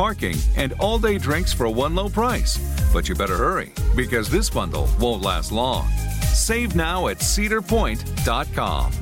[0.00, 2.56] parking, and all day drinks for one low price.
[2.90, 5.90] But you better hurry because this bundle won't last long.
[6.32, 8.92] Save now at cedarpoint.com.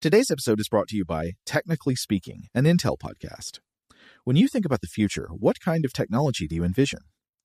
[0.00, 3.58] Today's episode is brought to you by Technically Speaking, an Intel podcast.
[4.22, 7.00] When you think about the future, what kind of technology do you envision?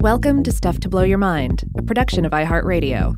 [0.00, 3.16] Welcome to Stuff to Blow Your Mind, a production of iHeartRadio.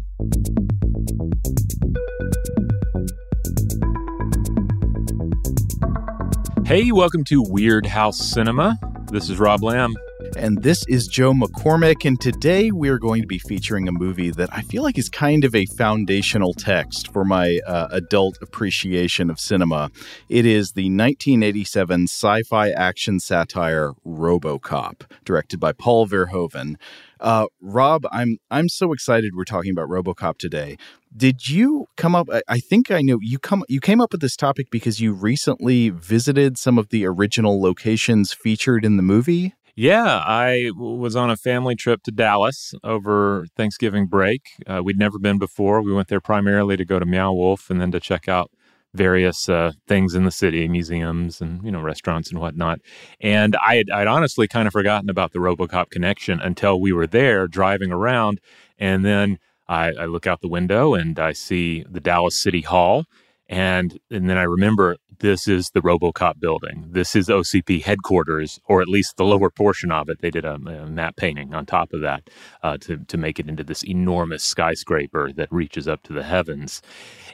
[6.66, 8.76] Hey, welcome to Weirdhouse Cinema.
[9.12, 9.94] This is Rob Lamb.
[10.36, 12.04] And this is Joe McCormick.
[12.04, 15.44] And today we're going to be featuring a movie that I feel like is kind
[15.44, 19.90] of a foundational text for my uh, adult appreciation of cinema.
[20.28, 26.76] It is the 1987 sci fi action satire Robocop, directed by Paul Verhoeven.
[27.20, 30.76] Uh, Rob, I'm I'm so excited we're talking about RoboCop today.
[31.16, 32.28] Did you come up?
[32.46, 35.88] I think I know you come you came up with this topic because you recently
[35.88, 39.54] visited some of the original locations featured in the movie.
[39.80, 44.40] Yeah, I was on a family trip to Dallas over Thanksgiving break.
[44.66, 45.82] Uh, we'd never been before.
[45.82, 48.50] We went there primarily to go to Meow Wolf and then to check out
[48.92, 52.80] various uh, things in the city, museums and you know restaurants and whatnot.
[53.20, 57.06] And I had I'd honestly kind of forgotten about the RoboCop connection until we were
[57.06, 58.40] there driving around,
[58.80, 63.04] and then I, I look out the window and I see the Dallas City Hall,
[63.48, 66.86] and and then I remember this is the RoboCop building.
[66.90, 70.20] This is OCP headquarters, or at least the lower portion of it.
[70.20, 72.30] They did a, a matte painting on top of that
[72.62, 76.82] uh, to to make it into this enormous skyscraper that reaches up to the heavens.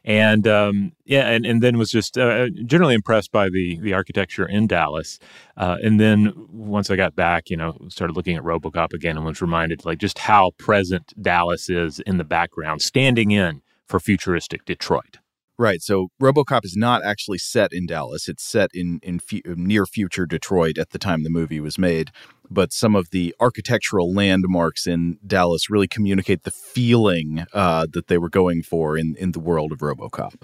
[0.05, 4.47] And um, yeah, and, and then was just uh, generally impressed by the the architecture
[4.47, 5.19] in Dallas.
[5.56, 9.27] Uh, and then once I got back, you know, started looking at RoboCop again and
[9.27, 14.65] was reminded like just how present Dallas is in the background, standing in for futuristic
[14.65, 15.19] Detroit.
[15.56, 15.81] Right.
[15.81, 18.28] So RoboCop is not actually set in Dallas.
[18.28, 22.10] It's set in in near future Detroit at the time the movie was made.
[22.50, 28.19] But some of the architectural landmarks in Dallas really communicate the feeling uh, that they
[28.19, 30.43] were going for in in the world of RoboCop.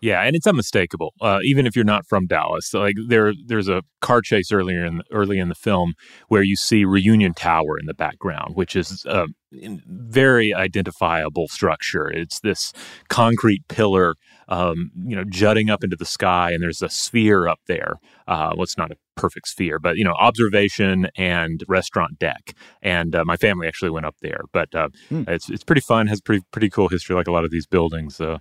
[0.00, 1.14] Yeah, and it's unmistakable.
[1.20, 5.02] Uh, even if you're not from Dallas, like there, there's a car chase earlier in
[5.10, 5.94] early in the film
[6.28, 12.08] where you see Reunion Tower in the background, which is a very identifiable structure.
[12.08, 12.72] It's this
[13.08, 14.16] concrete pillar
[14.48, 17.94] um, you know, jutting up into the sky, and there's a sphere up there.
[18.28, 22.54] Uh, well, it's not a perfect sphere, but you know, observation and restaurant deck.
[22.82, 25.22] And uh, my family actually went up there, but uh, hmm.
[25.26, 26.06] it's it's pretty fun.
[26.06, 28.20] Has pretty pretty cool history, like a lot of these buildings.
[28.20, 28.38] Uh,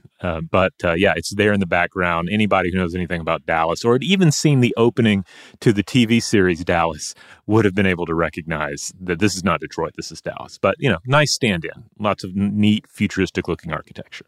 [0.51, 2.29] but uh, yeah, it's there in the background.
[2.31, 5.23] Anybody who knows anything about Dallas, or had even seen the opening
[5.61, 7.15] to the TV series Dallas,
[7.47, 9.93] would have been able to recognize that this is not Detroit.
[9.95, 10.59] This is Dallas.
[10.59, 11.85] But you know, nice stand-in.
[11.99, 14.25] Lots of neat, futuristic-looking architecture.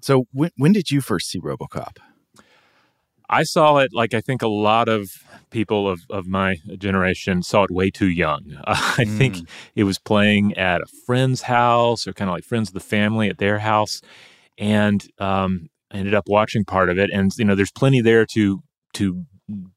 [0.00, 1.96] So when when did you first see RoboCop?
[3.30, 5.12] I saw it like I think a lot of
[5.50, 8.56] people of, of my generation saw it way too young.
[8.64, 9.18] Uh, I mm.
[9.18, 12.80] think it was playing at a friend's house or kind of like friends of the
[12.80, 14.02] family at their house,
[14.58, 17.10] and um, ended up watching part of it.
[17.12, 18.62] And you know, there's plenty there to
[18.94, 19.24] to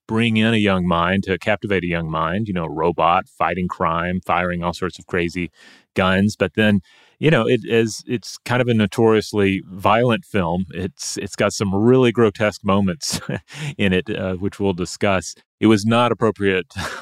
[0.08, 2.48] bring in a young mind, to captivate a young mind.
[2.48, 5.52] You know, robot fighting crime, firing all sorts of crazy
[5.96, 6.82] guns, but then
[7.24, 10.66] you know, it is it's kind of a notoriously violent film.
[10.72, 13.22] It's it's got some really grotesque moments
[13.78, 15.34] in it, uh, which we'll discuss.
[15.62, 16.66] It was not appropriate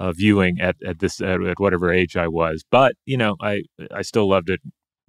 [0.00, 3.64] uh, viewing at at this at, at, whatever age I was, but you know, I
[3.90, 4.60] I still loved it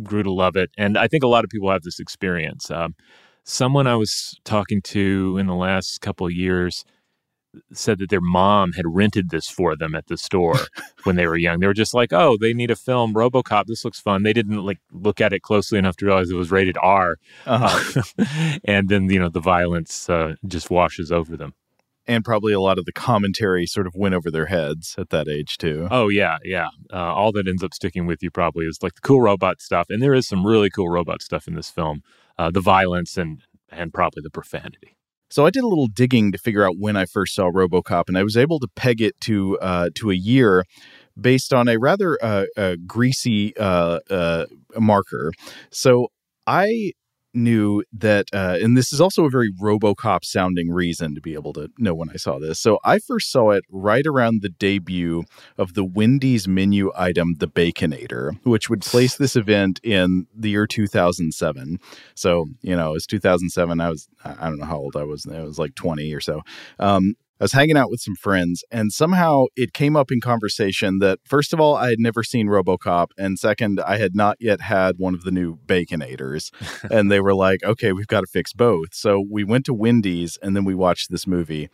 [0.04, 0.72] grew to love it.
[0.78, 2.70] And I think a lot of people have this experience.
[2.70, 2.96] Um,
[3.46, 6.84] someone I was talking to in the last couple of years
[7.72, 10.60] said that their mom had rented this for them at the store
[11.04, 11.60] when they were young.
[11.60, 13.66] They were just like, "Oh, they need a film, RoboCop.
[13.66, 16.52] This looks fun." They didn't like look at it closely enough to realize it was
[16.52, 18.02] rated R, uh-huh.
[18.18, 21.54] uh, and then you know the violence uh, just washes over them.
[22.06, 25.30] And probably a lot of the commentary sort of went over their heads at that
[25.30, 25.88] age too.
[25.90, 26.68] Oh yeah, yeah.
[26.92, 29.88] Uh, all that ends up sticking with you probably is like the cool robot stuff,
[29.90, 32.02] and there is some really cool robot stuff in this film.
[32.38, 34.98] Uh, the violence and and probably the profanity.
[35.34, 38.16] So I did a little digging to figure out when I first saw RoboCop, and
[38.16, 40.64] I was able to peg it to uh, to a year
[41.20, 44.46] based on a rather uh, uh, greasy uh,
[44.78, 45.32] marker.
[45.72, 46.10] So
[46.46, 46.92] I
[47.34, 51.54] knew that, uh, and this is also a very Robocop sounding reason to be able
[51.54, 52.60] to know when I saw this.
[52.60, 55.24] So I first saw it right around the debut
[55.58, 60.68] of the Wendy's menu item, the Baconator, which would place this event in the year
[60.68, 61.80] 2007.
[62.16, 63.80] So, you know, it's 2007.
[63.80, 65.26] I was, I don't know how old I was.
[65.26, 66.42] I was like 20 or so.
[66.80, 71.00] Um, I was hanging out with some friends, and somehow it came up in conversation
[71.00, 74.62] that, first of all, I had never seen Robocop, and second, I had not yet
[74.62, 76.52] had one of the new Baconators.
[76.90, 78.94] and they were like, okay, we've got to fix both.
[78.94, 81.70] So we went to Wendy's, and then we watched this movie.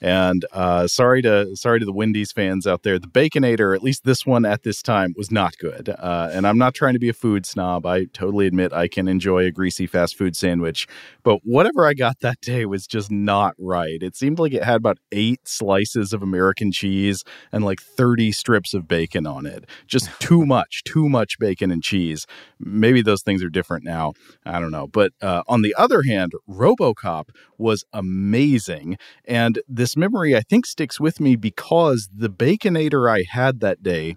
[0.00, 2.98] And uh, sorry to sorry to the Wendy's fans out there.
[2.98, 5.88] The Baconator, at least this one at this time, was not good.
[5.90, 7.84] Uh, and I'm not trying to be a food snob.
[7.84, 10.86] I totally admit I can enjoy a greasy fast food sandwich,
[11.22, 14.02] but whatever I got that day was just not right.
[14.02, 18.72] It seemed like it had about eight slices of American cheese and like 30 strips
[18.72, 19.66] of bacon on it.
[19.86, 22.26] Just too much, too much bacon and cheese.
[22.58, 24.14] Maybe those things are different now.
[24.46, 24.86] I don't know.
[24.86, 30.66] But uh, on the other hand, Robocop was amazing, and this this memory, I think,
[30.66, 34.16] sticks with me because the Baconator I had that day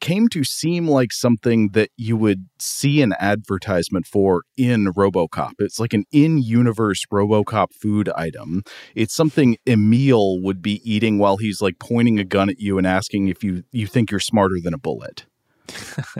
[0.00, 5.54] came to seem like something that you would see an advertisement for in Robocop.
[5.58, 8.62] It's like an in universe Robocop food item.
[8.94, 12.86] It's something Emil would be eating while he's like pointing a gun at you and
[12.86, 15.26] asking if you, you think you're smarter than a bullet.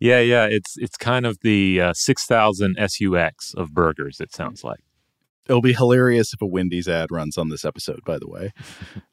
[0.00, 4.80] yeah, yeah, it's it's kind of the uh, 6000 SUX of burgers it sounds like.
[5.48, 8.00] It'll be hilarious if a Wendy's ad runs on this episode.
[8.04, 8.52] By the way,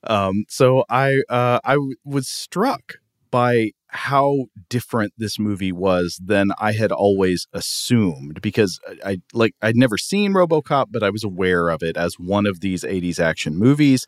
[0.04, 2.96] um, so I uh, I w- was struck
[3.32, 9.76] by how different this movie was than I had always assumed because I like I'd
[9.76, 13.56] never seen RoboCop but I was aware of it as one of these 80s action
[13.56, 14.08] movies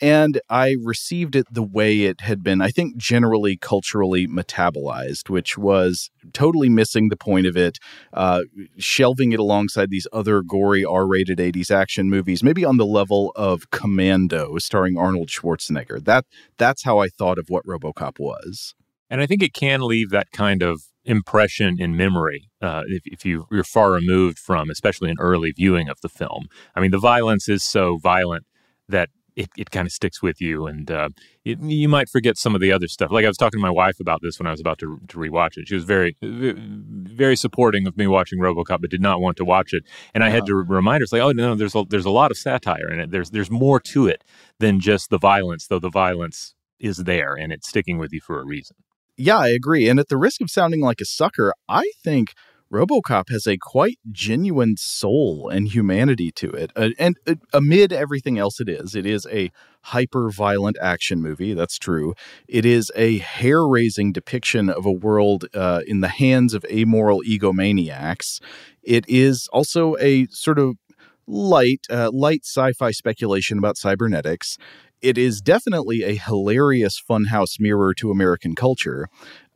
[0.00, 5.58] and I received it the way it had been I think generally culturally metabolized which
[5.58, 7.78] was totally missing the point of it
[8.12, 8.42] uh,
[8.78, 13.70] shelving it alongside these other gory R-rated 80s action movies maybe on the level of
[13.70, 16.04] Commando starring Arnold Schwarzenegger.
[16.04, 16.24] That
[16.56, 18.74] that's how I thought of what RoboCop was
[19.10, 23.24] and I think it can leave that kind of impression in memory uh, if, if
[23.24, 26.46] you, you're far removed from, especially an early viewing of the film.
[26.74, 28.46] I mean, the violence is so violent
[28.88, 31.08] that it, it kind of sticks with you, and uh,
[31.44, 33.10] it, you might forget some of the other stuff.
[33.10, 35.18] Like I was talking to my wife about this when I was about to, to
[35.18, 35.66] rewatch it.
[35.66, 39.72] She was very, very supporting of me watching RoboCop, but did not want to watch
[39.72, 39.84] it.
[40.14, 40.36] And I uh-huh.
[40.36, 43.00] had to remind her, like, oh no, there's a, there's a lot of satire in
[43.00, 43.10] it.
[43.10, 44.22] There's there's more to it
[44.60, 48.40] than just the violence, though the violence is there and it's sticking with you for
[48.40, 48.76] a reason
[49.16, 49.88] yeah, I agree.
[49.88, 52.34] And at the risk of sounding like a sucker, I think
[52.72, 56.72] RoboCop has a quite genuine soul and humanity to it.
[56.74, 59.52] Uh, and uh, amid everything else it is, it is a
[59.82, 61.54] hyper violent action movie.
[61.54, 62.14] That's true.
[62.48, 67.22] It is a hair raising depiction of a world uh, in the hands of amoral
[67.22, 68.40] egomaniacs.
[68.82, 70.76] It is also a sort of
[71.26, 74.58] light, uh, light sci-fi speculation about cybernetics
[75.04, 79.06] it is definitely a hilarious funhouse mirror to American culture.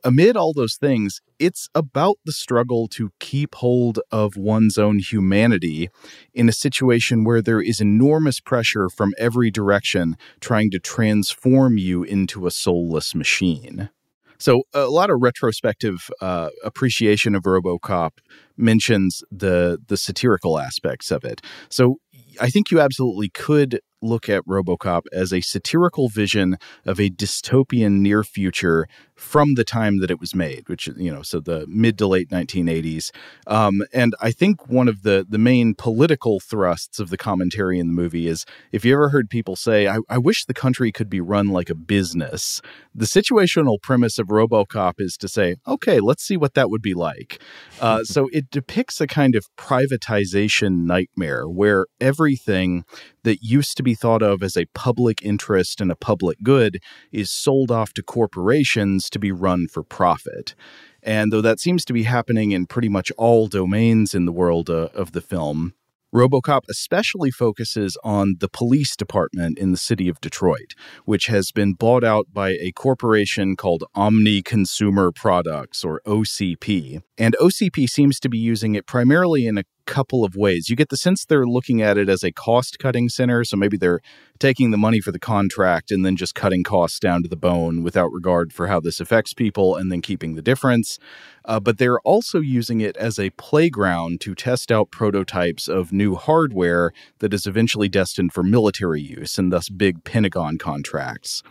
[0.03, 5.89] Amid all those things, it's about the struggle to keep hold of one's own humanity
[6.35, 12.03] in a situation where there is enormous pressure from every direction trying to transform you
[12.03, 13.89] into a soulless machine.
[14.37, 18.11] So, a lot of retrospective uh, appreciation of RoboCop
[18.55, 21.41] mentions the the satirical aspects of it.
[21.69, 21.97] So,
[22.39, 27.99] I think you absolutely could look at Robocop as a satirical vision of a dystopian
[27.99, 28.87] near future
[29.19, 32.29] from the time that it was made, which you know, so the mid to late
[32.29, 33.11] 1980s.
[33.47, 37.87] Um, and I think one of the the main political thrusts of the commentary in
[37.87, 41.09] the movie is if you ever heard people say, I, I wish the country could
[41.09, 42.61] be run like a business,"
[42.95, 46.93] the situational premise of RoboCop is to say, "Okay, let's see what that would be
[46.93, 47.41] like."
[47.81, 52.85] Uh, so it depicts a kind of privatization nightmare where everything
[53.23, 56.81] that used to be thought of as a public interest and a public good
[57.11, 60.55] is sold off to corporations to be run for profit.
[61.01, 64.69] And though that seems to be happening in pretty much all domains in the world
[64.69, 65.73] uh, of the film,
[66.13, 70.73] Robocop especially focuses on the police department in the city of Detroit,
[71.05, 77.03] which has been bought out by a corporation called Omni Consumer Products, or OCP.
[77.17, 80.69] And OCP seems to be using it primarily in a couple of ways.
[80.69, 83.43] You get the sense they're looking at it as a cost cutting center.
[83.43, 84.01] So maybe they're
[84.37, 87.81] taking the money for the contract and then just cutting costs down to the bone
[87.81, 90.99] without regard for how this affects people and then keeping the difference.
[91.43, 96.15] Uh, but they're also using it as a playground to test out prototypes of new
[96.15, 101.41] hardware that is eventually destined for military use and thus big Pentagon contracts.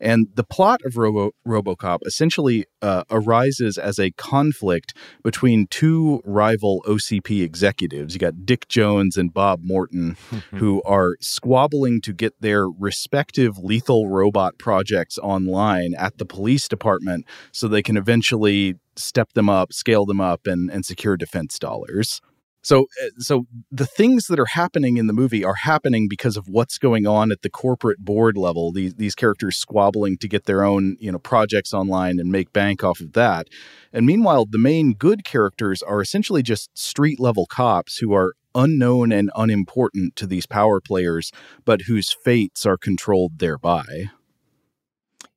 [0.00, 6.82] And the plot of Robo- Robocop essentially uh, arises as a conflict between two rival
[6.86, 8.14] OCP executives.
[8.14, 10.16] You got Dick Jones and Bob Morton,
[10.50, 17.26] who are squabbling to get their respective lethal robot projects online at the police department
[17.52, 22.20] so they can eventually step them up, scale them up, and, and secure defense dollars.
[22.62, 26.48] So, uh, so the things that are happening in the movie are happening because of
[26.48, 28.72] what's going on at the corporate board level.
[28.72, 32.84] These these characters squabbling to get their own you know projects online and make bank
[32.84, 33.48] off of that.
[33.92, 39.12] And meanwhile, the main good characters are essentially just street level cops who are unknown
[39.12, 41.32] and unimportant to these power players,
[41.64, 44.10] but whose fates are controlled thereby.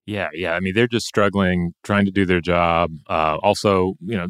[0.05, 0.53] Yeah, yeah.
[0.53, 2.91] I mean, they're just struggling, trying to do their job.
[3.09, 4.27] Uh, also, you know,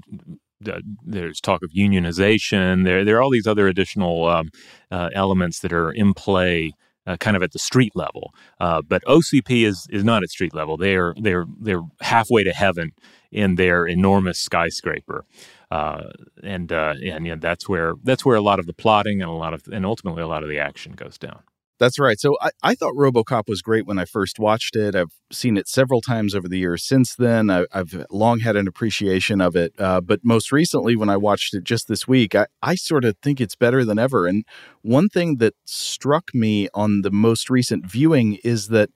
[0.60, 2.84] there's talk of unionization.
[2.84, 4.50] There, there are all these other additional um,
[4.92, 6.74] uh, elements that are in play,
[7.08, 8.34] uh, kind of at the street level.
[8.60, 10.78] Uh, but OCP is is not at street level.
[10.78, 12.92] They're they're they're halfway to heaven
[13.32, 15.26] in their enormous skyscraper,
[15.72, 16.04] uh,
[16.42, 19.34] and uh, and know, that's where that's where a lot of the plotting and a
[19.34, 21.40] lot of and ultimately a lot of the action goes down.
[21.78, 22.18] That's right.
[22.20, 24.96] So I, I thought Robocop was great when I first watched it.
[24.96, 27.50] I've seen it several times over the years since then.
[27.50, 29.74] I, have long had an appreciation of it.
[29.78, 33.18] Uh, but most recently, when I watched it just this week, I, I sort of
[33.22, 34.26] think it's better than ever.
[34.26, 34.46] And
[34.84, 38.90] one thing that struck me on the most recent viewing is that,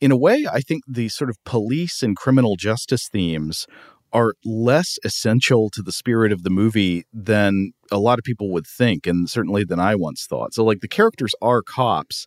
[0.00, 3.66] in a way, I think the sort of police and criminal justice themes
[4.12, 8.66] are less essential to the spirit of the movie than a lot of people would
[8.66, 10.54] think, and certainly than I once thought.
[10.54, 12.26] So, like, the characters are cops,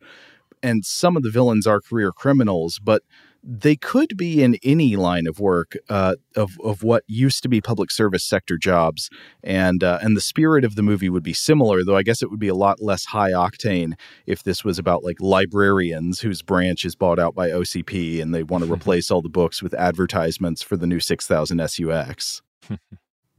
[0.62, 3.04] and some of the villains are career criminals, but
[3.44, 7.60] they could be in any line of work uh, of of what used to be
[7.60, 9.10] public service sector jobs,
[9.44, 11.84] and uh, and the spirit of the movie would be similar.
[11.84, 13.94] Though I guess it would be a lot less high octane
[14.26, 18.44] if this was about like librarians whose branch is bought out by OCP and they
[18.44, 22.42] want to replace all the books with advertisements for the new six thousand SUX.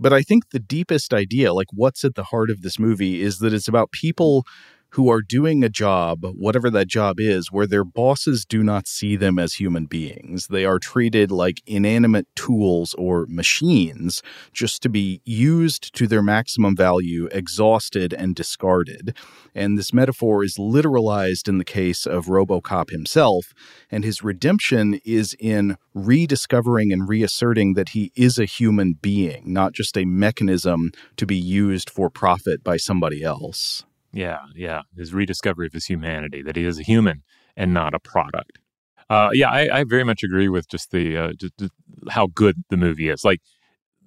[0.01, 3.39] but I think the deepest idea, like what's at the heart of this movie, is
[3.39, 4.45] that it's about people
[4.93, 9.17] who are doing a job, whatever that job is, where their bosses do not see
[9.17, 10.49] them as human beings.
[10.49, 14.23] They are treated like inanimate tools or machines
[14.53, 19.17] just to be used to their maximum value, exhausted, and discarded.
[19.55, 23.55] And this metaphor is literalized in the case of Robocop himself,
[23.91, 29.73] and his redemption is in rediscovering and reasserting that he is a human being, not
[29.73, 33.85] just a mechanism to be used for profit by somebody else.
[34.13, 34.83] Yeah, yeah.
[34.97, 37.23] His rediscovery of his humanity, that he is a human
[37.57, 38.59] and not a product.
[39.09, 41.73] Uh, yeah, I, I, very much agree with just the uh, just, just
[42.11, 43.25] how good the movie is.
[43.25, 43.41] Like,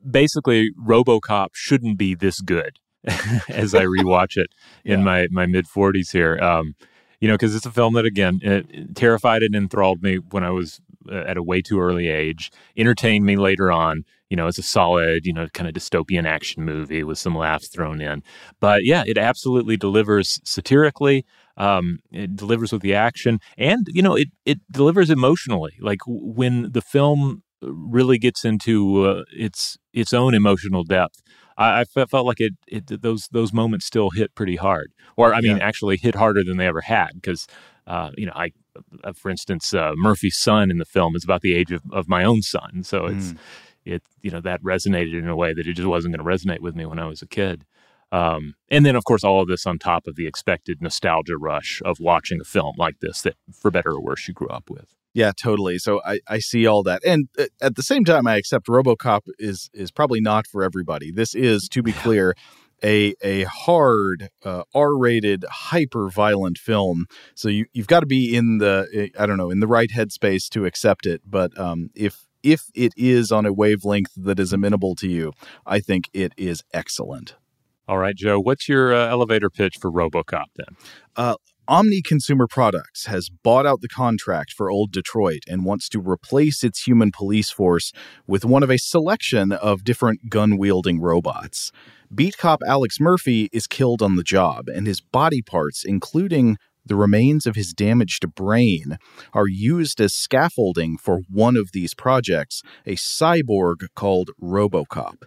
[0.09, 2.79] basically, RoboCop shouldn't be this good
[3.49, 4.49] as I rewatch it
[4.83, 5.05] in yeah.
[5.05, 6.39] my my mid forties here.
[6.39, 6.75] Um,
[7.19, 10.49] you know, because it's a film that again it terrified and enthralled me when I
[10.49, 10.81] was
[11.11, 15.25] at a way too early age, entertained me later on, you know, it's a solid,
[15.25, 18.23] you know, kind of dystopian action movie with some laughs thrown in.
[18.59, 21.25] But yeah, it absolutely delivers satirically.
[21.57, 25.77] Um, it delivers with the action, and you know, it it delivers emotionally.
[25.79, 31.21] Like when the film really gets into uh, its its own emotional depth.
[31.57, 35.41] I, I, felt like it, it those those moments still hit pretty hard, or I
[35.41, 35.65] mean, yeah.
[35.65, 37.11] actually hit harder than they ever had.
[37.13, 37.47] Because
[37.87, 38.49] uh, you know, I, uh,
[39.15, 42.23] for instance, uh, Murphy's son in the film is about the age of, of my
[42.23, 43.37] own son, so it's mm
[43.85, 46.59] it you know that resonated in a way that it just wasn't going to resonate
[46.59, 47.65] with me when I was a kid.
[48.11, 51.81] Um, and then, of course, all of this on top of the expected nostalgia rush
[51.83, 54.93] of watching a film like this that, for better or worse, you grew up with.
[55.13, 55.79] Yeah, totally.
[55.79, 59.21] So I, I see all that, and uh, at the same time, I accept RoboCop
[59.39, 61.11] is is probably not for everybody.
[61.11, 62.35] This is, to be clear,
[62.83, 67.07] a a hard uh, R-rated, hyper violent film.
[67.33, 69.89] So you you've got to be in the eh, I don't know in the right
[69.89, 71.21] headspace to accept it.
[71.25, 75.33] But um, if if it is on a wavelength that is amenable to you,
[75.65, 77.35] I think it is excellent.
[77.87, 80.75] All right, Joe, what's your uh, elevator pitch for Robocop then?
[81.15, 81.35] Uh,
[81.67, 86.63] Omni Consumer Products has bought out the contract for Old Detroit and wants to replace
[86.63, 87.91] its human police force
[88.27, 91.71] with one of a selection of different gun wielding robots.
[92.13, 96.95] Beat cop Alex Murphy is killed on the job, and his body parts, including the
[96.95, 98.99] remains of his damaged brain,
[99.33, 105.23] are used as scaffolding for one of these projects, a cyborg called Robocop.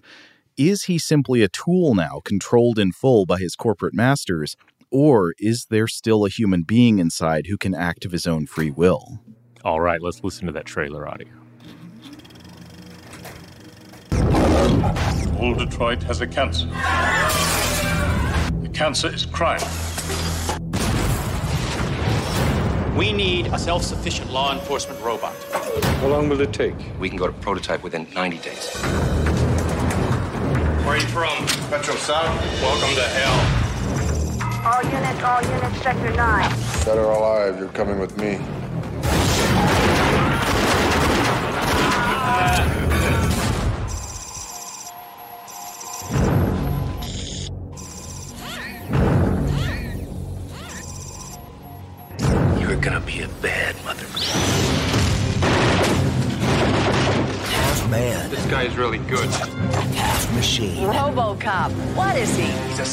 [0.56, 4.54] Is he simply a tool now, controlled in full by his corporate masters?
[4.90, 8.70] Or is there still a human being inside who can act of his own free
[8.70, 9.20] will?
[9.64, 11.28] All right, let's listen to that trailer audio.
[15.38, 16.66] Old Detroit has a cancer.
[18.62, 19.60] The cancer is crime.
[22.96, 25.34] We need a self sufficient law enforcement robot.
[25.52, 26.74] How long will it take?
[26.98, 28.74] We can go to prototype within 90 days.
[30.84, 31.44] Where are you from?
[31.70, 32.62] Metro South.
[32.62, 33.57] Welcome to hell.
[34.64, 36.50] All units, all units, sector 9.
[36.84, 38.40] Dead or alive, you're coming with me.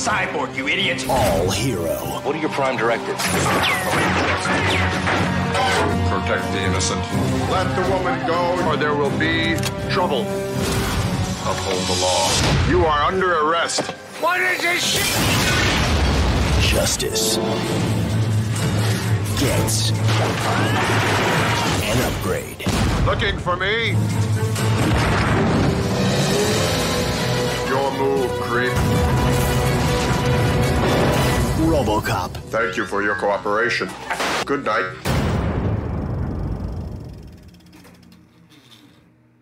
[0.05, 1.03] Cyborg, you idiot.
[1.09, 1.95] all hero.
[2.21, 3.24] What are your prime directives?
[6.13, 7.01] Protect the innocent.
[7.50, 9.55] Let the woman go, or there will be
[9.89, 10.21] trouble.
[11.50, 12.29] Uphold the law.
[12.69, 13.81] You are under arrest.
[14.21, 15.05] What is this shit?
[16.69, 17.38] Justice
[19.39, 19.89] gets
[21.81, 22.63] an upgrade.
[23.07, 23.95] Looking for me?
[27.67, 29.25] Your move, creep.
[31.65, 32.31] Robocop.
[32.50, 33.89] Thank you for your cooperation.
[34.45, 34.86] Good night.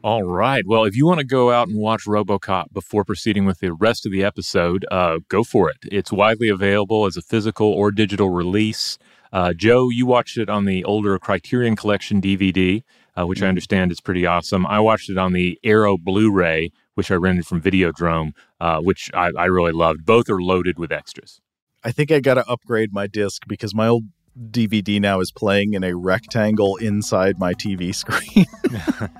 [0.03, 0.65] All right.
[0.67, 4.05] Well, if you want to go out and watch Robocop before proceeding with the rest
[4.05, 5.77] of the episode, uh, go for it.
[5.91, 8.97] It's widely available as a physical or digital release.
[9.31, 12.83] Uh, Joe, you watched it on the older Criterion Collection DVD,
[13.17, 14.65] uh, which I understand is pretty awesome.
[14.65, 19.31] I watched it on the Arrow Blu-ray, which I rented from Videodrome, uh, which I,
[19.37, 20.05] I really loved.
[20.05, 21.39] Both are loaded with extras.
[21.83, 24.05] I think I got to upgrade my disc because my old
[24.37, 28.45] DVD now is playing in a rectangle inside my TV screen.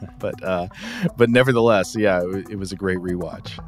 [0.20, 0.68] but uh,
[1.18, 3.60] but nevertheless, yeah, it, it was a great rewatch.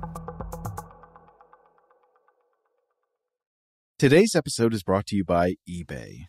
[3.97, 6.25] Today's episode is brought to you by eBay.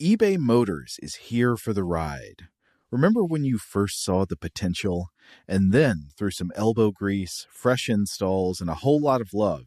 [0.00, 2.48] eBay Motors is here for the ride.
[2.92, 5.08] Remember when you first saw the potential?
[5.46, 9.66] And then, through some elbow grease, fresh installs, and a whole lot of love,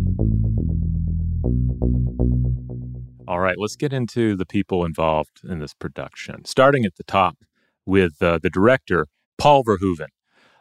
[3.31, 6.43] All right, let's get into the people involved in this production.
[6.43, 7.37] Starting at the top
[7.85, 10.09] with uh, the director, Paul Verhoeven,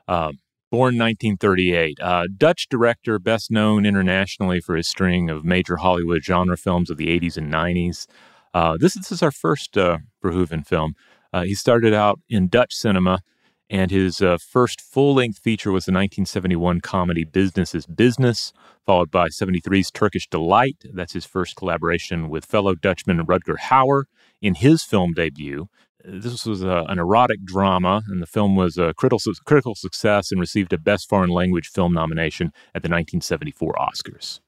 [0.07, 0.31] uh,
[0.71, 1.99] born 1938.
[2.01, 6.97] Uh, Dutch director, best known internationally for his string of major Hollywood genre films of
[6.97, 8.07] the 80s and 90s.
[8.55, 10.95] Uh, this, this, is our first uh, Verhoeven film.
[11.33, 13.23] Uh, he started out in Dutch cinema,
[13.71, 18.53] and his first full length feature was the 1971 comedy Business is Business
[18.85, 20.77] followed by 73's Turkish Delight.
[20.93, 24.05] That's his first collaboration with fellow Dutchman Rutger Hauer
[24.43, 25.69] in his film debut.
[26.05, 30.41] This was a, an erotic drama, and the film was a critical, critical success and
[30.41, 34.41] received a Best Foreign Language Film nomination at the 1974 Oscars.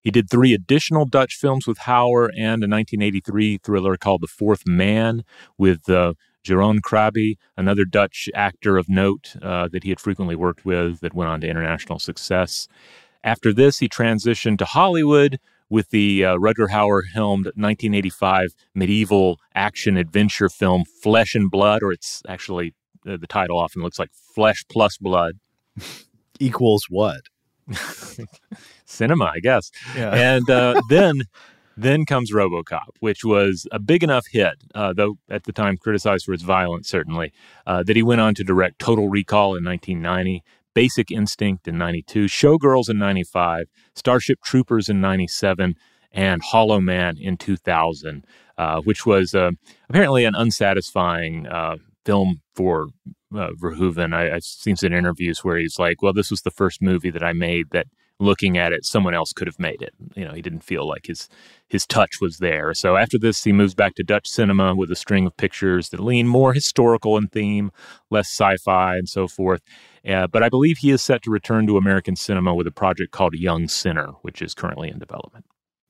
[0.00, 4.66] He did three additional Dutch films with Hauer and a 1983 thriller called The Fourth
[4.66, 5.24] Man
[5.56, 10.64] with uh, Jeroen Krabbé, another Dutch actor of note uh, that he had frequently worked
[10.64, 12.68] with that went on to international success.
[13.24, 20.50] After this, he transitioned to Hollywood with the uh, Hauer helmed 1985 medieval action adventure
[20.50, 22.74] film Flesh and Blood, or it's actually
[23.08, 25.38] uh, the title often looks like Flesh plus Blood.
[26.38, 27.22] Equals what?
[28.84, 29.70] Cinema, I guess.
[29.96, 30.10] Yeah.
[30.10, 31.22] And uh, then.
[31.76, 36.24] Then comes RoboCop, which was a big enough hit, uh, though at the time criticized
[36.24, 37.32] for its violence, certainly,
[37.66, 40.42] uh, that he went on to direct Total Recall in 1990,
[40.74, 45.74] Basic Instinct in 92, Showgirls in 95, Starship Troopers in 97,
[46.12, 48.24] and Hollow Man in 2000,
[48.56, 49.50] uh, which was uh,
[49.88, 52.88] apparently an unsatisfying uh, film for
[53.34, 54.14] uh, Verhoeven.
[54.14, 57.24] I, have seen some interviews where he's like, well, this was the first movie that
[57.24, 57.86] I made that
[58.20, 59.92] looking at it, someone else could have made it.
[60.14, 61.28] You know, he didn't feel like his
[61.68, 62.74] his touch was there.
[62.74, 66.00] So after this, he moves back to Dutch cinema with a string of pictures that
[66.00, 67.72] lean more historical in theme,
[68.10, 69.62] less sci-fi, and so forth.
[70.06, 73.10] Uh, but I believe he is set to return to American cinema with a project
[73.10, 75.46] called Young Sinner, which is currently in development.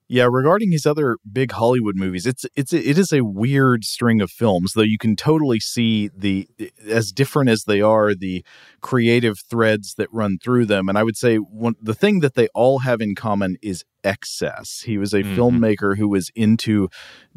[0.06, 4.30] Yeah, regarding his other big Hollywood movies, it's it's it is a weird string of
[4.30, 4.72] films.
[4.74, 6.46] Though you can totally see the
[6.86, 8.44] as different as they are, the
[8.82, 10.90] creative threads that run through them.
[10.90, 14.82] And I would say one the thing that they all have in common is excess.
[14.82, 15.38] He was a mm-hmm.
[15.38, 16.88] filmmaker who was into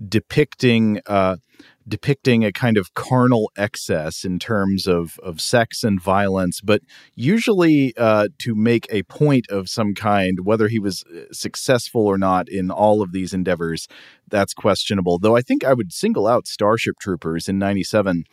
[0.07, 1.37] depicting uh,
[1.87, 6.81] depicting a kind of carnal excess in terms of, of sex and violence, but
[7.15, 12.17] usually uh, to make a point of some kind, whether he was uh, successful or
[12.17, 13.87] not in all of these endeavors,
[14.27, 15.17] that's questionable.
[15.17, 18.25] Though I think I would single out Starship Troopers in 97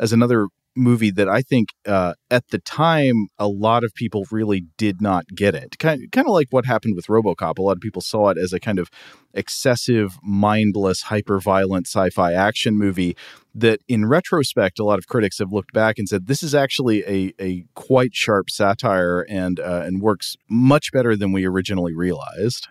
[0.00, 4.64] as another movie that I think uh, at the time a lot of people really
[4.76, 5.78] did not get it.
[5.78, 7.58] Kind kind of like what happened with RoboCop.
[7.58, 8.88] A lot of people saw it as a kind of
[9.34, 13.16] excessive, mindless, hyper-violent sci-fi action movie
[13.54, 17.04] that in retrospect a lot of critics have looked back and said this is actually
[17.04, 22.68] a a quite sharp satire and uh, and works much better than we originally realized.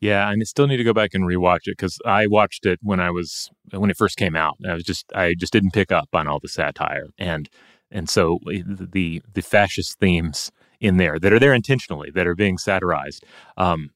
[0.00, 3.00] Yeah, I still need to go back and rewatch it because I watched it when
[3.00, 4.56] I was when it first came out.
[4.66, 7.48] I was just I just didn't pick up on all the satire and
[7.90, 12.34] and so eh, the the fascist themes in there that are there intentionally that are
[12.34, 13.24] being satirized
[13.58, 13.90] um,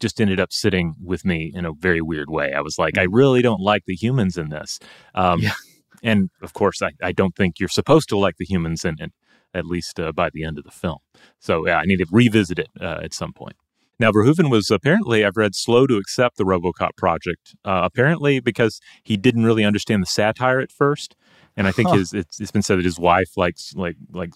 [0.00, 2.52] just ended up sitting with me in a very weird way.
[2.52, 4.78] I was like, I really don't like the humans in this.
[5.14, 5.52] Um, yeah.
[6.02, 9.12] And of course, I, I don't think you're supposed to like the humans in it,
[9.52, 10.98] at least uh, by the end of the film.
[11.38, 13.56] So yeah, I need to revisit it uh, at some point.
[14.00, 18.80] Now, Verhoeven was apparently, I've read, slow to accept the Robocop project, uh, apparently because
[19.04, 21.14] he didn't really understand the satire at first.
[21.54, 21.96] And I think huh.
[21.96, 24.30] his it's, it's been said that his wife likes like like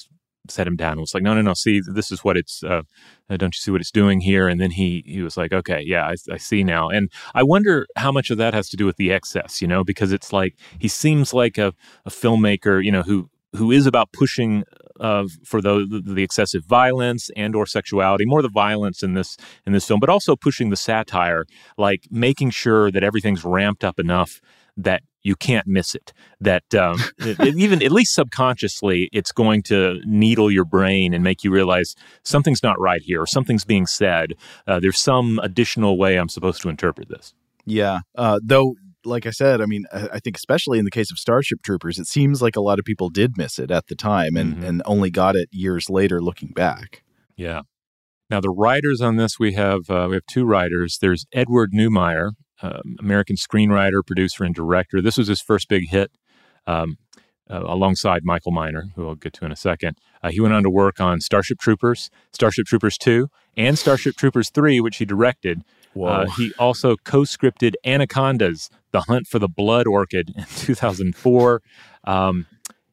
[0.48, 2.82] set him down and was like, no, no, no, see, this is what it's, uh,
[3.30, 4.46] uh, don't you see what it's doing here?
[4.46, 6.90] And then he, he was like, okay, yeah, I, I, see now.
[6.90, 9.84] And I wonder how much of that has to do with the excess, you know,
[9.84, 11.72] because it's like, he seems like a,
[12.04, 14.64] a filmmaker, you know, who, who is about pushing
[15.00, 19.72] uh, for the, the excessive violence and or sexuality, more the violence in this in
[19.72, 21.44] this film, but also pushing the satire,
[21.76, 24.40] like making sure that everything's ramped up enough
[24.76, 26.12] that you can't miss it.
[26.40, 31.42] That um, it, even at least subconsciously, it's going to needle your brain and make
[31.42, 34.34] you realize something's not right here, or something's being said.
[34.66, 37.34] Uh, there's some additional way I'm supposed to interpret this.
[37.66, 41.18] Yeah, uh, though like I said, I mean, I think especially in the case of
[41.18, 44.36] Starship Troopers, it seems like a lot of people did miss it at the time
[44.36, 44.64] and, mm-hmm.
[44.64, 47.02] and only got it years later looking back.
[47.36, 47.62] Yeah.
[48.30, 50.98] Now the writers on this we have uh, we have two writers.
[51.00, 55.02] There's Edward Neumeier, um, American screenwriter, producer, and director.
[55.02, 56.10] This was his first big hit.
[56.66, 56.96] Um,
[57.50, 59.98] uh, alongside Michael Miner, who I'll get to in a second.
[60.22, 64.50] Uh, he went on to work on Starship Troopers, Starship Troopers 2, and Starship Troopers
[64.50, 65.62] 3, which he directed.
[65.96, 71.62] Uh, he also co scripted Anacondas, The Hunt for the Blood Orchid in 2004.
[72.04, 72.46] Um,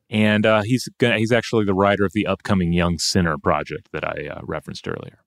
[0.10, 4.04] and uh, he's gonna, he's actually the writer of the upcoming Young Sinner project that
[4.04, 5.20] I uh, referenced earlier.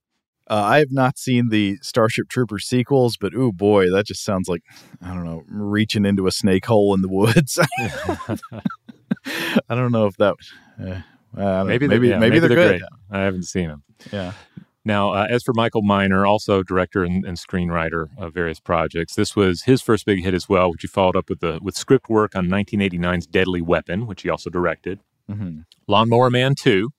[0.46, 4.46] Uh, I have not seen the Starship Trooper sequels, but oh boy, that just sounds
[4.46, 4.62] like
[5.00, 7.58] I don't know, reaching into a snake hole in the woods.
[9.68, 10.34] I don't know if that.
[11.36, 12.80] Uh, maybe, maybe, yeah, maybe, maybe, they're, they're good.
[12.80, 12.90] Great.
[13.10, 13.82] I haven't seen them.
[14.12, 14.32] Yeah.
[14.84, 19.34] Now, uh, as for Michael Miner, also director and, and, screenwriter of various projects, this
[19.34, 22.10] was his first big hit as well, which he followed up with the with script
[22.10, 25.60] work on 1989's Deadly Weapon, which he also directed, mm-hmm.
[25.88, 26.90] Lawnmower Man 2,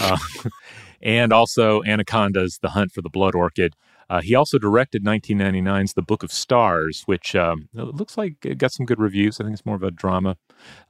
[0.00, 0.18] uh,
[1.02, 3.74] and also Anacondas The Hunt for the Blood Orchid.
[4.08, 8.72] Uh, he also directed 1999's The Book of Stars, which um, looks like it got
[8.72, 9.40] some good reviews.
[9.40, 10.36] I think it's more of a drama.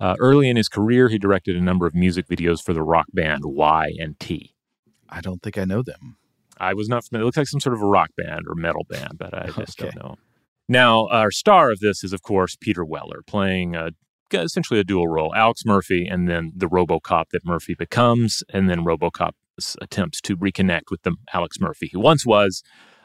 [0.00, 3.08] Uh, early in his career, he directed a number of music videos for the rock
[3.12, 4.54] band Y and T.
[5.06, 6.16] I don't think I know them.
[6.60, 7.22] I was not familiar.
[7.22, 9.80] It looks like some sort of a rock band or metal band, but I just
[9.80, 9.90] okay.
[9.90, 10.16] don't know.
[10.68, 13.90] Now, our star of this is, of course, Peter Weller, playing a,
[14.32, 18.84] essentially a dual role Alex Murphy and then the Robocop that Murphy becomes, and then
[18.84, 19.32] Robocop
[19.80, 22.62] attempts to reconnect with the Alex Murphy he once was.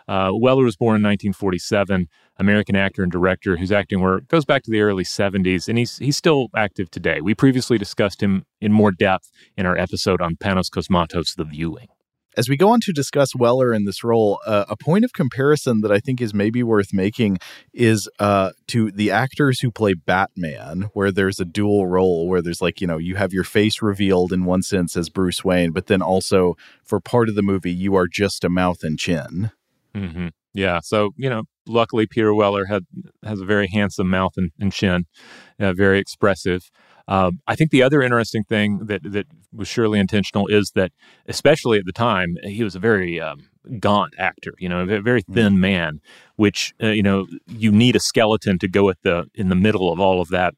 [0.07, 4.61] Uh, Weller was born in 1947, American actor and director whose acting work goes back
[4.63, 7.21] to the early 70s, and he's he's still active today.
[7.21, 11.87] We previously discussed him in more depth in our episode on Panos Cosmatos' The Viewing.
[12.37, 15.81] As we go on to discuss Weller in this role, uh, a point of comparison
[15.81, 17.37] that I think is maybe worth making
[17.73, 22.61] is uh, to the actors who play Batman, where there's a dual role, where there's
[22.61, 25.87] like, you know, you have your face revealed in one sense as Bruce Wayne, but
[25.87, 29.51] then also for part of the movie, you are just a mouth and chin.
[29.93, 30.27] Mm-hmm.
[30.53, 30.79] Yeah.
[30.81, 32.85] So, you know, luckily Peter Weller had
[33.23, 35.05] has a very handsome mouth and, and chin,
[35.59, 36.69] uh, very expressive.
[37.07, 40.91] Um, I think the other interesting thing that that was surely intentional is that,
[41.27, 43.47] especially at the time, he was a very um,
[43.79, 44.53] gaunt actor.
[44.57, 45.61] You know, a very thin mm-hmm.
[45.61, 46.01] man,
[46.35, 49.91] which uh, you know you need a skeleton to go at the in the middle
[49.91, 50.55] of all of that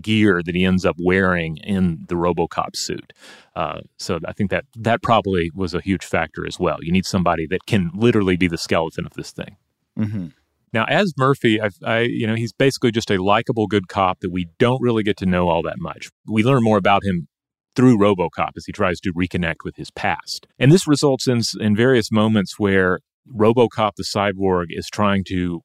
[0.00, 3.12] gear that he ends up wearing in the RoboCop suit.
[3.54, 6.78] Uh, so I think that that probably was a huge factor as well.
[6.82, 9.56] You need somebody that can literally be the skeleton of this thing.
[9.98, 10.26] Mm-hmm.
[10.72, 14.30] Now, as Murphy, I, I, you know, he's basically just a likable, good cop that
[14.30, 16.10] we don't really get to know all that much.
[16.26, 17.28] We learn more about him
[17.74, 21.76] through RoboCop as he tries to reconnect with his past, and this results in in
[21.76, 23.00] various moments where
[23.32, 25.62] RoboCop the cyborg is trying to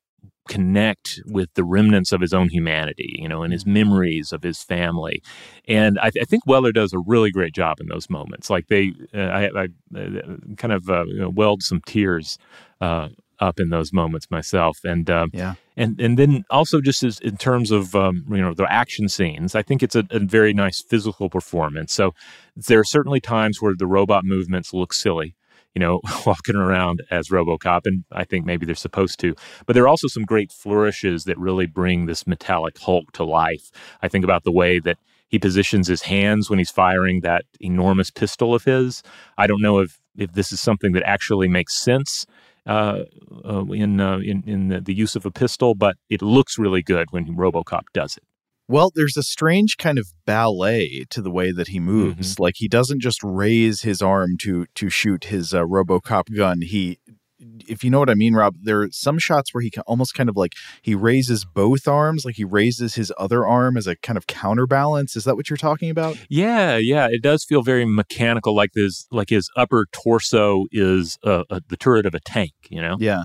[0.48, 4.62] connect with the remnants of his own humanity, you know, and his memories of his
[4.62, 5.22] family.
[5.68, 8.50] And I, th- I think Weller does a really great job in those moments.
[8.50, 12.38] Like they, uh, I, I uh, kind of uh, you know, welled some tears
[12.80, 14.80] uh, up in those moments myself.
[14.84, 18.54] And uh, yeah, and and then also just as in terms of um, you know
[18.54, 21.94] the action scenes, I think it's a, a, very nice physical performance.
[21.94, 22.14] So
[22.56, 25.36] there are certainly times where the robot movements look silly.
[25.74, 29.36] You know, walking around as RoboCop, and I think maybe they're supposed to.
[29.66, 33.72] But there are also some great flourishes that really bring this metallic Hulk to life.
[34.02, 38.10] I think about the way that he positions his hands when he's firing that enormous
[38.10, 39.04] pistol of his.
[39.38, 42.26] I don't know if if this is something that actually makes sense
[42.66, 43.04] uh,
[43.44, 46.82] uh, in, uh, in in the, the use of a pistol, but it looks really
[46.82, 48.24] good when RoboCop does it.
[48.68, 52.34] Well, there's a strange kind of ballet to the way that he moves.
[52.34, 52.44] Mm-hmm.
[52.44, 56.62] Like he doesn't just raise his arm to to shoot his uh, RoboCop gun.
[56.62, 57.00] He
[57.40, 60.14] if you know what I mean, Rob, there are some shots where he can almost
[60.14, 63.96] kind of like he raises both arms, like he raises his other arm as a
[63.98, 65.16] kind of counterbalance.
[65.16, 66.18] Is that what you're talking about?
[66.30, 67.08] Yeah, yeah.
[67.10, 71.78] It does feel very mechanical, like his like his upper torso is uh, uh, the
[71.78, 72.54] turret of a tank.
[72.70, 72.96] You know?
[73.00, 73.24] Yeah.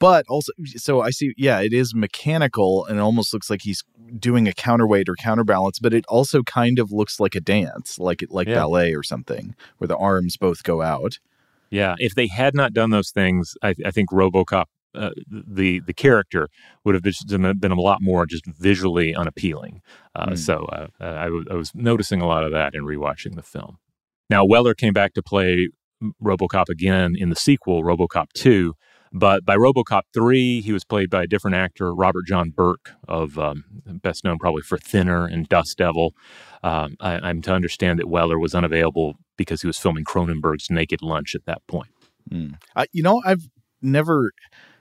[0.00, 1.34] But also, so I see.
[1.36, 3.84] Yeah, it is mechanical, and it almost looks like he's
[4.18, 5.78] doing a counterweight or counterbalance.
[5.78, 8.54] But it also kind of looks like a dance, like like yeah.
[8.54, 11.18] ballet or something, where the arms both go out.
[11.70, 15.94] Yeah, if they had not done those things, I, I think RoboCop, uh, the the
[15.94, 16.48] character,
[16.84, 19.80] would have been, been a lot more just visually unappealing.
[20.14, 20.38] Uh, mm.
[20.38, 23.78] So uh, I, w- I was noticing a lot of that in rewatching the film.
[24.28, 25.68] Now, Weller came back to play
[26.22, 28.74] RoboCop again in the sequel, RoboCop 2,
[29.12, 33.38] but by RoboCop 3, he was played by a different actor, Robert John Burke, of
[33.38, 36.14] um, best known probably for Thinner and Dust Devil.
[36.62, 41.00] Um, I, am to understand that Weller was unavailable because he was filming Cronenberg's Naked
[41.00, 41.88] Lunch at that point.
[42.30, 42.56] Mm.
[42.76, 43.48] Uh, you know, I've
[43.80, 44.32] never.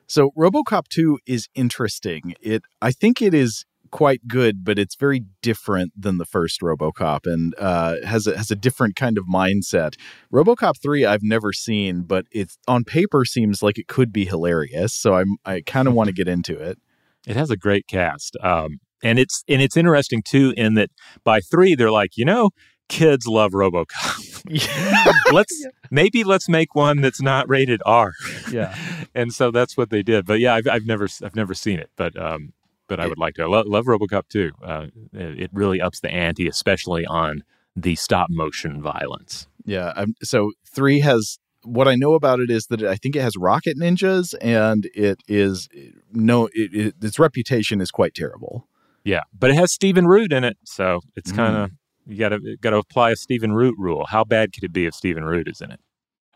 [0.05, 2.33] So RoboCop 2 is interesting.
[2.41, 7.21] It I think it is quite good, but it's very different than the first RoboCop
[7.25, 9.95] and uh, has a, has a different kind of mindset.
[10.33, 14.93] RoboCop three I've never seen, but it's on paper seems like it could be hilarious.
[14.93, 16.77] So I'm I kind of want to get into it.
[17.25, 20.89] It has a great cast, um, and it's and it's interesting too in that
[21.23, 22.49] by three they're like you know
[22.89, 25.31] kids love RoboCop.
[25.33, 25.69] let's yeah.
[25.89, 28.13] maybe let's make one that's not rated R.
[28.51, 28.75] Yeah,
[29.15, 30.25] and so that's what they did.
[30.25, 32.53] But yeah, I've, I've never I've never seen it, but um,
[32.89, 33.43] but I would like to.
[33.43, 34.51] I love, love RoboCop too.
[34.61, 37.43] Uh, it really ups the ante, especially on
[37.75, 39.47] the stop motion violence.
[39.65, 39.93] Yeah.
[39.95, 43.37] I'm, so three has what I know about it is that I think it has
[43.37, 45.69] rocket ninjas, and it is
[46.11, 48.67] no, it, it, its reputation is quite terrible.
[49.03, 51.75] Yeah, but it has Stephen Root in it, so it's kind of mm.
[52.05, 54.05] You got to got to apply a Stephen Root rule.
[54.07, 55.79] How bad could it be if Stephen Root is in it?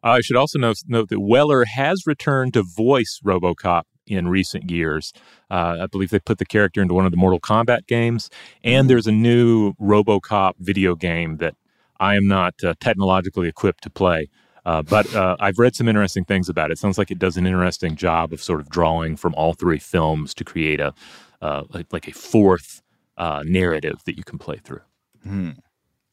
[0.03, 5.13] I should also note, note that Weller has returned to voice RoboCop in recent years.
[5.49, 8.29] Uh, I believe they put the character into one of the Mortal Kombat games,
[8.63, 8.87] and mm-hmm.
[8.89, 11.55] there's a new RoboCop video game that
[12.01, 14.29] I am not uh, technologically equipped to play.
[14.65, 16.73] Uh, but uh, I've read some interesting things about it.
[16.73, 16.79] it.
[16.79, 20.33] Sounds like it does an interesting job of sort of drawing from all three films
[20.35, 20.93] to create a
[21.41, 22.81] uh, like, like, a fourth
[23.17, 24.79] uh, narrative that you can play through.
[25.23, 25.51] Hmm.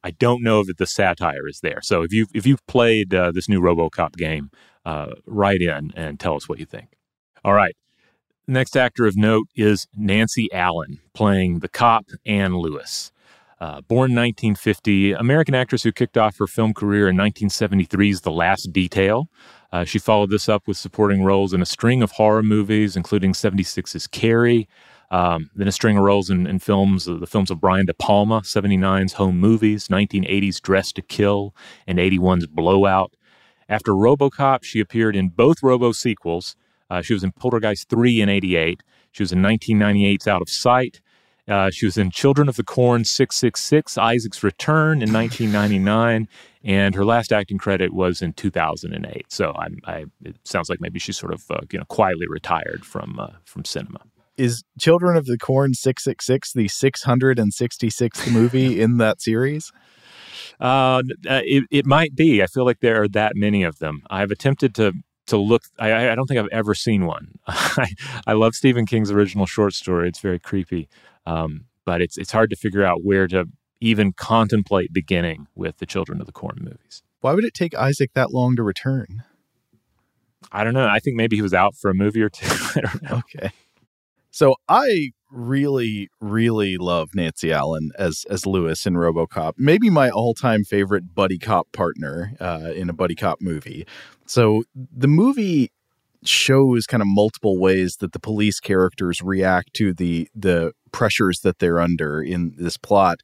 [0.02, 1.80] I don't know that the satire is there.
[1.82, 4.50] So if you if you've played this new RoboCop game,
[5.26, 6.96] write in and tell us what you think.
[7.44, 7.74] All right.
[8.46, 13.12] Next actor of note is Nancy Allen, playing the cop Ann Lewis.
[13.60, 18.72] Uh, born 1950, American actress who kicked off her film career in 1973's The Last
[18.72, 19.28] Detail.
[19.70, 23.34] Uh, she followed this up with supporting roles in a string of horror movies, including
[23.34, 24.66] 76's Carrie,
[25.10, 28.42] um, then a string of roles in, in films, the films of Brian De Palma,
[28.42, 31.54] 79's Home Movies, 1980's Dressed to Kill,
[31.86, 33.14] and 81's Blowout.
[33.68, 36.56] After Robocop, she appeared in both Robo sequels,
[36.90, 38.82] uh, she was in Poltergeist 3 in 88.
[39.12, 41.00] She was in 1998's Out of Sight.
[41.48, 46.28] Uh, she was in Children of the Corn 666, Isaac's Return in 1999.
[46.62, 49.26] and her last acting credit was in 2008.
[49.32, 52.84] So I'm, I, it sounds like maybe she's sort of uh, you know quietly retired
[52.84, 54.00] from uh, from cinema.
[54.36, 59.72] Is Children of the Corn 666 the 666th movie in that series?
[60.58, 62.42] Uh, uh, it, it might be.
[62.42, 64.02] I feel like there are that many of them.
[64.10, 64.92] I've attempted to
[65.26, 65.62] to look.
[65.78, 67.38] I, I don't think I've ever seen one.
[67.46, 67.88] I,
[68.26, 70.08] I love Stephen King's original short story.
[70.08, 70.88] It's very creepy,
[71.26, 73.46] um, but it's it's hard to figure out where to
[73.80, 77.02] even contemplate beginning with the Children of the Corn movies.
[77.20, 79.24] Why would it take Isaac that long to return?
[80.52, 80.86] I don't know.
[80.86, 82.46] I think maybe he was out for a movie or two.
[82.76, 83.22] I don't know.
[83.36, 83.50] Okay.
[84.30, 89.54] So I really, really love Nancy Allen as as Lewis in RoboCop.
[89.56, 93.86] Maybe my all time favorite buddy cop partner uh, in a buddy cop movie.
[94.26, 95.70] So the movie
[96.24, 101.58] shows kind of multiple ways that the police characters react to the the pressures that
[101.58, 103.18] they're under in this plot.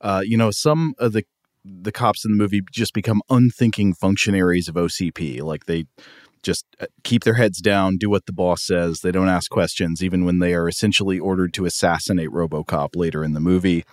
[0.00, 1.24] Uh, you know, some of the
[1.64, 5.42] the cops in the movie just become unthinking functionaries of OCP.
[5.42, 5.84] Like they
[6.42, 9.00] just uh, keep their heads down, do what the boss says.
[9.00, 13.32] They don't ask questions, even when they are essentially ordered to assassinate Robocop later in
[13.32, 13.84] the movie.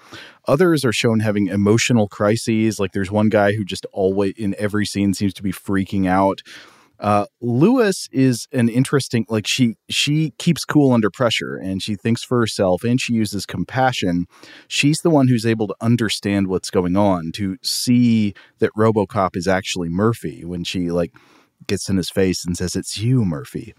[0.48, 2.80] Others are shown having emotional crises.
[2.80, 6.42] Like there's one guy who just always, in every scene, seems to be freaking out.
[7.00, 12.24] Uh, Lewis is an interesting, like she she keeps cool under pressure and she thinks
[12.24, 14.26] for herself and she uses compassion.
[14.68, 19.48] She's the one who's able to understand what's going on, to see that RoboCop is
[19.48, 21.14] actually Murphy when she like
[21.66, 23.74] gets in his face and says, It's you, Murphy.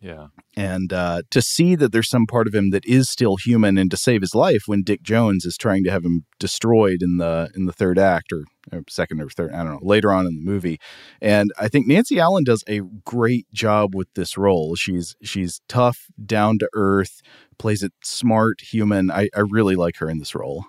[0.00, 0.28] Yeah.
[0.56, 3.90] And uh, to see that there's some part of him that is still human and
[3.90, 7.50] to save his life when Dick Jones is trying to have him destroyed in the
[7.54, 10.36] in the third act or, or second or third, I don't know, later on in
[10.36, 10.80] the movie.
[11.20, 14.74] And I think Nancy Allen does a great job with this role.
[14.74, 17.20] She's she's tough, down to earth,
[17.58, 19.10] plays it smart, human.
[19.10, 20.64] I, I really like her in this role.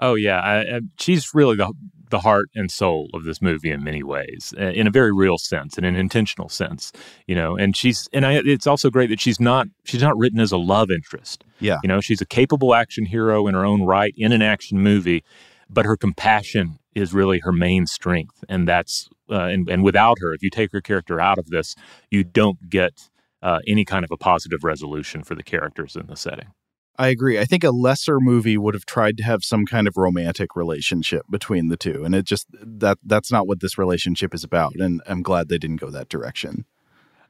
[0.00, 1.72] Oh yeah, I, I, she's really the
[2.12, 5.76] the heart and soul of this movie in many ways, in a very real sense,
[5.76, 6.92] in an intentional sense.
[7.26, 10.38] You know, and she's and I, it's also great that she's not she's not written
[10.38, 11.42] as a love interest.
[11.58, 14.78] Yeah, you know, she's a capable action hero in her own right in an action
[14.78, 15.24] movie,
[15.68, 20.32] but her compassion is really her main strength, and that's uh, and and without her,
[20.32, 21.74] if you take her character out of this,
[22.10, 23.08] you don't get
[23.42, 26.52] uh, any kind of a positive resolution for the characters in the setting.
[26.98, 27.38] I agree.
[27.38, 31.24] I think a lesser movie would have tried to have some kind of romantic relationship
[31.30, 34.74] between the two, and it just that that's not what this relationship is about.
[34.76, 36.66] And I'm glad they didn't go that direction.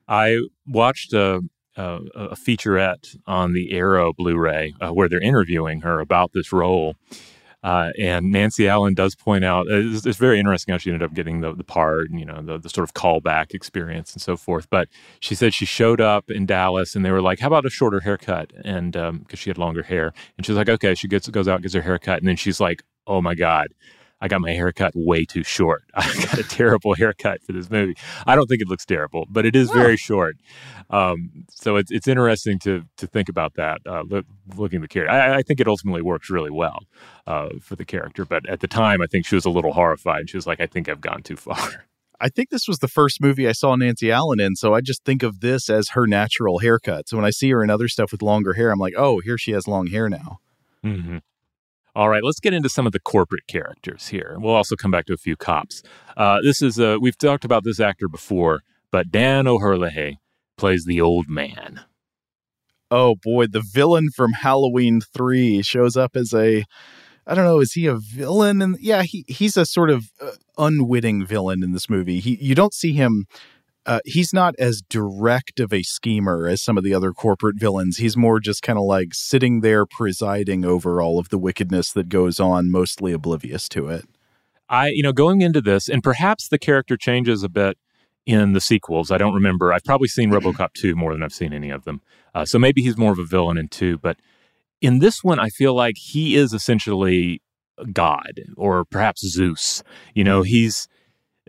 [0.08, 1.42] I watched a,
[1.76, 6.96] a, a featurette on the Arrow Blu-ray uh, where they're interviewing her about this role,
[7.62, 11.02] uh, and Nancy Allen does point out uh, it's, it's, very interesting how she ended
[11.08, 14.20] up getting the, the part, and, you know, the, the sort of callback experience and
[14.20, 14.68] so forth.
[14.68, 14.88] But
[15.20, 18.00] she said she showed up in Dallas and they were like, "How about a shorter
[18.00, 21.46] haircut?" And because um, she had longer hair, and she's like, "Okay." She gets goes
[21.46, 23.68] out gets her haircut, and then she's like, "Oh my god."
[24.22, 25.82] I got my haircut way too short.
[25.94, 27.96] I got a terrible haircut for this movie.
[28.24, 30.36] I don't think it looks terrible, but it is very short.
[30.90, 33.80] Um, so it's it's interesting to to think about that.
[33.84, 34.24] Uh, look,
[34.56, 36.80] looking at the character, I, I, think it ultimately works really well
[37.26, 38.24] uh, for the character.
[38.24, 40.30] But at the time, I think she was a little horrified.
[40.30, 41.86] She was like, "I think I've gone too far."
[42.20, 45.04] I think this was the first movie I saw Nancy Allen in, so I just
[45.04, 47.08] think of this as her natural haircut.
[47.08, 49.36] So when I see her in other stuff with longer hair, I'm like, "Oh, here
[49.36, 50.38] she has long hair now."
[50.84, 51.18] Mm-hmm.
[51.94, 54.36] All right, let's get into some of the corporate characters here.
[54.38, 55.82] We'll also come back to a few cops.
[56.16, 60.18] Uh, this is uh, we've talked about this actor before, but Dan O'Herlihy
[60.56, 61.80] plays the old man.
[62.90, 66.64] Oh boy, the villain from Halloween Three shows up as a
[67.26, 68.62] I don't know, is he a villain?
[68.62, 72.20] And yeah, he he's a sort of uh, unwitting villain in this movie.
[72.20, 73.26] He you don't see him
[73.84, 77.96] uh, he's not as direct of a schemer as some of the other corporate villains.
[77.96, 82.08] He's more just kind of like sitting there presiding over all of the wickedness that
[82.08, 84.04] goes on, mostly oblivious to it.
[84.68, 87.76] I, you know, going into this, and perhaps the character changes a bit
[88.24, 89.10] in the sequels.
[89.10, 89.72] I don't remember.
[89.72, 92.00] I've probably seen RoboCop 2 more than I've seen any of them.
[92.34, 93.98] Uh, so maybe he's more of a villain in 2.
[93.98, 94.18] But
[94.80, 97.42] in this one, I feel like he is essentially
[97.92, 99.82] God or perhaps Zeus.
[100.14, 100.88] You know, he's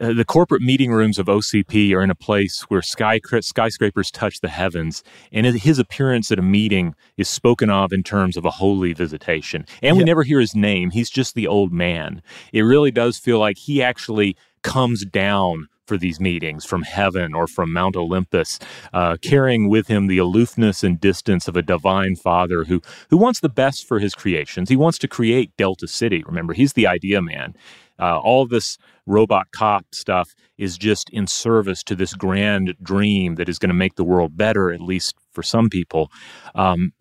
[0.01, 4.41] uh, the corporate meeting rooms of OCP are in a place where sky, skyscrapers touch
[4.41, 8.51] the heavens, and his appearance at a meeting is spoken of in terms of a
[8.51, 9.65] holy visitation.
[9.81, 12.21] And we never hear his name; he's just the old man.
[12.51, 17.45] It really does feel like he actually comes down for these meetings from heaven or
[17.45, 18.57] from Mount Olympus,
[18.93, 23.41] uh, carrying with him the aloofness and distance of a divine father who who wants
[23.41, 24.69] the best for his creations.
[24.69, 26.23] He wants to create Delta City.
[26.25, 27.55] Remember, he's the idea man.
[27.99, 33.49] Uh, all this robot cop stuff is just in service to this grand dream that
[33.49, 36.11] is going to make the world better, at least for some people.
[36.55, 36.93] Um,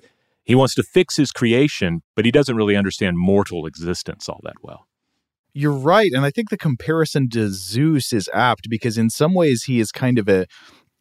[0.44, 4.56] he wants to fix his creation, but he doesn't really understand mortal existence all that
[4.62, 4.86] well.
[5.54, 6.10] You're right.
[6.12, 9.92] And I think the comparison to Zeus is apt because, in some ways, he is
[9.92, 10.46] kind of a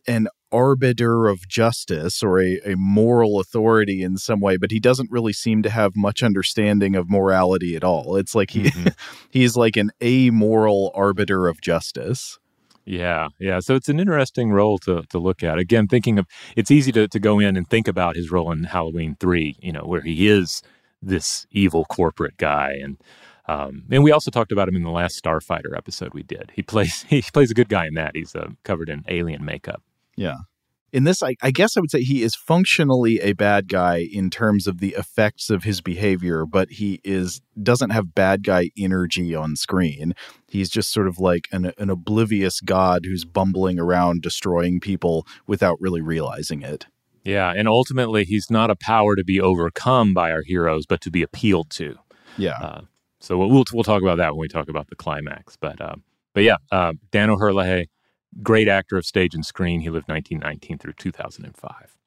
[0.08, 5.12] an arbiter of justice or a, a moral authority in some way, but he doesn't
[5.12, 8.18] really seem to have much understanding of morality at all.
[8.18, 8.90] It's like he mm-hmm.
[9.30, 12.38] he's like an amoral arbiter of justice.
[12.84, 13.60] Yeah, yeah.
[13.60, 15.60] So it's an interesting role to, to look at.
[15.60, 16.26] Again, thinking of
[16.56, 19.72] it's easy to, to go in and think about his role in Halloween three, you
[19.72, 20.62] know, where he is
[21.02, 22.98] this evil corporate guy and
[23.48, 26.52] um, and we also talked about him in the last Starfighter episode we did.
[26.54, 28.12] He plays he plays a good guy in that.
[28.16, 29.82] He's uh, covered in alien makeup.
[30.16, 30.38] Yeah.
[30.94, 34.30] In this, I, I, guess I would say he is functionally a bad guy in
[34.30, 39.34] terms of the effects of his behavior, but he is doesn't have bad guy energy
[39.34, 40.14] on screen.
[40.50, 45.80] He's just sort of like an, an oblivious god who's bumbling around destroying people without
[45.80, 46.88] really realizing it.
[47.24, 51.12] Yeah, and ultimately, he's not a power to be overcome by our heroes, but to
[51.12, 51.96] be appealed to.
[52.38, 52.58] Yeah.
[52.60, 52.82] Uh,
[53.20, 55.56] so we'll we'll talk about that when we talk about the climax.
[55.56, 55.96] But uh,
[56.34, 57.90] but yeah, uh, Dan O'Herlihy
[58.42, 59.82] great actor of stage and screen.
[59.82, 61.98] He lived 1919 through 2005.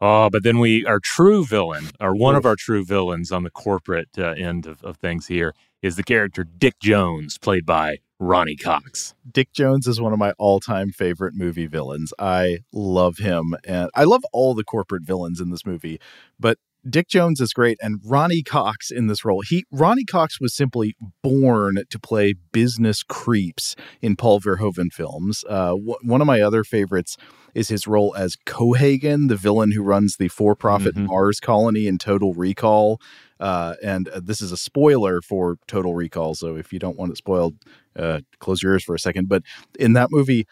[0.00, 3.50] Oh, but then we, our true villain, or one of our true villains on the
[3.50, 8.56] corporate uh, end of, of things here, is the character Dick Jones, played by Ronny
[8.56, 9.14] Cox.
[9.30, 12.12] Dick Jones is one of my all time favorite movie villains.
[12.18, 13.54] I love him.
[13.64, 16.00] And I love all the corporate villains in this movie,
[16.38, 16.58] but
[16.88, 19.42] Dick Jones is great, and Ronny Cox in this role.
[19.46, 25.44] He Ronny Cox was simply born to play business creeps in Paul Verhoeven films.
[25.48, 27.16] Uh, w- one of my other favorites
[27.54, 31.06] is his role as Cohaagen, the villain who runs the for-profit mm-hmm.
[31.06, 33.00] Mars colony in Total Recall.
[33.40, 37.12] Uh, and uh, this is a spoiler for Total Recall, so if you don't want
[37.12, 37.54] it spoiled,
[37.96, 39.28] uh, close your ears for a second.
[39.28, 39.42] But
[39.78, 40.46] in that movie,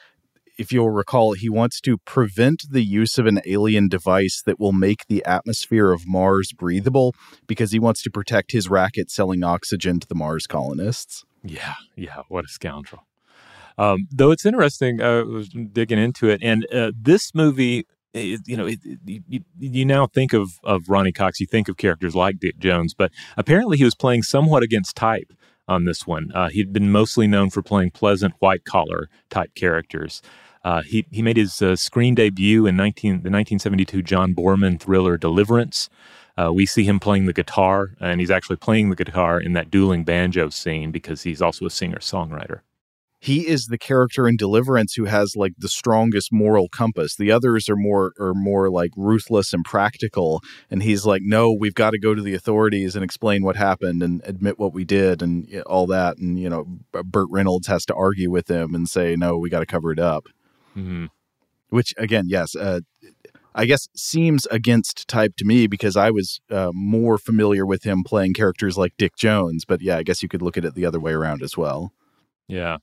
[0.59, 4.73] if you'll recall, he wants to prevent the use of an alien device that will
[4.73, 7.15] make the atmosphere of Mars breathable
[7.47, 11.25] because he wants to protect his racket selling oxygen to the Mars colonists.
[11.43, 13.03] Yeah, yeah, what a scoundrel.
[13.79, 15.25] Um, though it's interesting, uh,
[15.73, 20.07] digging into it, and uh, this movie, it, you know, it, it, you, you, now
[20.07, 23.85] think of of Ronny Cox, you think of characters like Dick Jones, but apparently he
[23.85, 25.33] was playing somewhat against type
[25.69, 26.31] on this one.
[26.35, 30.23] Uh, he'd been mostly known for playing pleasant white collar type characters.
[30.65, 35.17] Uh, he he made his uh, screen debut in 19, the 1972 John Boorman thriller
[35.17, 35.89] Deliverance.
[36.37, 39.71] Uh, we see him playing the guitar, and he's actually playing the guitar in that
[39.71, 42.61] dueling banjo scene because he's also a singer songwriter.
[43.23, 47.15] He is the character in Deliverance who has like the strongest moral compass.
[47.15, 51.73] The others are more are more like ruthless and practical, and he's like, "No, we've
[51.73, 55.23] got to go to the authorities and explain what happened and admit what we did
[55.23, 59.15] and all that." And you know, Burt Reynolds has to argue with him and say,
[59.15, 60.27] "No, we got to cover it up."
[60.77, 61.07] Mm-hmm.
[61.69, 62.81] Which again, yes, uh,
[63.55, 68.03] I guess seems against type to me because I was uh, more familiar with him
[68.05, 69.65] playing characters like Dick Jones.
[69.65, 71.93] But yeah, I guess you could look at it the other way around as well.
[72.49, 72.79] Yeah.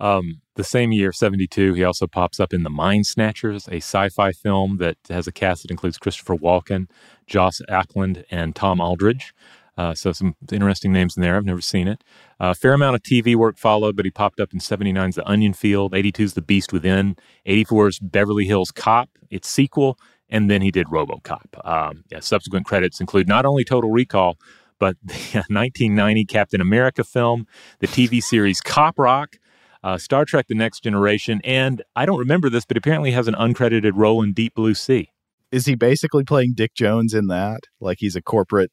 [0.00, 4.08] Um, the same year, 72, he also pops up in The Mind Snatchers, a sci
[4.10, 6.88] fi film that has a cast that includes Christopher Walken,
[7.26, 9.32] Joss Ackland, and Tom Aldredge.
[9.78, 11.36] Uh, so some interesting names in there.
[11.36, 12.04] I've never seen it.
[12.38, 15.26] A uh, fair amount of TV work followed, but he popped up in 79's The
[15.26, 17.16] Onion Field, 82's The Beast Within,
[17.46, 21.66] 84's Beverly Hills Cop, its sequel, and then he did RoboCop.
[21.66, 24.36] Um, yeah, subsequent credits include not only Total Recall,
[24.78, 25.14] but the
[25.48, 27.46] 1990 Captain America film,
[27.78, 29.38] the TV series Cop Rock,
[29.82, 33.34] uh, Star Trek The Next Generation, and I don't remember this, but apparently has an
[33.34, 35.08] uncredited role in Deep Blue Sea.
[35.50, 37.60] Is he basically playing Dick Jones in that?
[37.80, 38.70] Like he's a corporate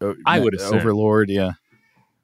[0.00, 0.74] uh, I would assume.
[0.74, 1.52] overlord, yeah.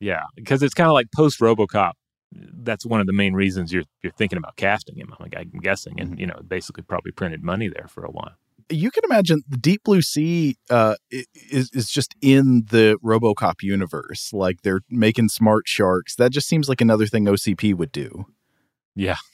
[0.01, 1.93] Yeah, because it's kind of like post RoboCop.
[2.32, 5.12] That's one of the main reasons you're you're thinking about casting him.
[5.12, 6.20] I'm, like, I'm guessing, and mm-hmm.
[6.20, 8.34] you know, basically probably printed money there for a while.
[8.71, 14.31] You can imagine the Deep Blue Sea uh, is is just in the RoboCop universe.
[14.33, 16.16] Like they're making smart sharks.
[16.16, 18.27] That just seems like another thing OCP would do.
[18.95, 19.16] Yeah.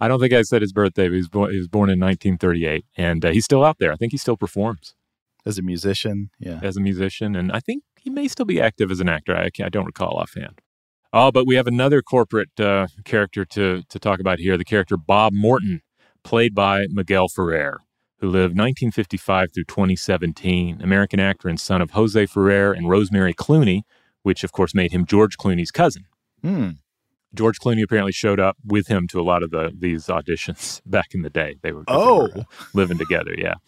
[0.00, 1.04] I don't think I said his birthday.
[1.04, 3.92] He was born, he was born in 1938, and uh, he's still out there.
[3.92, 4.94] I think he still performs
[5.46, 6.30] as a musician.
[6.38, 9.36] Yeah, as a musician, and I think he may still be active as an actor.
[9.36, 10.60] I, I don't recall offhand.
[11.12, 14.56] Oh, but we have another corporate uh, character to to talk about here.
[14.56, 15.82] The character Bob Morton,
[16.22, 17.80] played by Miguel Ferrer,
[18.18, 20.80] who lived 1955 through 2017.
[20.82, 23.82] American actor and son of Jose Ferrer and Rosemary Clooney,
[24.22, 26.06] which of course made him George Clooney's cousin.
[26.42, 26.70] Hmm.
[27.32, 31.14] George Clooney apparently showed up with him to a lot of the these auditions back
[31.14, 31.56] in the day.
[31.62, 32.44] They were, oh they were, uh,
[32.74, 33.34] living together.
[33.36, 33.54] Yeah.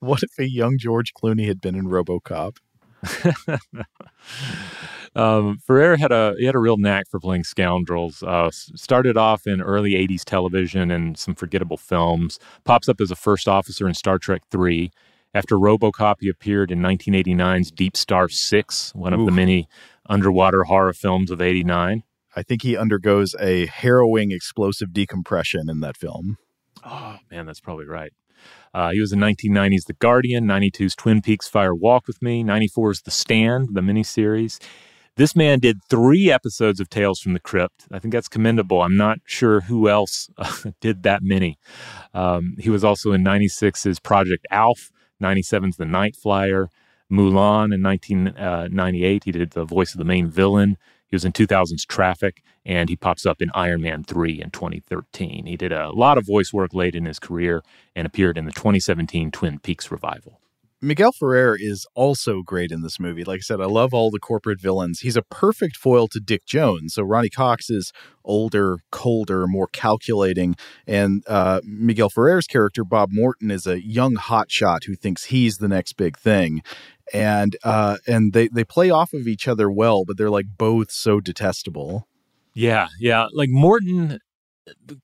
[0.00, 2.56] What if a young George Clooney had been in RoboCop?
[5.16, 8.22] um, Ferrer had a he had a real knack for playing scoundrels.
[8.22, 12.38] Uh, started off in early '80s television and some forgettable films.
[12.64, 14.90] Pops up as a first officer in Star Trek III.
[15.34, 19.26] After RoboCop, he appeared in 1989's Deep Star Six, one of Oof.
[19.26, 19.68] the many
[20.08, 22.02] underwater horror films of '89.
[22.36, 26.36] I think he undergoes a harrowing explosive decompression in that film.
[26.84, 28.12] Oh, man, that's probably right.
[28.74, 33.00] Uh, he was in 1990's The Guardian, 92's Twin Peaks Fire Walk with Me, 94's
[33.00, 34.60] The Stand, the miniseries.
[35.16, 37.86] This man did three episodes of Tales from the Crypt.
[37.90, 38.82] I think that's commendable.
[38.82, 40.52] I'm not sure who else uh,
[40.82, 41.58] did that many.
[42.12, 44.92] Um, he was also in 96's Project Alf,
[45.22, 46.68] 97's The Night Flyer,
[47.10, 49.22] Mulan in 1998.
[49.22, 50.76] Uh, he did the voice of the main villain.
[51.08, 55.46] He was in 2000's Traffic, and he pops up in Iron Man 3 in 2013.
[55.46, 57.62] He did a lot of voice work late in his career
[57.94, 60.40] and appeared in the 2017 Twin Peaks revival.
[60.82, 63.24] Miguel Ferrer is also great in this movie.
[63.24, 65.00] Like I said, I love all the corporate villains.
[65.00, 66.94] He's a perfect foil to Dick Jones.
[66.94, 67.92] So Ronny Cox is
[68.24, 70.54] older, colder, more calculating,
[70.86, 75.68] and uh, Miguel Ferrer's character Bob Morton is a young hotshot who thinks he's the
[75.68, 76.62] next big thing
[77.12, 80.90] and uh, and they they play off of each other well, but they're like both
[80.90, 82.08] so detestable.
[82.52, 83.26] Yeah, yeah.
[83.32, 84.18] Like Morton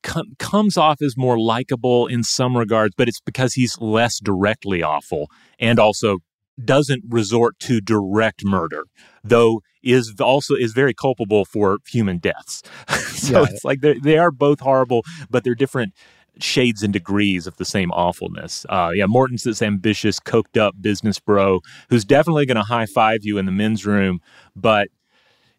[0.01, 4.83] com- comes off as more likable in some regards, but it's because he's less directly
[4.83, 6.19] awful and also
[6.63, 8.85] doesn't resort to direct murder,
[9.23, 12.61] though is also is very culpable for human deaths.
[12.89, 13.47] so yeah.
[13.49, 15.93] it's like they they are both horrible, but they're different
[16.39, 18.65] shades and degrees of the same awfulness.
[18.69, 23.19] Uh, yeah, Morton's this ambitious, coked up business bro who's definitely going to high five
[23.23, 24.19] you in the men's room,
[24.55, 24.89] but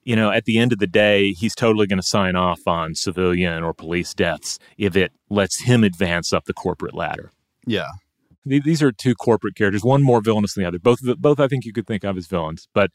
[0.05, 2.95] you know, at the end of the day, he's totally going to sign off on
[2.95, 7.31] civilian or police deaths if it lets him advance up the corporate ladder.
[7.67, 7.89] Yeah.
[8.47, 10.79] These are two corporate characters, one more villainous than the other.
[10.79, 12.91] Both, both I think you could think of as villains, but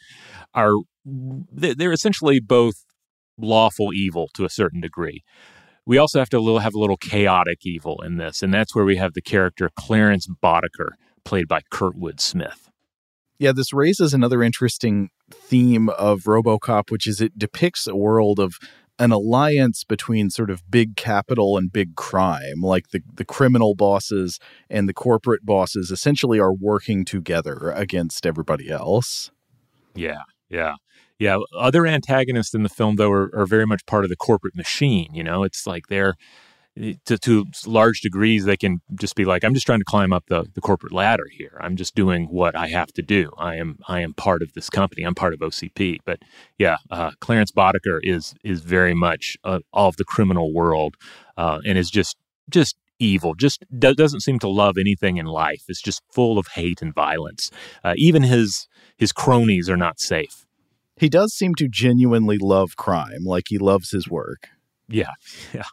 [0.53, 2.75] are they're essentially both
[3.35, 5.23] lawful evil to a certain degree
[5.89, 8.85] we also have to little, have a little chaotic evil in this, and that's where
[8.85, 10.91] we have the character Clarence Boddicker,
[11.25, 12.68] played by Kurtwood Smith.
[13.39, 18.55] Yeah, this raises another interesting theme of RoboCop, which is it depicts a world of
[18.99, 22.61] an alliance between sort of big capital and big crime.
[22.61, 28.69] Like the, the criminal bosses and the corporate bosses essentially are working together against everybody
[28.69, 29.31] else.
[29.95, 30.75] Yeah, yeah.
[31.17, 34.55] Yeah, other antagonists in the film though are, are very much part of the corporate
[34.55, 35.09] machine.
[35.13, 36.15] You know, it's like they're
[37.05, 40.25] to, to large degrees, they can just be like, I'm just trying to climb up
[40.27, 41.57] the, the corporate ladder here.
[41.59, 43.31] I'm just doing what I have to do.
[43.37, 45.03] I am I am part of this company.
[45.03, 45.99] I'm part of OCP.
[46.05, 46.19] But
[46.57, 50.95] yeah, uh, Clarence Boddicker is is very much uh, of the criminal world,
[51.37, 52.17] uh, and is just
[52.49, 53.35] just evil.
[53.35, 55.63] Just do- doesn't seem to love anything in life.
[55.67, 57.51] It's just full of hate and violence.
[57.83, 58.67] Uh, even his
[58.97, 60.45] his cronies are not safe.
[60.95, 64.49] He does seem to genuinely love crime, like he loves his work.
[64.87, 65.11] Yeah,
[65.53, 65.63] yeah.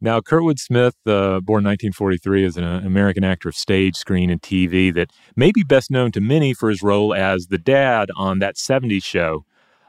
[0.00, 4.40] Now, Kurtwood Smith, uh, born 1943, is an uh, American actor of stage, screen, and
[4.40, 8.38] TV that may be best known to many for his role as the dad on
[8.38, 9.44] that 70s show.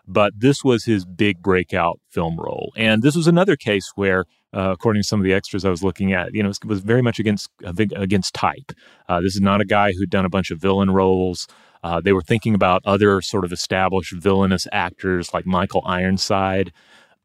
[0.07, 2.73] But this was his big breakout film role.
[2.75, 5.83] And this was another case where, uh, according to some of the extras I was
[5.83, 8.73] looking at, you know, it was very much against against type.
[9.07, 11.47] Uh, this is not a guy who'd done a bunch of villain roles.
[11.83, 16.73] Uh, they were thinking about other sort of established villainous actors like Michael Ironside,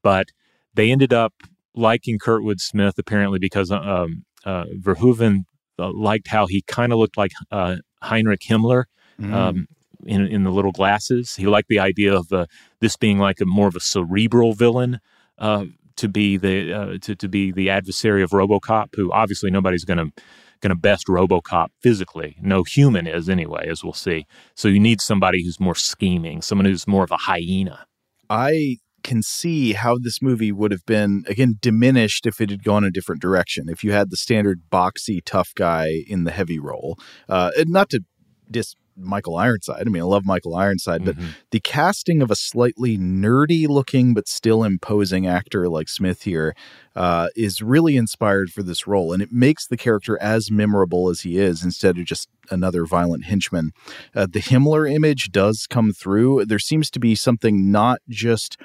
[0.03, 0.29] but
[0.75, 1.33] they ended up
[1.77, 5.45] liking Kurtwood Smith apparently because um, uh, Verhoeven
[5.79, 8.85] uh, liked how he kind of looked like uh, Heinrich Himmler.
[9.21, 9.33] Mm.
[9.33, 9.69] Um,
[10.05, 12.47] in, in the little glasses, he liked the idea of uh,
[12.81, 15.01] this being like a more of a cerebral villain
[15.39, 15.65] uh,
[15.97, 19.99] to be the uh, to, to be the adversary of RoboCop, who obviously nobody's going
[19.99, 20.23] to
[20.61, 22.37] going to best RoboCop physically.
[22.41, 24.27] No human is anyway, as we'll see.
[24.55, 27.87] So you need somebody who's more scheming, someone who's more of a hyena.
[28.29, 32.83] I can see how this movie would have been again diminished if it had gone
[32.83, 33.69] a different direction.
[33.69, 36.99] If you had the standard boxy tough guy in the heavy role,
[37.29, 38.05] uh, not to
[38.51, 39.87] dis Michael Ironside.
[39.87, 41.29] I mean, I love Michael Ironside, but mm-hmm.
[41.51, 46.55] the casting of a slightly nerdy looking but still imposing actor like Smith here
[46.95, 51.21] uh, is really inspired for this role, and it makes the character as memorable as
[51.21, 53.73] he is instead of just another violent henchman.
[54.15, 56.47] Uh, the Himmler image does come through.
[56.47, 58.57] There seems to be something not just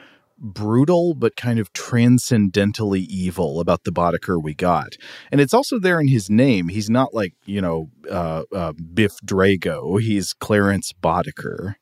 [0.42, 4.96] brutal but kind of transcendentally evil about the Boddicker we got.
[5.32, 6.70] And it's also there in his name.
[6.70, 10.02] He's not like, you know, uh, uh, Biff Drago.
[10.02, 11.76] He's Clarence Boddicker.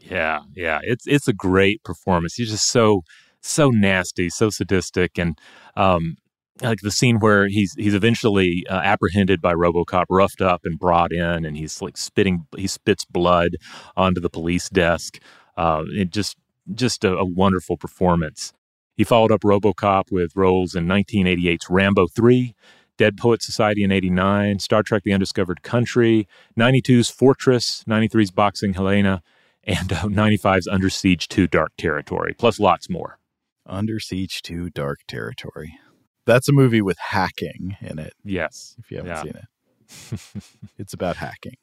[0.00, 0.80] Yeah, yeah.
[0.82, 2.34] It's it's a great performance.
[2.34, 3.02] He's just so
[3.40, 5.38] so nasty, so sadistic and
[5.76, 6.16] um
[6.60, 11.12] like the scene where he's he's eventually uh, apprehended by RoboCop, roughed up and brought
[11.12, 13.52] in, and he's like spitting he spits blood
[13.96, 15.18] onto the police desk.
[15.56, 16.36] Uh, it just
[16.72, 18.52] just a, a wonderful performance.
[18.96, 22.54] He followed up Robocop with roles in 1988's Rambo 3,
[22.98, 29.22] Dead Poet Society in 89, Star Trek The Undiscovered Country, 92's Fortress, 93's Boxing Helena,
[29.64, 33.18] and uh, 95's Under Siege 2 Dark Territory, plus lots more.
[33.64, 35.78] Under Siege 2 Dark Territory.
[36.26, 38.12] That's a movie with hacking in it.
[38.24, 38.76] Yes.
[38.78, 39.22] If you haven't yeah.
[39.22, 40.44] seen it,
[40.78, 41.56] it's about hacking.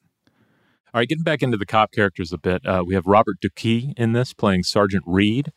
[0.92, 3.94] All right, getting back into the cop characters a bit, uh, we have Robert DoQui
[3.96, 5.52] in this playing Sergeant Reed,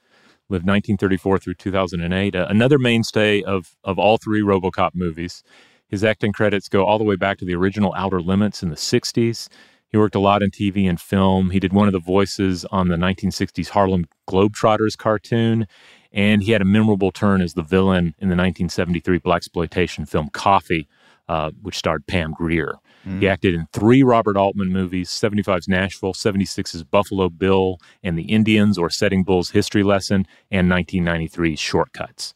[0.47, 2.35] lived 1934 through 2008.
[2.35, 5.43] Uh, another mainstay of of all three RoboCop movies.
[5.87, 8.75] His acting credits go all the way back to the original Outer Limits in the
[8.75, 9.49] 60s.
[9.89, 11.49] He worked a lot in TV and film.
[11.49, 15.65] He did one of the voices on the 1960s Harlem Globetrotters cartoon,
[16.11, 20.87] and he had a memorable turn as the villain in the 1973 blaxploitation film Coffy,
[21.27, 22.75] uh, which starred Pam Grier.
[23.05, 23.19] Mm.
[23.19, 28.77] He acted in three Robert Altman movies 75's Nashville, 76's Buffalo Bill and the Indians
[28.77, 32.33] or Sitting Bull's History Lesson, and 1993's Shortcuts.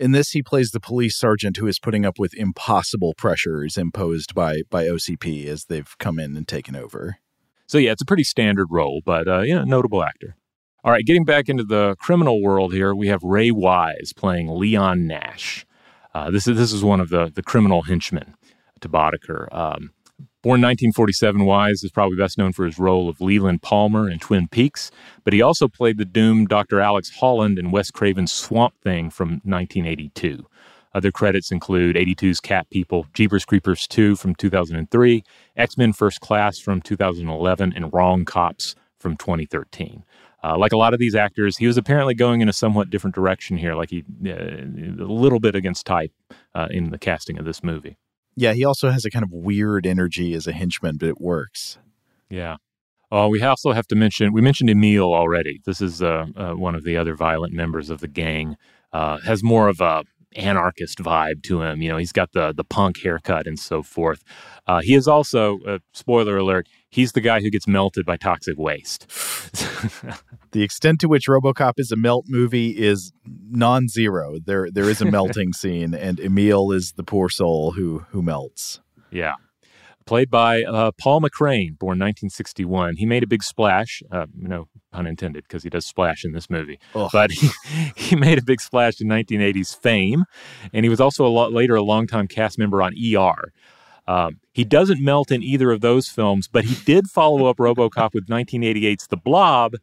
[0.00, 4.34] In this, he plays the police sergeant who is putting up with impossible pressures imposed
[4.34, 7.18] by, by OCP as they've come in and taken over.
[7.66, 10.36] So, yeah, it's a pretty standard role, but, uh, you know, notable actor.
[10.84, 15.06] All right, getting back into the criminal world here, we have Ray Wise playing Leon
[15.06, 15.66] Nash.
[16.14, 18.34] Uh, this is this is one of the the criminal henchmen
[18.80, 19.52] to Boddicker.
[19.54, 19.90] Um,
[20.48, 24.48] Born 1947, Wise is probably best known for his role of Leland Palmer in Twin
[24.48, 24.90] Peaks,
[25.22, 26.80] but he also played the doomed Dr.
[26.80, 30.46] Alec Holland in Wes Craven's Swamp Thing from 1982.
[30.94, 35.22] Other credits include 82's Cat People, Jeepers Creepers 2 from 2003,
[35.58, 40.02] X Men First Class from 2011, and Wrong Cops from 2013.
[40.42, 43.14] Uh, like a lot of these actors, he was apparently going in a somewhat different
[43.14, 46.12] direction here, like he uh, a little bit against type
[46.54, 47.98] uh, in the casting of this movie.
[48.38, 51.76] Yeah, he also has a kind of weird energy as a henchman, but it works.
[52.30, 52.58] Yeah.
[53.10, 55.60] Oh, we also have to mention we mentioned Emil already.
[55.66, 58.56] This is uh, uh, one of the other violent members of the gang.
[58.92, 60.04] Uh, has more of a
[60.36, 61.82] anarchist vibe to him.
[61.82, 64.22] You know, he's got the the punk haircut and so forth.
[64.68, 68.56] Uh, he is also, uh, spoiler alert, he's the guy who gets melted by toxic
[68.56, 69.10] waste.
[70.52, 73.12] the extent to which RoboCop is a melt movie is
[73.50, 74.38] non-zero.
[74.44, 78.80] There there is a melting scene, and Emil is the poor soul who who melts.
[79.10, 79.34] Yeah.
[80.06, 82.96] played by uh, Paul McCrane, born 1961.
[82.96, 86.48] He made a big splash, uh, no pun intended, because he does splash in this
[86.50, 86.78] movie.
[86.94, 87.10] Ugh.
[87.12, 87.48] But he,
[87.96, 90.24] he made a big splash in 1980s fame,
[90.72, 93.52] and he was also a lot later a longtime cast member on ER.
[94.06, 98.14] Um, he doesn't melt in either of those films, but he did follow up RoboCop
[98.14, 99.74] with 1988's The Blob,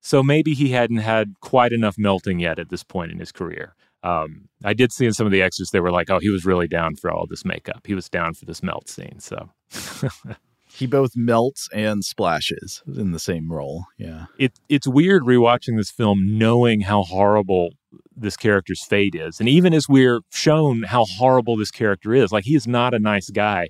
[0.00, 3.74] so maybe he hadn't had quite enough melting yet at this point in his career.
[4.02, 6.44] Um, I did see in some of the extras they were like, "Oh, he was
[6.44, 7.86] really down for all this makeup.
[7.86, 9.50] He was down for this melt scene." So
[10.68, 13.86] he both melts and splashes in the same role.
[13.96, 17.70] Yeah, it it's weird rewatching this film, knowing how horrible
[18.16, 22.44] this character's fate is, and even as we're shown how horrible this character is, like
[22.44, 23.68] he is not a nice guy,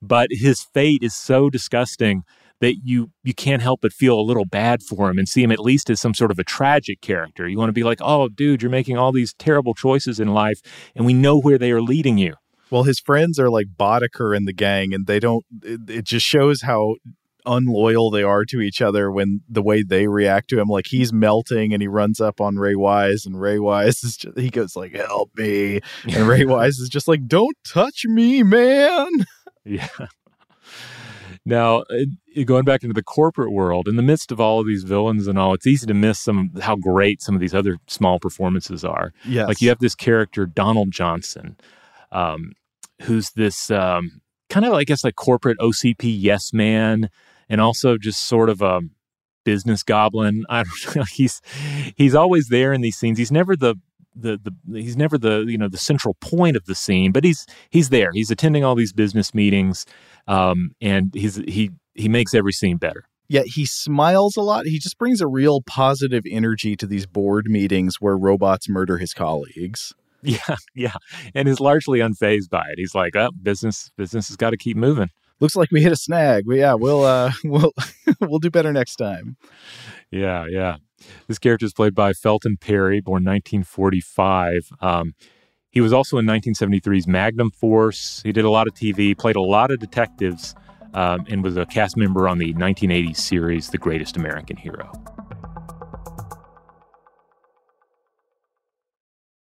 [0.00, 2.22] but his fate is so disgusting
[2.60, 5.52] that you you can't help but feel a little bad for him and see him
[5.52, 7.48] at least as some sort of a tragic character.
[7.48, 10.60] You want to be like, "Oh, dude, you're making all these terrible choices in life,
[10.94, 12.34] and we know where they are leading you."
[12.70, 15.44] Well, his friends are like Boddicker in the gang, and they don't.
[15.62, 16.96] It, it just shows how
[17.44, 20.68] unloyal they are to each other when the way they react to him.
[20.68, 24.38] Like he's melting, and he runs up on Ray Wise, and Ray Wise is just,
[24.38, 29.08] he goes like, "Help me," and Ray Wise is just like, "Don't touch me, man."
[29.64, 29.88] Yeah.
[31.48, 31.84] Now,
[32.44, 35.38] going back into the corporate world, in the midst of all of these villains and
[35.38, 39.12] all, it's easy to miss some how great some of these other small performances are.
[39.24, 39.46] Yes.
[39.46, 41.56] Like you have this character, Donald Johnson,
[42.10, 42.54] um,
[43.02, 44.20] who's this um,
[44.50, 47.10] kind of, I guess, like corporate OCP yes man,
[47.48, 48.80] and also just sort of a
[49.44, 50.44] business goblin.
[50.50, 51.04] I don't know.
[51.04, 51.40] He's
[51.94, 53.18] he's always there in these scenes.
[53.18, 53.76] He's never the
[54.16, 57.46] the, the he's never the you know the central point of the scene, but he's
[57.70, 58.10] he's there.
[58.12, 59.86] He's attending all these business meetings,
[60.26, 63.04] um, and he's he he makes every scene better.
[63.28, 64.66] Yet he smiles a lot.
[64.66, 69.12] He just brings a real positive energy to these board meetings where robots murder his
[69.12, 69.92] colleagues.
[70.22, 70.94] Yeah, yeah,
[71.36, 72.78] and is largely unfazed by it.
[72.78, 75.10] He's like, "Oh, business business has got to keep moving."
[75.40, 76.44] Looks like we hit a snag.
[76.46, 77.72] But yeah, we'll uh, we'll
[78.20, 79.36] we'll do better next time.
[80.10, 80.76] Yeah, yeah.
[81.28, 84.72] This character is played by Felton Perry, born 1945.
[84.80, 85.14] Um,
[85.70, 88.22] he was also in 1973's Magnum Force.
[88.24, 90.54] He did a lot of TV, played a lot of detectives,
[90.94, 94.90] um, and was a cast member on the 1980s series The Greatest American Hero.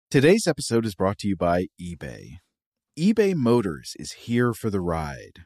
[0.10, 2.38] Today's episode is brought to you by eBay.
[2.98, 5.46] eBay Motors is here for the ride.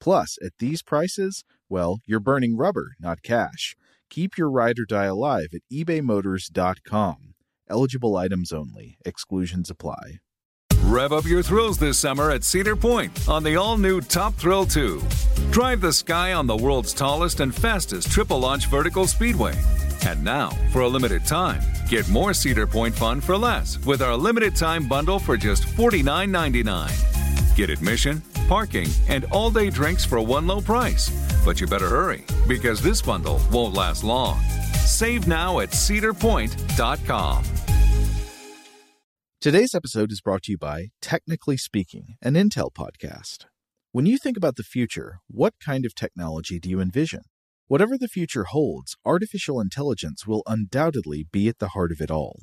[0.00, 3.76] Plus, at these prices, well, you're burning rubber, not cash.
[4.10, 7.34] Keep your ride or die alive at ebaymotors.com.
[7.68, 10.20] Eligible items only, exclusions apply.
[10.84, 14.64] Rev up your thrills this summer at Cedar Point on the all new Top Thrill
[14.64, 15.02] 2.
[15.50, 19.54] Drive the sky on the world's tallest and fastest triple launch vertical speedway.
[20.06, 24.16] And now, for a limited time, get more Cedar Point fun for less with our
[24.16, 27.17] limited time bundle for just $49.99.
[27.58, 31.10] Get admission, parking, and all day drinks for one low price.
[31.44, 34.40] But you better hurry because this bundle won't last long.
[34.86, 37.42] Save now at cedarpoint.com.
[39.40, 43.46] Today's episode is brought to you by Technically Speaking, an Intel podcast.
[43.90, 47.22] When you think about the future, what kind of technology do you envision?
[47.66, 52.42] Whatever the future holds, artificial intelligence will undoubtedly be at the heart of it all.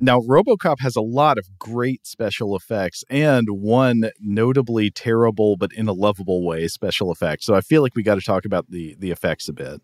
[0.00, 5.88] Now, Robocop has a lot of great special effects and one notably terrible but in
[5.88, 7.42] a lovable way special effect.
[7.42, 9.82] So I feel like we got to talk about the the effects a bit.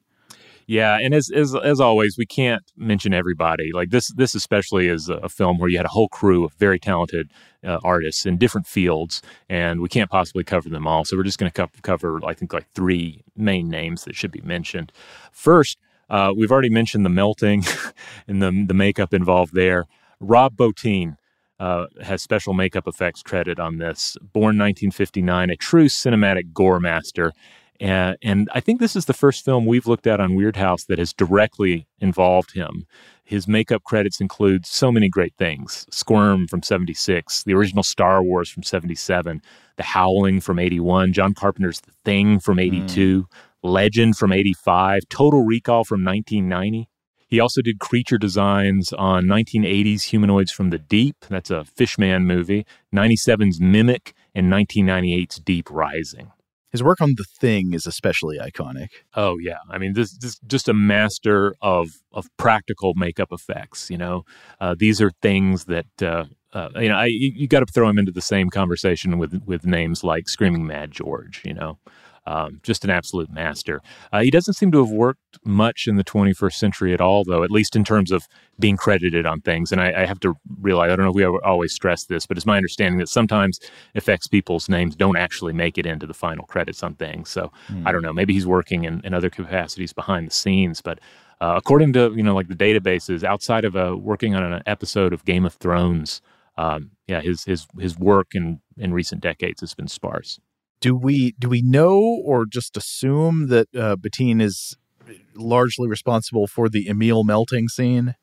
[0.67, 3.71] Yeah, and as as as always, we can't mention everybody.
[3.73, 6.79] Like this, this especially is a film where you had a whole crew of very
[6.79, 7.31] talented
[7.63, 11.05] uh, artists in different fields, and we can't possibly cover them all.
[11.05, 14.31] So we're just going to co- cover, I think, like three main names that should
[14.31, 14.91] be mentioned.
[15.33, 17.65] First, uh, we've already mentioned the melting
[18.29, 19.85] and the the makeup involved there.
[20.25, 21.17] Rob Bottin
[21.61, 24.17] uh, has special makeup effects credit on this.
[24.21, 27.33] Born 1959, a true cinematic gore master.
[27.81, 30.99] And, and I think this is the first film we've looked at on Weirdhouse that
[30.99, 32.87] has directly involved him.
[33.25, 38.51] His makeup credits include so many great things Squirm from 76, the original Star Wars
[38.51, 39.41] from 77,
[39.77, 43.27] The Howling from 81, John Carpenter's The Thing from 82, mm.
[43.63, 46.89] Legend from 85, Total Recall from 1990.
[47.35, 51.17] He also did creature designs on 1980's Humanoids from the Deep.
[51.29, 52.65] That's a Fishman movie.
[52.95, 56.31] 97's Mimic and 1998's Deep Rising.
[56.71, 58.91] His work on The Thing is especially iconic.
[59.17, 63.91] Oh yeah, I mean this is just a master of of practical makeup effects.
[63.91, 64.25] You know,
[64.61, 67.89] uh, these are things that uh, uh, you know I, you, you got to throw
[67.89, 71.43] him into the same conversation with with names like Screaming Mad George.
[71.45, 71.79] You know,
[72.27, 73.83] um, just an absolute master.
[74.13, 77.43] Uh, he doesn't seem to have worked much in the 21st century at all, though,
[77.43, 78.27] at least in terms of
[78.59, 79.73] being credited on things.
[79.73, 82.37] And I, I have to realize, I don't know if we always stress this, but
[82.37, 83.61] it's my understanding that sometimes
[83.95, 87.29] effects people's names don't actually make it into the final credits on things.
[87.29, 87.87] So mm.
[87.87, 88.13] I don't know.
[88.13, 90.99] Maybe he's working in, in other capacities behind the scenes, but.
[91.41, 95.13] Uh, according to you know like the databases, outside of uh, working on an episode
[95.13, 96.23] of Game of Thrones,
[96.57, 100.39] um, yeah, his his his work in in recent decades has been sparse
[100.85, 104.77] do we do we know or just assume that uh, Bottin is
[105.35, 108.17] largely responsible for the Emil melting scene?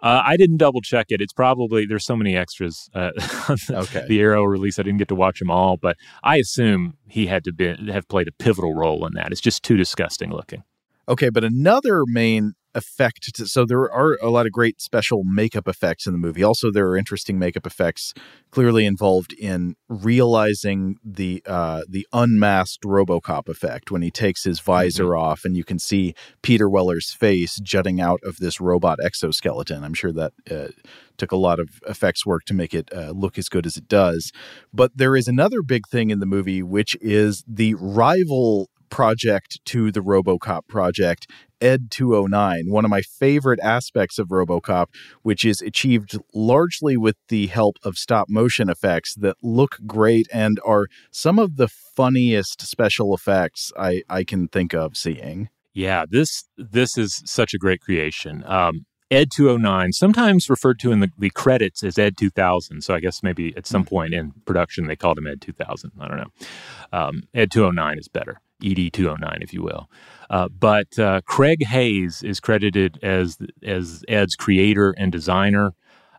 [0.00, 1.20] Uh, I didn't double check it.
[1.20, 2.88] It's probably there's so many extras.
[2.94, 4.06] Uh, the, okay.
[4.08, 7.44] the Arrow release, I didn't get to watch them all, but I assume he had
[7.44, 9.30] to be, have played a pivotal role in that.
[9.30, 10.64] It's just too disgusting looking.
[11.10, 15.68] Okay, but another main effect to, so there are a lot of great special makeup
[15.68, 16.42] effects in the movie.
[16.42, 18.14] Also there are interesting makeup effects
[18.50, 25.04] clearly involved in realizing the uh, the unmasked robocop effect when he takes his visor
[25.04, 25.22] mm-hmm.
[25.22, 29.84] off and you can see peter weller's face jutting out of this robot exoskeleton.
[29.84, 30.68] I'm sure that uh,
[31.16, 33.88] took a lot of effects work to make it uh, look as good as it
[33.88, 34.32] does.
[34.72, 39.90] But there is another big thing in the movie which is the rival project to
[39.90, 41.26] the RoboCop project,
[41.62, 44.88] Ed 209, one of my favorite aspects of RoboCop,
[45.22, 50.60] which is achieved largely with the help of stop motion effects that look great and
[50.62, 55.48] are some of the funniest special effects I, I can think of seeing.
[55.72, 58.44] Yeah, this this is such a great creation.
[58.46, 62.82] Um, Ed 209, sometimes referred to in the, the, credits as Ed 2000.
[62.82, 63.88] So I guess maybe at some hmm.
[63.88, 65.92] point in production they called him Ed 2000.
[65.98, 66.46] I don't know.
[66.92, 68.40] Um, Ed 209 is better.
[68.64, 69.88] ED 209, if you will.
[70.30, 75.74] Uh, but uh, Craig Hayes is credited as as Ed's creator and designer,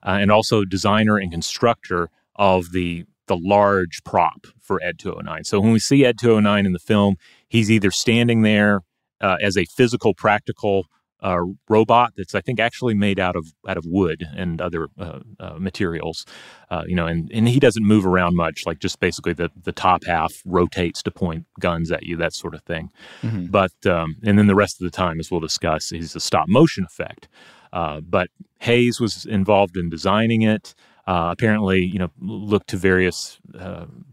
[0.06, 5.46] uh, and also designer and constructor of the the large prop for Ed 209.
[5.46, 7.16] So when we see Ed 209 in the film,
[7.48, 8.82] he's either standing there
[9.22, 10.86] uh, as a physical, practical
[11.24, 15.20] uh, robot that's I think actually made out of out of wood and other uh,
[15.40, 16.26] uh, materials,
[16.70, 18.66] uh, you know, and, and he doesn't move around much.
[18.66, 22.54] Like just basically the the top half rotates to point guns at you, that sort
[22.54, 22.92] of thing.
[23.22, 23.46] Mm-hmm.
[23.46, 26.48] But um, and then the rest of the time, as we'll discuss, is a stop
[26.50, 27.30] motion effect.
[27.72, 28.28] Uh, but
[28.60, 30.76] Hayes was involved in designing it.
[31.08, 33.40] Uh, apparently, you know, looked to various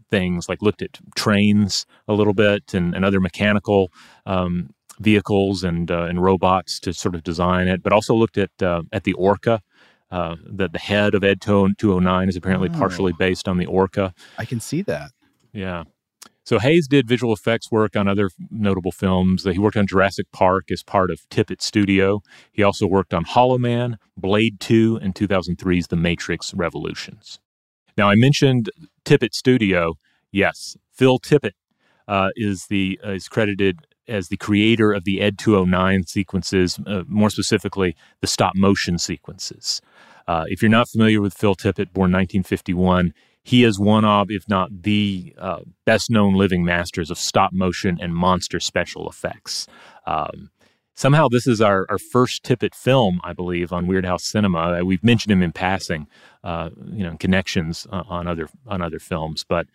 [0.09, 3.89] things like looked at trains a little bit and, and other mechanical
[4.25, 4.69] um,
[5.01, 8.83] vehicles and uh, and robots to sort of design it, but also looked at uh,
[8.91, 9.61] at the Orca.
[10.09, 12.77] Uh, the the head of Ed 209 is apparently oh.
[12.77, 14.13] partially based on the Orca.
[14.37, 15.11] I can see that.
[15.53, 15.83] Yeah.
[16.43, 19.43] So Hayes did visual effects work on other notable films.
[19.43, 22.21] He worked on Jurassic Park as part of Tippett Studio.
[22.51, 27.39] He also worked on Hollow Man, Blade 2, and 2003's The Matrix Revolutions.
[27.95, 28.71] Now, I mentioned
[29.05, 29.95] Tippett Studio.
[30.31, 31.53] Yes, Phil Tippett
[32.07, 37.03] uh, is the uh, is credited as the creator of the Ed 209 sequences, uh,
[37.07, 39.81] more specifically, the stop motion sequences.
[40.27, 44.47] Uh, if you're not familiar with Phil Tippett, born 1951, he is one of, if
[44.47, 49.67] not the uh, best known living masters of stop motion and monster special effects.
[50.05, 50.51] Um,
[50.93, 54.79] somehow, this is our, our first Tippett film, I believe, on Weirdhouse Cinema.
[54.79, 56.07] Uh, we've mentioned him in passing,
[56.43, 59.65] uh, you know, connections uh, on other on other films, but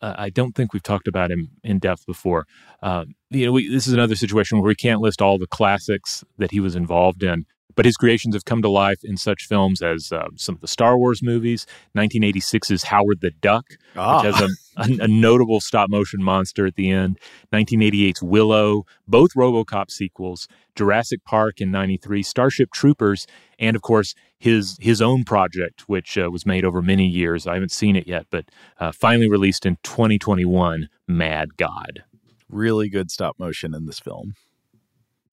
[0.00, 2.46] uh, I don't think we've talked about him in depth before.
[2.82, 6.24] Uh, you know, we, this is another situation where we can't list all the classics
[6.38, 7.46] that he was involved in.
[7.74, 10.66] But his creations have come to life in such films as uh, some of the
[10.66, 11.64] Star Wars movies,
[11.96, 14.16] 1986's Howard the Duck, ah.
[14.16, 17.20] which has a, a, a, notable stop motion monster at the end,
[17.52, 23.26] 1988's Willow, both Robocop sequels, Jurassic Park in 93, Starship Troopers,
[23.58, 27.48] and of course his his own project, which uh, was made over many years.
[27.48, 28.44] I haven't seen it yet, but
[28.78, 32.04] uh, finally released in 2021, Mad God.
[32.48, 34.34] Really good stop motion in this film.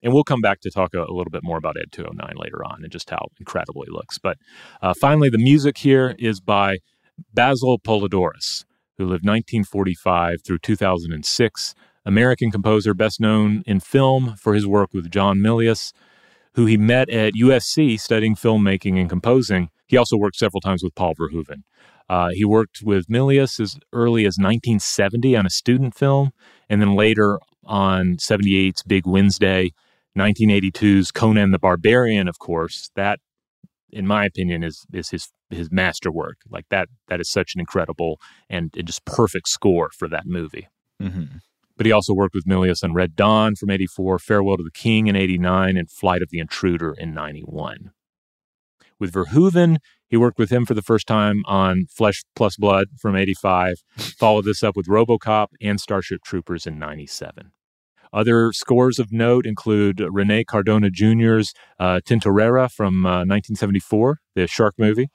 [0.02, 2.64] And we'll come back to talk a, a, little bit more about Ed 209 later
[2.64, 4.18] on and just how incredible he looks.
[4.18, 4.36] But
[4.82, 6.78] uh, finally, the music here is by
[7.32, 8.64] Basil Poledouris,
[8.98, 11.74] who lived 1945 through 2006,
[12.06, 15.92] American composer best known in film for his work with John Milius,
[16.54, 19.68] who he met at USC studying filmmaking and composing.
[19.86, 21.64] He also worked several times with Paul Verhoeven.
[22.08, 26.30] Uh, he worked with Milius as early as 1970 on a student film,
[26.70, 29.72] and then later on 78's Big Wednesday
[30.16, 33.20] 1982's Conan the Barbarian, of course, that,
[33.90, 36.38] in my opinion, is is his his masterwork.
[36.50, 40.68] Like that, that is such an incredible and, and just perfect score for that movie.
[41.00, 41.36] Mm-hmm.
[41.76, 45.06] But he also worked with Milius on Red Dawn from '84, Farewell to the King
[45.06, 47.90] in '89, and Flight of the Intruder in '91.
[48.98, 53.14] With Verhoeven, he worked with him for the first time on Flesh Plus Blood from
[53.14, 53.82] '85.
[53.96, 57.52] Followed this up with RoboCop and Starship Troopers in '97.
[58.12, 64.74] Other scores of note include Rene Cardona Jr.'s uh, Tintorera from uh, 1974, the shark
[64.78, 65.08] movie,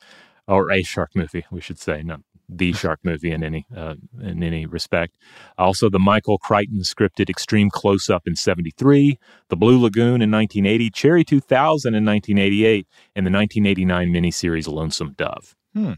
[0.47, 2.19] or a shark movie, we should say, not
[2.51, 5.15] the shark movie in any uh, in any respect.
[5.57, 9.17] Also, the Michael Crichton scripted Extreme Close Up in '73,
[9.49, 15.55] The Blue Lagoon in 1980, Cherry 2000 in 1988, and the 1989 miniseries Lonesome Dove.
[15.73, 15.93] Hmm.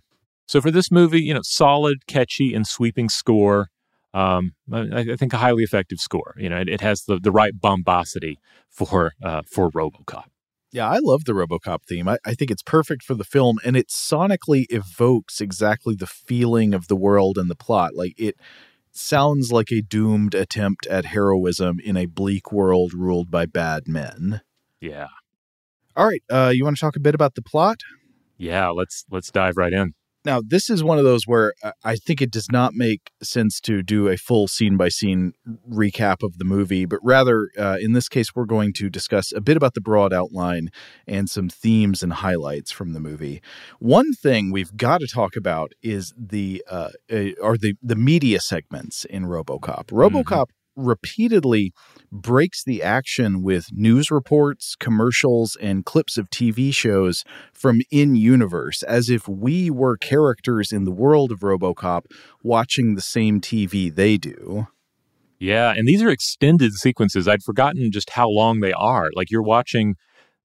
[0.45, 3.70] So for this movie, you know, solid, catchy, and sweeping score
[4.14, 6.36] um, I, I, think a highly effective score.
[6.38, 8.36] You know, it, it has the, the right bombosity
[8.70, 10.26] for uh, for RoboCop.
[10.74, 12.07] Yeah, I love the RoboCop theme.
[12.07, 16.74] I, I think it's perfect for the film, and it sonically evokes exactly the feeling
[16.74, 17.91] of the world and the plot.
[17.93, 18.36] Like it
[18.91, 24.41] sounds like a doomed attempt at heroism in a bleak world ruled by bad men.
[24.82, 25.09] Yeah.
[25.95, 27.78] All right, uh, you want to talk a bit about the plot?
[28.39, 29.93] Yeah, let's let's dive right in.
[30.26, 31.53] Now, this is one of those where
[31.84, 35.34] I think it does not make sense to do a full scene by scene
[35.69, 39.41] recap of the movie, but rather, uh, in this case, we're going to discuss a
[39.41, 40.69] bit about the broad outline
[41.07, 43.41] and some themes and highlights from the movie.
[43.80, 48.39] One thing we've got to talk about is the uh, uh, are the the media
[48.39, 49.88] segments in RoboCop.
[49.88, 51.74] RoboCop mm-hmm repeatedly
[52.11, 58.84] breaks the action with news reports, commercials, and clips of TV shows from in universe,
[58.84, 62.05] as if we were characters in the world of Robocop
[62.43, 64.67] watching the same TV they do.
[65.39, 67.28] Yeah, and these are extended sequences.
[67.28, 69.09] I'd forgotten just how long they are.
[69.13, 69.95] Like you're watching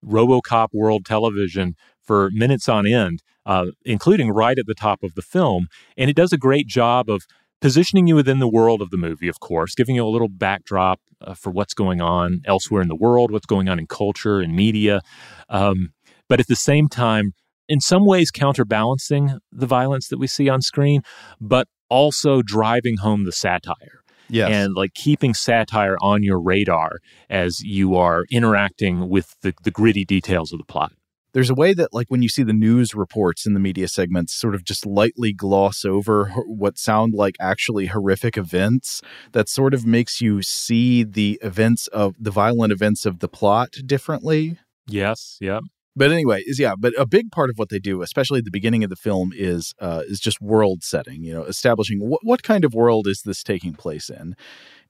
[0.05, 5.21] Robocop World Television for minutes on end, uh, including right at the top of the
[5.21, 5.67] film.
[5.95, 7.23] And it does a great job of
[7.61, 10.99] positioning you within the world of the movie, of course, giving you a little backdrop
[11.21, 14.55] uh, for what's going on elsewhere in the world, what's going on in culture and
[14.55, 15.01] media.
[15.49, 15.93] Um,
[16.27, 17.33] but at the same time,
[17.67, 21.01] in some ways, counterbalancing the violence that we see on screen,
[21.39, 24.03] but also driving home the satire.
[24.29, 24.51] Yes.
[24.51, 26.99] And like keeping satire on your radar
[27.29, 30.93] as you are interacting with the, the gritty details of the plot
[31.33, 34.33] there's a way that like when you see the news reports in the media segments
[34.33, 39.01] sort of just lightly gloss over what sound like actually horrific events
[39.31, 43.69] that sort of makes you see the events of the violent events of the plot
[43.85, 44.57] differently?
[44.87, 45.59] Yes yeah
[45.95, 48.51] but anyway is yeah but a big part of what they do especially at the
[48.51, 52.41] beginning of the film is uh is just world setting you know establishing what, what
[52.41, 54.35] kind of world is this taking place in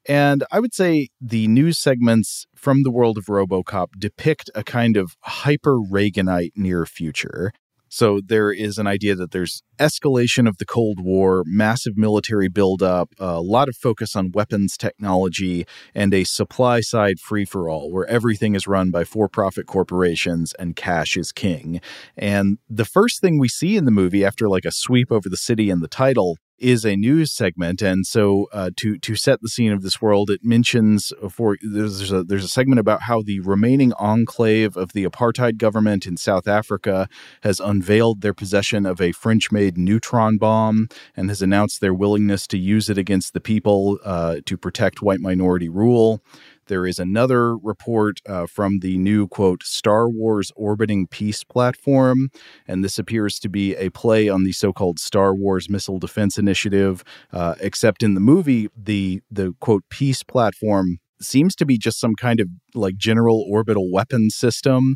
[0.09, 4.97] and I would say the news segments from the world of Robocop depict a kind
[4.97, 7.51] of hyper Reaganite near future.
[7.89, 13.09] So there is an idea that there's escalation of the Cold War, massive military buildup,
[13.19, 18.07] a lot of focus on weapons technology, and a supply side free for all where
[18.07, 21.81] everything is run by for profit corporations and cash is king.
[22.17, 25.37] And the first thing we see in the movie after like a sweep over the
[25.37, 29.49] city and the title is a news segment, and so uh, to to set the
[29.49, 33.39] scene of this world, it mentions for there's a there's a segment about how the
[33.39, 37.07] remaining enclave of the apartheid government in South Africa
[37.43, 42.57] has unveiled their possession of a French-made neutron bomb and has announced their willingness to
[42.57, 46.21] use it against the people uh, to protect white minority rule.
[46.69, 52.29] There is another report uh, from the new, quote, Star Wars orbiting peace platform.
[52.67, 56.37] And this appears to be a play on the so called Star Wars Missile Defense
[56.37, 57.03] Initiative.
[57.33, 62.15] Uh, except in the movie, the, the, quote, peace platform seems to be just some
[62.15, 64.95] kind of like general orbital weapon system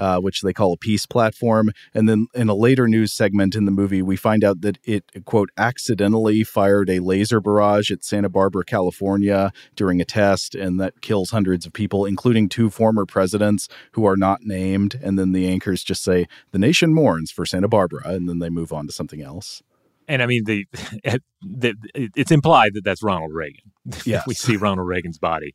[0.00, 1.70] uh, which they call a peace platform.
[1.94, 5.04] And then in a later news segment in the movie, we find out that it,
[5.26, 11.02] quote, accidentally fired a laser barrage at Santa Barbara, California during a test, and that
[11.02, 14.98] kills hundreds of people, including two former presidents who are not named.
[15.02, 18.48] And then the anchors just say, the nation mourns for Santa Barbara, and then they
[18.48, 19.62] move on to something else.
[20.08, 20.66] And I mean, the,
[21.42, 23.72] the it's implied that that's Ronald Reagan.
[24.04, 25.54] Yeah, we see Ronald Reagan's body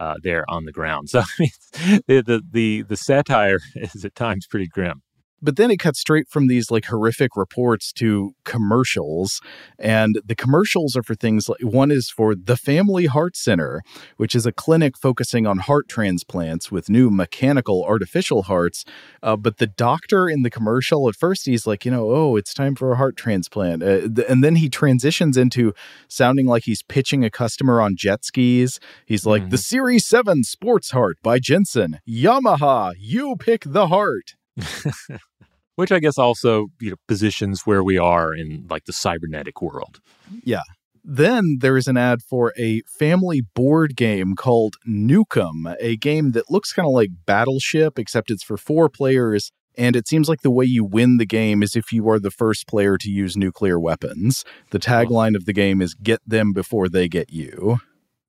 [0.00, 1.08] uh, there on the ground.
[1.16, 5.02] So I mean, the, the the the satire is at times pretty grim
[5.42, 9.40] but then it cuts straight from these like horrific reports to commercials
[9.78, 13.82] and the commercials are for things like one is for the family heart center
[14.16, 18.84] which is a clinic focusing on heart transplants with new mechanical artificial hearts
[19.22, 22.54] uh, but the doctor in the commercial at first he's like you know oh it's
[22.54, 25.72] time for a heart transplant uh, th- and then he transitions into
[26.08, 28.78] sounding like he's pitching a customer on jet skis.
[29.04, 29.50] He's like mm-hmm.
[29.50, 31.98] the series 7 sports heart by jensen.
[32.08, 34.35] Yamaha you pick the heart
[35.76, 40.00] Which I guess also you know positions where we are in like the cybernetic world.
[40.42, 40.62] Yeah.
[41.08, 46.50] Then there is an ad for a family board game called Nukem, a game that
[46.50, 49.52] looks kind of like Battleship, except it's for four players.
[49.78, 52.32] And it seems like the way you win the game is if you are the
[52.32, 54.44] first player to use nuclear weapons.
[54.70, 57.78] The tagline of the game is Get them before they get you.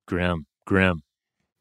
[0.05, 1.01] Grim, grim.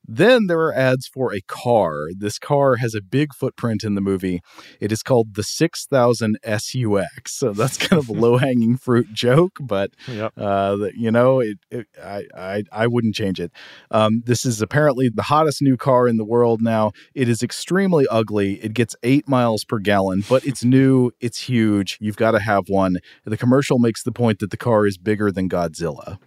[0.08, 2.08] Then there are ads for a car.
[2.16, 4.40] This car has a big footprint in the movie.
[4.80, 7.32] It is called the 6000 SUX.
[7.32, 10.32] So that's kind of a low hanging fruit joke, but yep.
[10.36, 13.52] uh, you know, it, it, I, I, I wouldn't change it.
[13.90, 16.92] Um, this is apparently the hottest new car in the world now.
[17.14, 18.54] It is extremely ugly.
[18.64, 21.10] It gets eight miles per gallon, but it's new.
[21.20, 21.98] It's huge.
[22.00, 22.98] You've got to have one.
[23.24, 26.18] The commercial makes the point that the car is bigger than Godzilla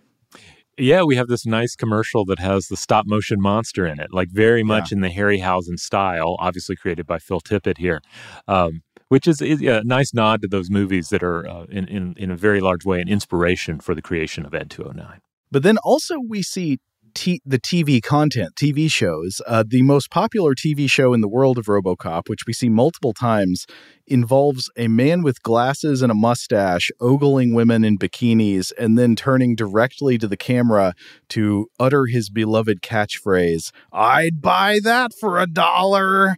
[0.80, 4.30] yeah, we have this nice commercial that has the stop motion monster in it, like
[4.30, 4.96] very much yeah.
[4.96, 8.02] in the Harryhausen style, obviously created by Phil Tippett here.
[8.48, 12.14] Um, which is, is, a nice nod to those movies that are, uh, in, in,
[12.16, 15.20] in a very large way, an inspiration for the creation of Ed 209.
[15.52, 16.78] But then also we see
[17.14, 19.42] t- the TV content, TV shows.
[19.48, 23.14] Uh, the most popular TV show in the world of RoboCop, which we see multiple
[23.14, 23.66] times,
[24.08, 29.56] involves a man with glasses and a mustache ogling women in bikinis and then turning
[29.56, 30.94] directly to the camera
[31.30, 36.38] to utter his beloved catchphrase, I'd buy that for a dollar.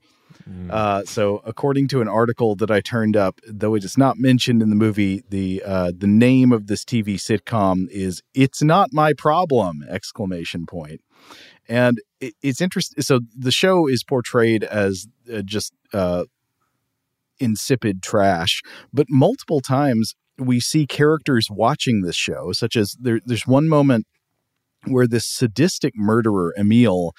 [0.52, 0.72] Mm.
[0.72, 4.62] Uh, so, according to an article that I turned up, though it is not mentioned
[4.62, 9.14] in the movie, the uh, the name of this TV sitcom is "It's Not My
[9.14, 11.02] Problem!" exclamation point.
[11.70, 13.02] And it, it's interesting.
[13.02, 16.26] So the show is portrayed as uh, just uh,
[17.40, 18.62] insipid trash,
[18.94, 24.08] but multiple times we see characters watching this show, such as there, there's one moment
[24.86, 27.14] where this sadistic murderer Emil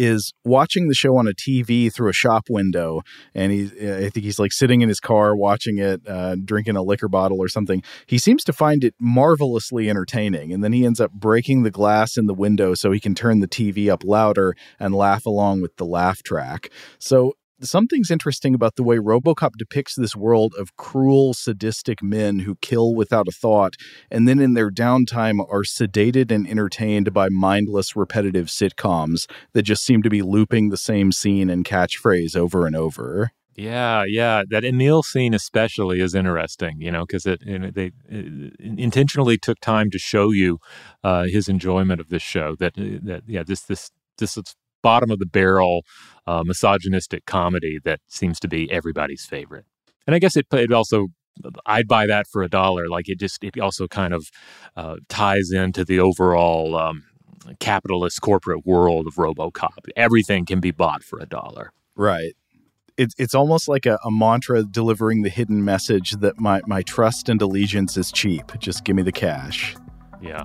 [0.00, 3.02] is watching the show on a TV through a shop window,
[3.34, 6.82] and he, I think he's like sitting in his car watching it, uh, drinking a
[6.82, 7.82] liquor bottle or something.
[8.06, 12.16] He seems to find it marvelously entertaining, and then he ends up breaking the glass
[12.16, 15.76] in the window so he can turn the TV up louder and laugh along with
[15.76, 16.70] the laugh track.
[16.98, 22.56] So something's interesting about the way Robocop depicts this world of cruel, sadistic men who
[22.56, 23.76] kill without a thought,
[24.10, 29.84] and then in their downtime are sedated and entertained by mindless, repetitive sitcoms that just
[29.84, 33.32] seem to be looping the same scene and catchphrase over and over.
[33.56, 38.54] Yeah, yeah, that Emil scene especially is interesting, you know, because it, it, they it
[38.58, 40.60] intentionally took time to show you
[41.04, 42.56] uh, his enjoyment of this show.
[42.58, 45.84] That that yeah, this this this is bottom of the barrel
[46.26, 49.64] uh, misogynistic comedy that seems to be everybody's favorite.
[50.06, 51.08] And I guess it it also
[51.66, 52.88] I'd buy that for a dollar.
[52.88, 54.30] Like it just it also kind of
[54.76, 57.04] uh, ties into the overall um,
[57.58, 59.88] capitalist corporate world of RoboCop.
[59.96, 61.72] Everything can be bought for a dollar.
[61.96, 62.34] Right.
[62.96, 67.28] It's it's almost like a, a mantra delivering the hidden message that my my trust
[67.28, 68.52] and allegiance is cheap.
[68.58, 69.74] Just give me the cash.
[70.20, 70.44] Yeah.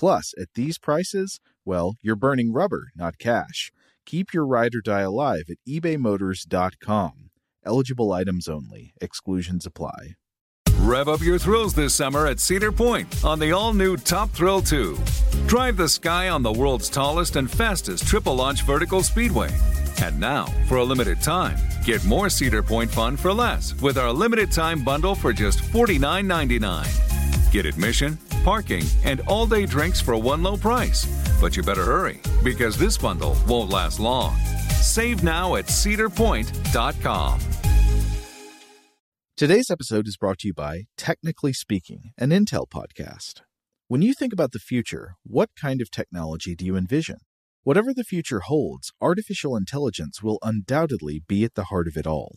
[0.00, 3.70] Plus, at these prices, well, you're burning rubber, not cash.
[4.06, 7.30] Keep your ride or die alive at ebaymotors.com.
[7.66, 10.14] Eligible items only, exclusions apply.
[10.78, 14.62] Rev up your thrills this summer at Cedar Point on the all new Top Thrill
[14.62, 14.96] 2.
[15.46, 19.50] Drive the sky on the world's tallest and fastest triple launch vertical speedway.
[20.00, 24.10] And now, for a limited time, get more Cedar Point fun for less with our
[24.10, 27.52] limited time bundle for just $49.99.
[27.52, 31.06] Get admission, parking, and all day drinks for one low price.
[31.40, 34.36] But you better hurry because this bundle won't last long.
[34.80, 37.40] Save now at cedarpoint.com.
[39.36, 43.40] Today's episode is brought to you by Technically Speaking, an Intel podcast.
[43.88, 47.16] When you think about the future, what kind of technology do you envision?
[47.62, 52.36] Whatever the future holds, artificial intelligence will undoubtedly be at the heart of it all.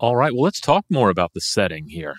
[0.00, 2.14] All right, well, let's talk more about the setting here.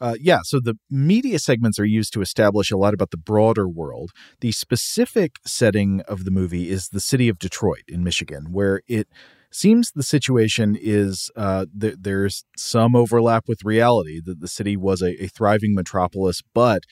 [0.00, 3.68] Uh, yeah, so the media segments are used to establish a lot about the broader
[3.68, 4.12] world.
[4.40, 9.08] The specific setting of the movie is the city of Detroit in Michigan, where it
[9.50, 15.02] seems the situation is uh, th- there's some overlap with reality that the city was
[15.02, 16.84] a, a thriving metropolis, but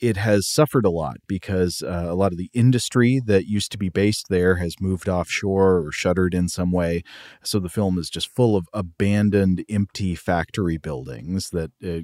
[0.00, 3.78] it has suffered a lot because uh, a lot of the industry that used to
[3.78, 7.02] be based there has moved offshore or shuttered in some way.
[7.44, 12.00] So the film is just full of abandoned, empty factory buildings that uh,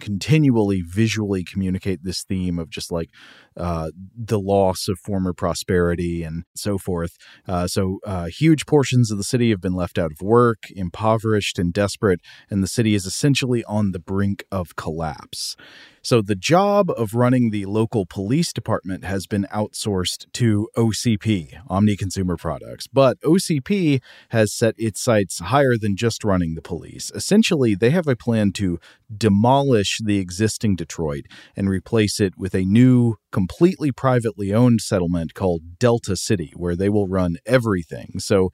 [0.00, 3.10] continually visually communicate this theme of just like
[3.56, 7.16] uh, the loss of former prosperity and so forth.
[7.48, 11.58] Uh, so uh, huge portions of the city have been left out of work, impoverished,
[11.58, 12.20] and desperate,
[12.50, 15.56] and the city is essentially on the brink of collapse.
[16.02, 21.96] So the job of running the local police department has been outsourced to OCP, Omni
[21.96, 22.86] Consumer Products.
[22.86, 24.00] But OCP
[24.30, 27.10] has set its sights higher than just running the police.
[27.14, 28.78] Essentially, they have a plan to
[29.14, 31.26] demolish the existing Detroit
[31.56, 36.88] and replace it with a new, completely privately owned settlement called Delta City, where they
[36.88, 38.18] will run everything.
[38.18, 38.50] So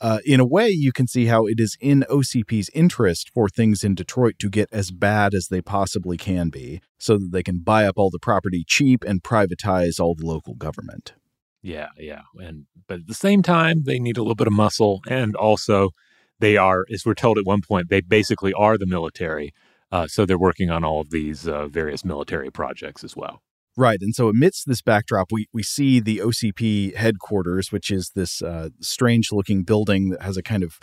[0.00, 3.84] uh, in a way, you can see how it is in OCP's interest for things
[3.84, 7.58] in Detroit to get as bad as they possibly can be so that they can
[7.58, 11.14] buy up all the property cheap and privatize all the local government.
[11.62, 12.22] Yeah, yeah.
[12.38, 15.90] And but at the same time, they need a little bit of muscle and also
[16.38, 19.52] they are as we're told at one point, they basically are the military.
[19.90, 23.40] Uh, so they're working on all of these uh, various military projects as well.
[23.76, 23.98] Right.
[24.00, 28.68] And so amidst this backdrop, we, we see the OCP headquarters, which is this uh,
[28.80, 30.78] strange looking building that has a kind of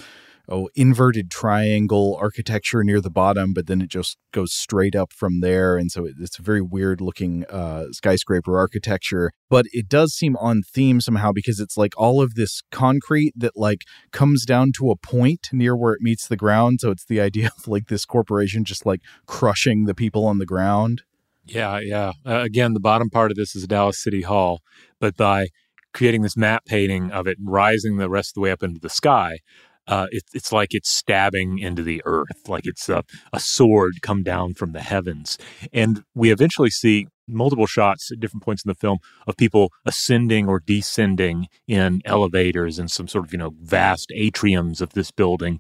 [0.50, 5.40] oh, inverted triangle architecture near the bottom, but then it just goes straight up from
[5.40, 5.78] there.
[5.78, 10.62] And so it's a very weird looking uh, skyscraper architecture, but it does seem on
[10.62, 14.98] theme somehow because it's like all of this concrete that like comes down to a
[14.98, 16.80] point near where it meets the ground.
[16.82, 20.46] So it's the idea of like this corporation just like crushing the people on the
[20.46, 21.04] ground.
[21.46, 22.14] Yeah, yeah.
[22.26, 24.62] Uh, again, the bottom part of this is Dallas City Hall,
[25.00, 25.48] but by
[25.94, 28.90] creating this map painting of it rising the rest of the way up into the
[28.90, 29.40] sky,
[29.88, 33.04] uh, it, it's like it's stabbing into the earth, like it's a,
[33.34, 35.38] a sword come down from the heavens.
[35.74, 40.48] And we eventually see multiple shots at different points in the film of people ascending
[40.48, 45.60] or descending in elevators and some sort of, you know, vast atriums of this building.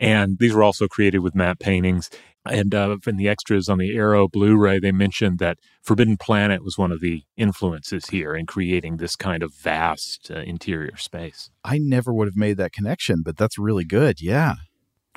[0.00, 2.08] And these were also created with map paintings.
[2.50, 6.62] And uh, in the extras on the Arrow Blu ray, they mentioned that Forbidden Planet
[6.64, 11.50] was one of the influences here in creating this kind of vast uh, interior space.
[11.64, 14.20] I never would have made that connection, but that's really good.
[14.20, 14.54] Yeah.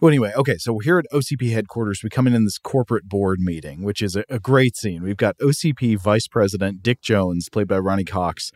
[0.01, 2.01] Well, anyway, okay, so we're here at OCP headquarters.
[2.03, 5.03] We come in in this corporate board meeting, which is a, a great scene.
[5.03, 8.51] We've got OCP Vice President Dick Jones, played by Ronny Cox.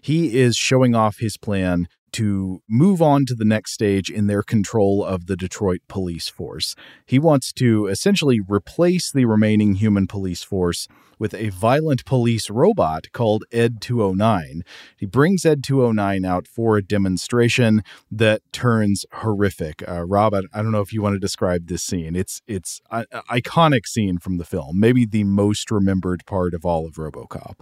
[0.00, 4.42] He is showing off his plan to move on to the next stage in their
[4.42, 6.74] control of the Detroit police force.
[7.06, 13.06] He wants to essentially replace the remaining human police force with a violent police robot
[13.12, 14.62] called Ed 209.
[14.96, 19.82] He brings Ed 209 out for a demonstration that turns horrific.
[19.88, 22.14] Uh, Rob, I, I don't know if you want to describe this scene.
[22.14, 26.86] It's it's an iconic scene from the film, maybe the most remembered part of all
[26.86, 27.56] of RoboCop.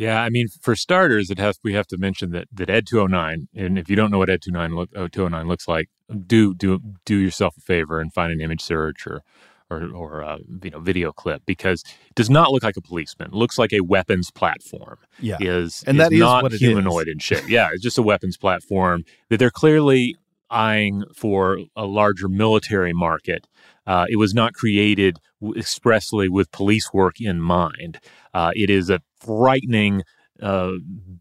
[0.00, 3.48] Yeah, I mean, for starters, it has we have to mention that that Ed 209,
[3.54, 5.90] and if you don't know what Ed 209, looks like,
[6.26, 9.22] do do do yourself a favor and find an image search or
[9.68, 13.28] or or a, you know video clip because it does not look like a policeman.
[13.28, 14.96] It looks like a weapons platform.
[15.18, 17.12] Yeah, is and is that is not what it humanoid is.
[17.12, 17.46] in shape.
[17.46, 20.16] Yeah, it's just a weapons platform that they're clearly
[20.50, 23.46] eyeing for a larger military market.
[23.86, 25.18] Uh, it was not created
[25.56, 27.98] expressly with police work in mind.
[28.34, 30.02] Uh, it is a frightening,
[30.42, 30.72] uh,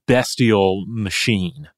[0.08, 1.70] bestial machine.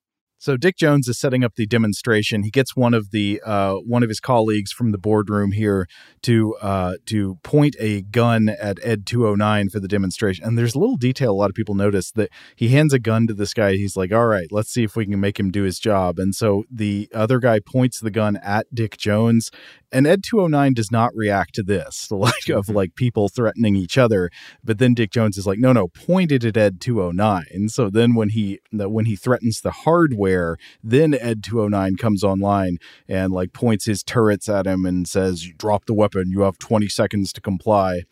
[0.41, 2.41] So Dick Jones is setting up the demonstration.
[2.41, 5.87] He gets one of the uh, one of his colleagues from the boardroom here
[6.23, 10.43] to uh, to point a gun at Ed 209 for the demonstration.
[10.43, 13.27] And there's a little detail a lot of people notice that he hands a gun
[13.27, 13.73] to this guy.
[13.73, 16.33] He's like, "All right, let's see if we can make him do his job." And
[16.33, 19.51] so the other guy points the gun at Dick Jones,
[19.91, 23.97] and Ed 209 does not react to this, the like of like people threatening each
[23.97, 24.29] other.
[24.63, 28.29] But then Dick Jones is like, "No, no, pointed at Ed 209." So then when
[28.29, 32.77] he when he threatens the hardware then Ed 209 comes online
[33.07, 36.31] and like points his turrets at him and says, "Drop the weapon.
[36.31, 38.03] You have 20 seconds to comply."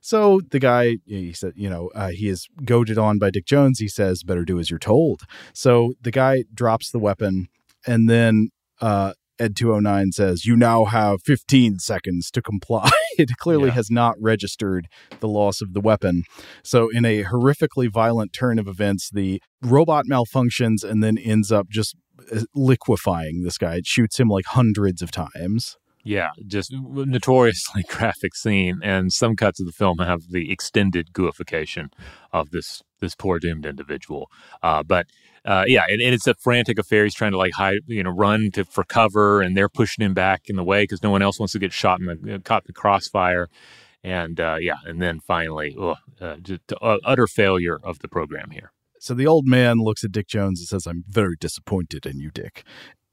[0.00, 3.78] So the guy, he said, you know, uh, he is goaded on by Dick Jones.
[3.78, 5.22] He says, "Better do as you're told."
[5.52, 7.48] So the guy drops the weapon,
[7.86, 8.50] and then
[8.80, 9.12] uh,
[9.42, 12.88] Ed 209 says, You now have 15 seconds to comply.
[13.18, 13.74] it clearly Yeah.
[13.74, 14.86] has not registered
[15.18, 16.22] the loss of the weapon.
[16.62, 21.68] So, in a horrifically violent turn of events, the robot malfunctions and then ends up
[21.68, 21.96] just
[22.32, 23.74] uh, liquefying this guy.
[23.76, 25.76] It shoots him like hundreds of times.
[26.04, 31.88] Yeah, just notoriously graphic scene, and some cuts of the film have the extended gooification
[32.32, 34.28] of this this poor doomed individual.
[34.62, 35.06] Uh, but
[35.44, 37.04] uh, yeah, and, and it's a frantic affair.
[37.04, 40.14] He's trying to like hide, you know, run to for cover, and they're pushing him
[40.14, 42.62] back in the way because no one else wants to get shot in the caught
[42.62, 43.48] in the crossfire.
[44.04, 48.50] And uh, yeah, and then finally, ugh, uh, just uh, utter failure of the program
[48.50, 48.72] here.
[49.02, 52.30] So the old man looks at Dick Jones and says, I'm very disappointed in you,
[52.30, 52.62] Dick.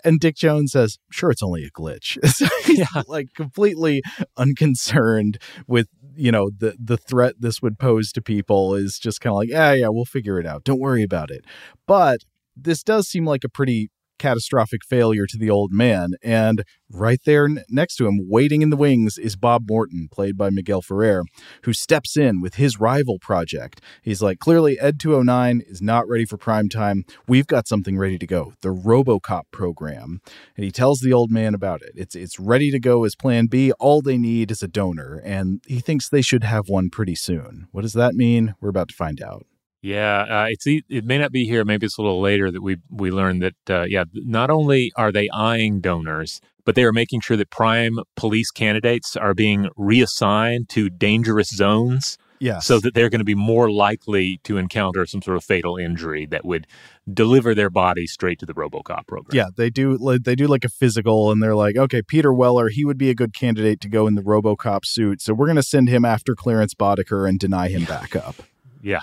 [0.04, 2.18] And Dick Jones says, Sure, it's only a glitch.
[2.30, 4.04] So he's like completely
[4.38, 5.88] unconcerned with,
[6.20, 9.50] you know, the the threat this would pose to people is just kind of like,
[9.50, 10.64] yeah, yeah, we'll figure it out.
[10.64, 11.46] Don't worry about it.
[11.88, 12.22] But
[12.56, 13.90] this does seem like a pretty
[14.20, 16.12] catastrophic failure to the old man.
[16.22, 20.38] And right there n- next to him, waiting in the wings, is Bob Morton, played
[20.38, 21.24] by Miguel Ferrer,
[21.64, 23.82] who steps in with his rival project.
[24.02, 27.04] He's like, clearly, Ed 209 is not ready for prime time.
[27.28, 30.22] We've got something ready to go the Robocop program.
[30.56, 31.92] And he tells the old man about it.
[31.96, 33.72] It's, it's ready to go as plan B.
[33.74, 35.22] All they need is a donor.
[35.24, 37.68] And he thinks they should have one pretty soon.
[37.72, 38.56] What does that mean?
[38.60, 39.46] We're about to find out.
[39.82, 41.64] Yeah, uh, it's it may not be here.
[41.64, 45.12] Maybe it's a little later that we we learn that uh, yeah, not only are
[45.12, 50.70] they eyeing donors, but they are making sure that prime police candidates are being reassigned
[50.70, 52.18] to dangerous zones.
[52.42, 52.66] Yes.
[52.66, 56.26] So that they're going to be more likely to encounter some sort of fatal injury
[56.28, 56.68] that would
[57.14, 59.36] deliver their body straight to the RoboCop program.
[59.36, 59.98] Yeah, they do.
[59.98, 63.10] like, They do like a physical, and they're like, okay, Peter Weller, he would be
[63.10, 66.06] a good candidate to go in the RoboCop suit, so we're going to send him
[66.06, 68.36] after Clarence Boddicker and deny him backup.
[68.82, 69.02] Yeah.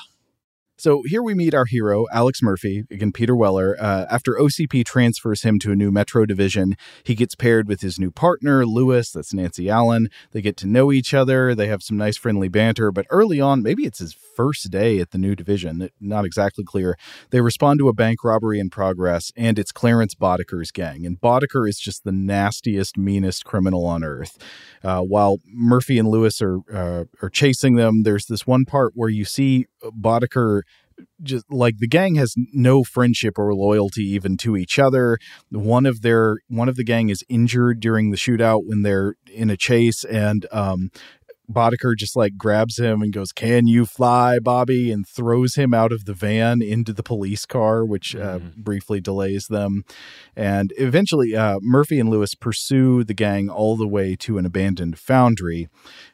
[0.78, 3.78] So here we meet our hero, Alex Murphy, again, Peter Weller.
[3.80, 7.98] Uh, after OCP transfers him to a new Metro division, he gets paired with his
[7.98, 10.10] new partner, Lewis, that's Nancy Allen.
[10.32, 11.54] They get to know each other.
[11.54, 15.12] They have some nice friendly banter, but early on, maybe it's his first day at
[15.12, 16.98] the new division, not exactly clear.
[17.30, 21.06] They respond to a bank robbery in progress, and it's Clarence Boddicker's gang.
[21.06, 24.36] And Boddicker is just the nastiest, meanest criminal on earth.
[24.84, 29.08] Uh, while Murphy and Lewis are uh, are chasing them, there's this one part where
[29.08, 30.62] you see Boddicker
[31.22, 35.18] just like the gang has no friendship or loyalty even to each other.
[35.50, 39.50] One of their one of the gang is injured during the shootout when they're in
[39.50, 40.90] a chase, and um,
[41.50, 45.92] Boddicker just like grabs him and goes, "Can you fly, Bobby?" and throws him out
[45.92, 48.60] of the van into the police car, which uh, Mm-hmm.
[48.62, 49.84] briefly delays them.
[50.34, 54.98] And eventually, uh, Murphy and Lewis pursue the gang all the way to an abandoned
[54.98, 55.68] foundry.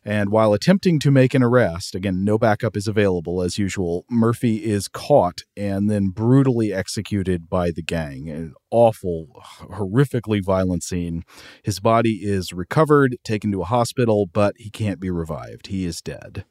[0.05, 4.05] And while attempting to make an arrest, again, no backup is available as usual.
[4.11, 8.29] Murphy is caught and then brutally executed by the gang.
[8.29, 9.29] An awful,
[9.71, 11.23] horrifically violent scene.
[11.63, 15.69] His body is recovered, taken to a hospital, but he can't be revived.
[15.69, 16.45] He is dead.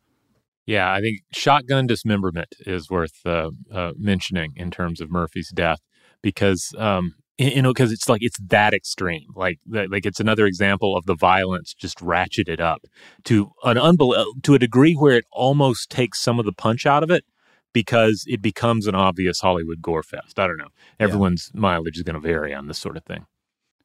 [0.65, 5.79] Yeah, I think shotgun dismemberment is worth uh, uh, mentioning in terms of Murphy's death
[6.21, 9.25] because um, you know because it's like it's that extreme.
[9.35, 12.85] Like like it's another example of the violence just ratcheted up
[13.25, 17.03] to an unbel- to a degree where it almost takes some of the punch out
[17.03, 17.25] of it
[17.73, 20.39] because it becomes an obvious Hollywood gore fest.
[20.39, 20.69] I don't know.
[20.99, 23.25] Everyone's mileage is going to vary on this sort of thing.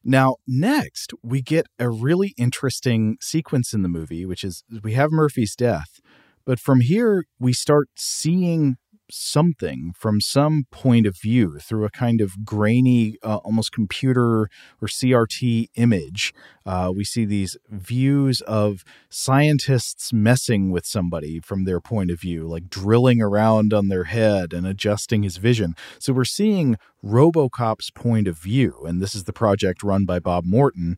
[0.05, 5.11] Now, next, we get a really interesting sequence in the movie, which is we have
[5.11, 6.01] Murphy's death.
[6.45, 8.77] But from here, we start seeing
[9.11, 14.49] something from some point of view through a kind of grainy, uh, almost computer
[14.81, 16.35] or CRT image.
[16.65, 22.47] Uh, we see these views of scientists messing with somebody from their point of view,
[22.47, 25.75] like drilling around on their head and adjusting his vision.
[25.99, 30.45] So we're seeing Robocop's point of view, and this is the project run by Bob
[30.45, 30.97] Morton.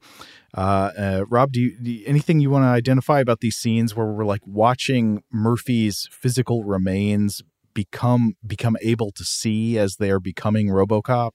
[0.56, 3.94] Uh, uh, Rob, do you, do you- anything you want to identify about these scenes
[3.94, 7.42] where we're like watching Murphy's physical remains
[7.82, 8.24] become
[8.54, 11.32] become able to see as they are becoming RoboCop?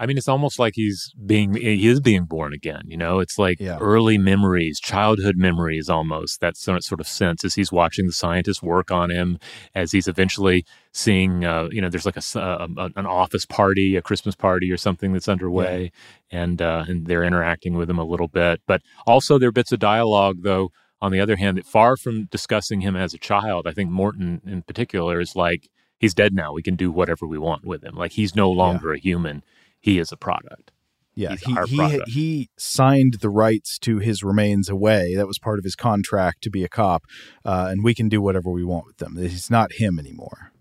[0.00, 2.82] I mean, it's almost like he's being he is being born again.
[2.92, 7.70] You know, it's like early memories, childhood memories, almost that sort of sense as he's
[7.70, 9.38] watching the scientists work on him,
[9.74, 11.44] as he's eventually seeing.
[11.44, 14.76] Uh, you know, there's like a, a- a- an office party, a Christmas party, or
[14.76, 15.92] something that's underway,
[16.30, 18.60] and uh, and they're interacting with him a little bit.
[18.66, 20.70] But also, there are bits of dialogue, though.
[21.00, 24.40] On the other hand, that far from discussing him as a child, I think Morton
[24.46, 25.68] in particular is like
[26.02, 26.52] he's dead now.
[26.52, 27.94] We can do whatever we want with him.
[27.94, 29.42] Like he's no longer a human
[29.82, 30.70] he is a product.
[31.14, 35.14] Yeah, He's he he, he signed the rights to his remains away.
[35.14, 37.02] That was part of his contract to be a cop,
[37.44, 39.18] uh, and we can do whatever we want with them.
[39.18, 40.52] He's not him anymore.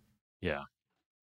[0.42, 0.64] Yeah.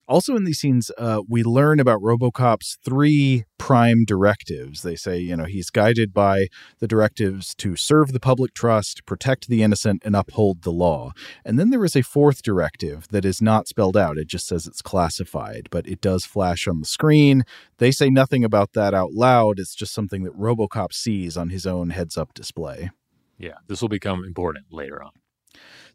[0.09, 4.81] Also, in these scenes, uh, we learn about Robocop's three prime directives.
[4.81, 6.47] They say, you know, he's guided by
[6.79, 11.11] the directives to serve the public trust, protect the innocent, and uphold the law.
[11.45, 14.17] And then there is a fourth directive that is not spelled out.
[14.17, 17.43] It just says it's classified, but it does flash on the screen.
[17.77, 19.59] They say nothing about that out loud.
[19.59, 22.89] It's just something that Robocop sees on his own heads up display.
[23.37, 25.11] Yeah, this will become important later on.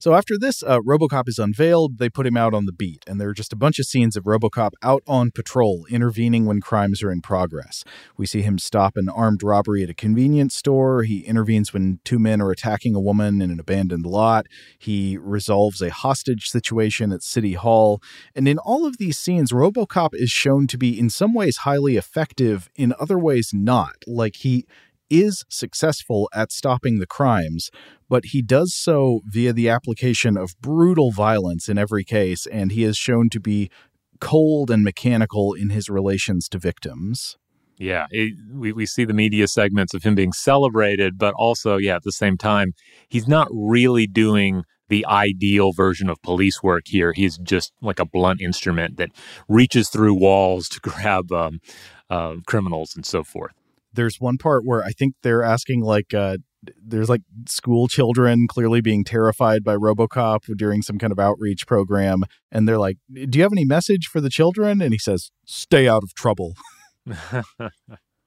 [0.05, 1.97] So after this, uh, RoboCop is unveiled.
[1.97, 4.17] They put him out on the beat, and there are just a bunch of scenes
[4.17, 7.85] of RoboCop out on patrol, intervening when crimes are in progress.
[8.19, 11.05] We see him stop an armed robbery at a convenience store.
[11.05, 14.45] He intervenes when two men are attacking a woman in an abandoned lot.
[14.79, 18.03] He resolves a hostage situation at City Hall.
[18.35, 21.97] And in all of these scenes, RoboCop is shown to be in some ways highly
[21.97, 23.95] effective, in other ways not.
[24.07, 24.67] Like he
[25.21, 27.71] is successful at stopping the crimes,
[28.09, 32.85] but he does so via the application of brutal violence in every case, and he
[32.85, 33.71] is shown to be
[34.21, 37.37] cold and mechanical in his relations to victims.
[37.77, 41.97] Yeah, it, we, we see the media segments of him being celebrated, but also, yeah,
[41.97, 42.73] at the same time,
[43.09, 47.13] he's not really doing the ideal version of police work here.
[47.13, 49.11] He's just like a blunt instrument that
[49.49, 51.61] reaches through walls to grab um,
[52.11, 53.53] uh, criminals and so forth.
[53.95, 56.39] There's one part where I think they're asking, like, uh,
[56.83, 62.25] there's like school children clearly being terrified by Robocop during some kind of outreach program.
[62.51, 64.81] And they're like, Do you have any message for the children?
[64.81, 66.55] And he says, Stay out of trouble.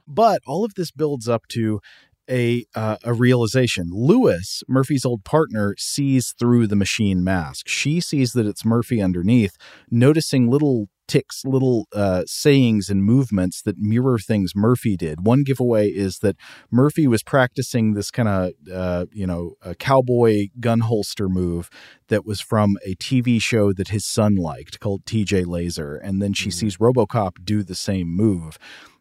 [0.08, 1.82] But all of this builds up to
[2.30, 3.90] a uh, a realization.
[3.92, 7.68] Lewis, Murphy's old partner, sees through the machine mask.
[7.68, 9.56] She sees that it's Murphy underneath,
[9.92, 15.26] noticing little ticks, little uh, sayings and movements that mirror things Murphy did.
[15.26, 16.36] One giveaway is that
[16.72, 21.70] Murphy was practicing this kind of uh, you know a cowboy gun holster move
[22.08, 26.34] that was from a TV show that his son liked called TJ Lazer, and then
[26.34, 28.58] she sees RoboCop do the same move.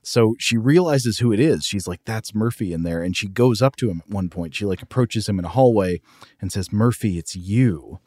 [0.07, 1.65] So she realizes who it is.
[1.65, 3.03] She's like, that's Murphy in there.
[3.03, 4.55] And she goes up to him at one point.
[4.55, 6.01] She like approaches him in a hallway
[6.41, 7.99] and says, Murphy, it's you.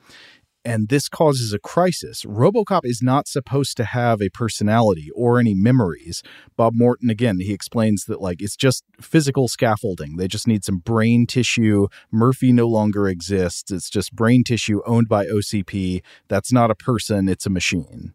[0.65, 2.25] And this causes a crisis.
[2.25, 6.21] Robocop is not supposed to have a personality or any memories.
[6.57, 10.17] Bob Morton, again, he explains that like it's just physical scaffolding.
[10.17, 11.87] They just need some brain tissue.
[12.11, 13.71] Murphy no longer exists.
[13.71, 16.01] It's just brain tissue owned by OCP.
[16.27, 18.13] That's not a person, it's a machine.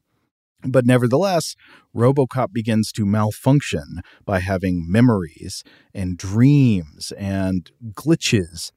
[0.66, 1.56] But nevertheless,
[1.94, 5.62] Robocop begins to malfunction by having memories
[5.92, 8.70] and dreams and glitches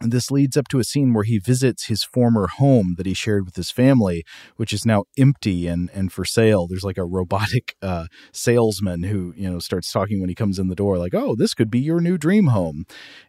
[0.00, 3.14] and this leads up to a scene where he visits his former home that he
[3.14, 4.24] shared with his family,
[4.56, 6.66] which is now empty and, and for sale.
[6.66, 10.68] There's like a robotic uh, salesman who, you know, starts talking when he comes in
[10.68, 12.84] the door, like, oh, this could be your new dream home.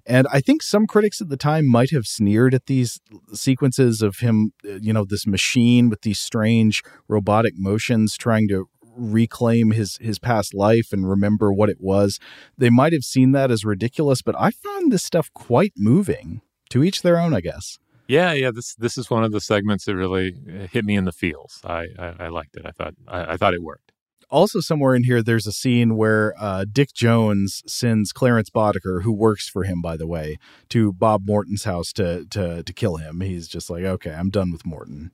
[0.05, 2.99] And I think some critics at the time might have sneered at these
[3.33, 8.67] sequences of him, uh, you know, this machine with these strange robotic motions trying to
[8.97, 12.19] reclaim his his past life and remember what it was.
[12.57, 16.83] They might have seen that as ridiculous, but I found this stuff quite moving to
[16.83, 17.77] each their own, I guess.
[18.07, 18.51] Yeah, yeah.
[18.51, 21.59] This this is one of the segments that really uh, hit me in the feels.
[21.63, 22.65] I I, I liked it.
[22.65, 23.91] I thought I, I, thought it worked.
[24.29, 29.11] Also, somewhere in here, there's a scene where uh, Dick Jones sends Clarence Boddicker, who
[29.11, 30.37] works for him, by the way,
[30.69, 33.19] to Bob Morton's house to to to kill him.
[33.21, 35.11] He's just like, okay, I'm done with Morton.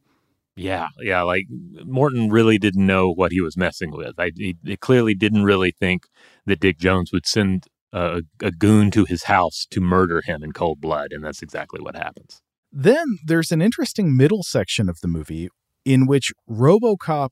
[0.56, 1.24] Yeah, yeah.
[1.24, 1.46] Like
[1.84, 4.20] Morton really didn't know what he was messing with.
[4.20, 6.06] I, he, he clearly didn't really think
[6.46, 10.52] that Dick Jones would send a, a goon to his house to murder him in
[10.52, 12.42] cold blood, and that's exactly what happens.
[12.72, 15.48] Then there's an interesting middle section of the movie
[15.86, 17.30] in which RoboCop,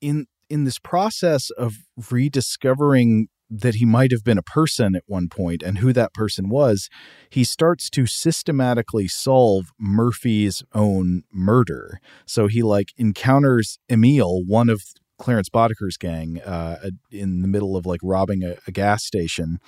[0.00, 1.76] in in this process of
[2.10, 6.48] rediscovering that he might have been a person at one point and who that person
[6.48, 6.88] was,
[7.28, 12.00] he starts to systematically solve Murphy's own murder.
[12.26, 14.82] So he like encounters Emil, one of
[15.18, 19.58] Clarence Boddicker's gang uh, in the middle of like robbing a, a, gas station,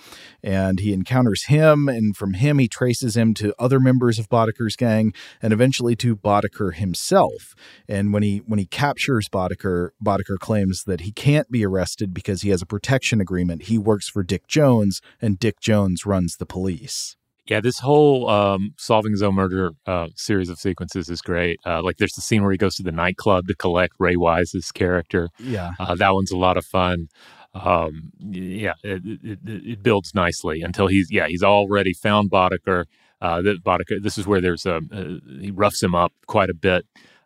[0.43, 4.77] and he encounters him, and from him he traces him to other members of Boddicker's
[4.77, 7.55] gang, and eventually to Boddicker himself.
[7.89, 12.43] And when he when he captures Boddicker, Boddicker claims that he can't be arrested because
[12.43, 13.65] he has a protection agreement.
[13.65, 17.17] He works for Dick Jones, and Dick Jones runs the police.
[17.47, 21.61] Yeah, this whole um, solving his own murder uh, series of sequences is great.
[21.67, 24.73] Uh, like, there's the scene where he goes to the nightclub to collect Ray Wise's
[24.73, 25.29] character.
[25.39, 27.09] Yeah, uh, that one's a lot of fun.
[27.53, 32.87] Um, yeah, it, it, it, builds nicely until he's yeah he's already found Boddicker.
[33.21, 34.03] Uh, that Boddicker.
[34.03, 34.81] This is where there's a
[35.41, 36.85] he roughs him up quite a bit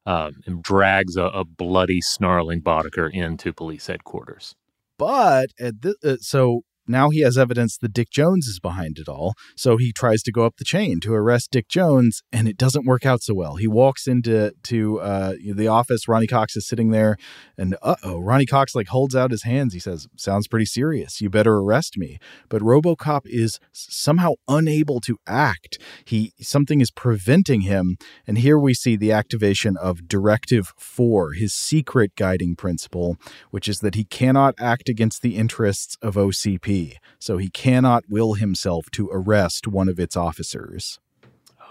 [0.08, 4.54] um, and drags a, a, bloody, snarling Boddicker into police headquarters.
[4.96, 9.08] But at the, uh, so now he has evidence that Dick Jones is behind it
[9.08, 9.34] all.
[9.56, 12.86] So he tries to go up the chain to arrest Dick Jones, and it doesn't
[12.86, 13.56] work out so well.
[13.56, 16.08] He walks into to uh, the office.
[16.08, 17.16] Ronny Cox is sitting there,
[17.56, 19.74] and uh oh, Ronny Cox like holds out his hands.
[19.74, 21.20] He says, "Sounds pretty serious.
[21.20, 25.78] You better arrest me." But RoboCop is somehow unable to act.
[26.04, 27.96] He something is preventing him,
[28.26, 33.16] and here we see the activation of Directive Four, his secret guiding principle,
[33.50, 36.77] which is that he cannot act against the interests of OCP
[37.18, 40.98] so he cannot will himself to arrest one of its officers.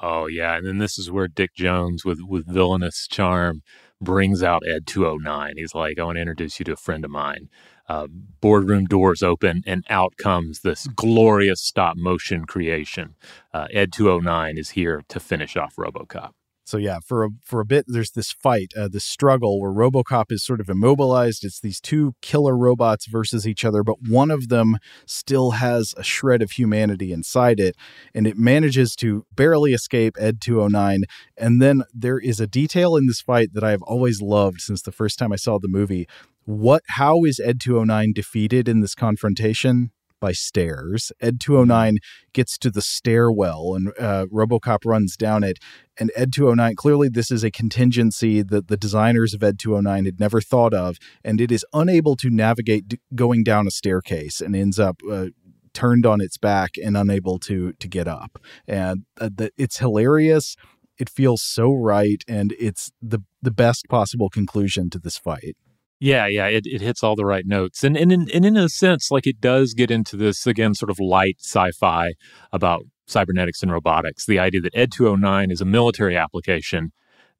[0.01, 3.61] Oh yeah, and then this is where Dick Jones, with with villainous charm,
[3.99, 5.53] brings out Ed 209.
[5.57, 7.49] He's like, "I want to introduce you to a friend of mine."
[7.89, 8.07] Uh,
[8.41, 13.15] boardroom doors open, and out comes this glorious stop motion creation.
[13.53, 16.31] Uh, Ed 209 is here to finish off RoboCop.
[16.67, 20.33] So yeah, for a for a bit, there's this fight, uh, this struggle where RoboCop
[20.33, 21.45] is sort of immobilized.
[21.45, 26.03] It's these two killer robots versus each other, but one of them still has a
[26.03, 27.77] shred of humanity inside it,
[28.13, 31.03] and it manages to barely escape Ed 209.
[31.37, 34.91] And then there is a detail in this fight that I've always loved since the
[34.91, 36.05] first time I saw the movie.
[36.43, 36.83] What?
[36.89, 39.91] How is Ed 209 defeated in this confrontation?
[40.19, 41.11] By stairs.
[41.21, 41.97] Ed 209
[42.33, 45.59] gets to the stairwell and uh, Robocop runs down it.
[45.99, 50.19] And Ed 209, clearly, this is a contingency that the designers of Ed 209 had
[50.19, 50.97] never thought of.
[51.23, 55.01] And it is unable to navigate d- going down a staircase and ends up.
[55.09, 55.27] Uh,
[55.73, 60.55] turned on its back and unable to to get up and uh, the, it's hilarious
[60.97, 65.55] it feels so right and it's the the best possible conclusion to this fight
[65.99, 67.83] yeah, yeah, it, it hits all the right notes.
[67.83, 70.89] And, and, in, and in a sense, like it does get into this, again, sort
[70.89, 72.13] of light sci fi
[72.51, 74.25] about cybernetics and robotics.
[74.25, 76.91] The idea that Ed 209 is a military application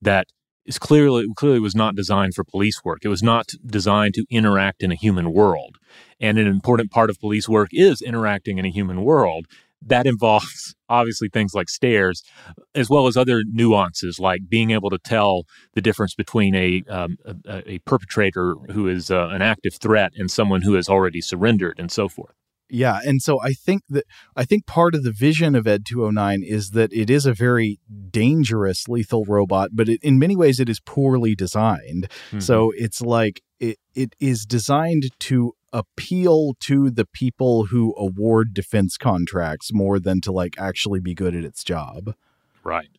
[0.02, 0.28] that
[0.66, 3.00] is clearly clearly was not designed for police work.
[3.04, 5.78] It was not designed to interact in a human world.
[6.20, 9.46] And an important part of police work is interacting in a human world
[9.86, 12.24] that involves obviously things like stairs,
[12.76, 15.44] as well as other nuances like being able to tell
[15.74, 20.32] the difference between a um, a, a, perpetrator who is uh, an active threat and
[20.32, 22.34] someone who has already surrendered, and so forth.
[22.70, 24.06] Yeah, and so I think that
[24.36, 27.80] I think part of the vision of Ed 209 is that it is a very
[28.10, 32.10] dangerous lethal robot, but it, in many ways it is poorly designed.
[32.28, 32.40] Mm-hmm.
[32.40, 38.98] So it's like it it is designed to appeal to the people who award defense
[38.98, 42.14] contracts more than to like actually be good at its job.
[42.64, 42.90] Right.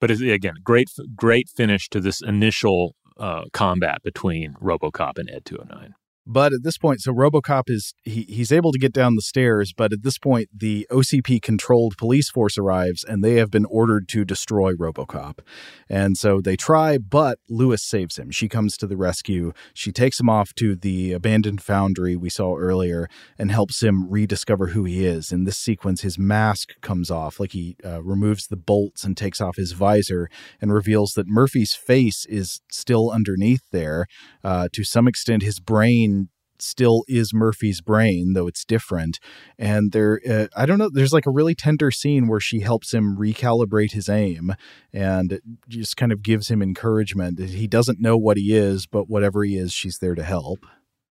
[0.00, 5.94] But again, great great finish to this initial uh, combat between RoboCop and Ed 209.
[6.26, 9.74] But at this point, so RoboCop is he he's able to get down the stairs,
[9.76, 14.08] but at this point the OCP controlled police force arrives and they have been ordered
[14.08, 15.40] to destroy RoboCop.
[15.88, 18.30] And so they try, but Lewis saves him.
[18.30, 19.52] She comes to the rescue.
[19.74, 24.68] She takes him off to the abandoned foundry we saw earlier and helps him rediscover
[24.68, 25.30] who he is.
[25.30, 29.40] In this sequence, his mask comes off, like he uh, removes the bolts and takes
[29.40, 30.30] off his visor
[30.60, 34.06] and reveals that Murphy's face is still underneath there.
[34.42, 36.13] Uh, to some extent, his brain
[36.58, 39.18] still is Murphy's brain, though it's different.
[39.58, 42.92] And there, uh, I don't know, there's like a really tender scene where she helps
[42.92, 44.54] him recalibrate his aim
[44.92, 47.38] and just kind of gives him encouragement.
[47.38, 50.66] He doesn't know what he is, but whatever he is, she's there to help.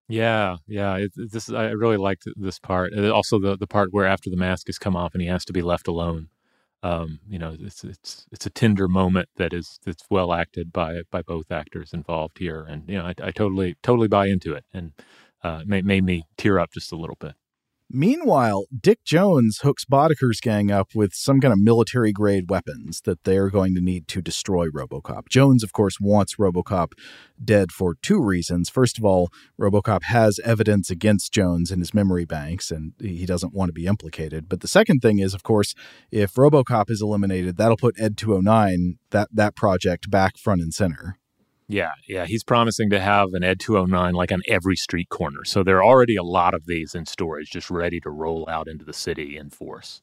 [0.10, 0.98] Yeah, yeah.
[0.98, 2.94] It, this I really liked this part.
[2.98, 5.54] Also the the part where after the mask has come off and he has to
[5.54, 6.30] be left alone.
[6.84, 11.04] Um, you know, it's it's it's a tender moment that is that's well acted by
[11.10, 14.66] by both actors involved here, and you know, I, I totally totally buy into it.
[14.74, 14.92] And
[15.44, 17.36] uh, made, made me tear up just a little bit.
[17.96, 23.24] Meanwhile, Dick Jones hooks Boddicker's gang up with some kind of military grade weapons that
[23.24, 25.30] they're going to need to destroy Robocop.
[25.30, 26.94] Jones, of course, wants Robocop
[27.44, 28.68] dead for two reasons.
[28.68, 29.30] First of all,
[29.62, 33.86] Robocop has evidence against Jones in his memory banks, and he doesn't want to be
[33.86, 34.50] implicated.
[34.50, 35.76] But the second thing is, of course,
[36.10, 41.20] if Robocop is eliminated, that'll put Ed 209, that, that project, back front and center.
[41.68, 42.26] Yeah, yeah.
[42.26, 45.46] He's promising to have an Ed 209 like on every street corner.
[45.46, 48.68] So there are already a lot of these in storage, just ready to roll out
[48.68, 50.02] into the city in force.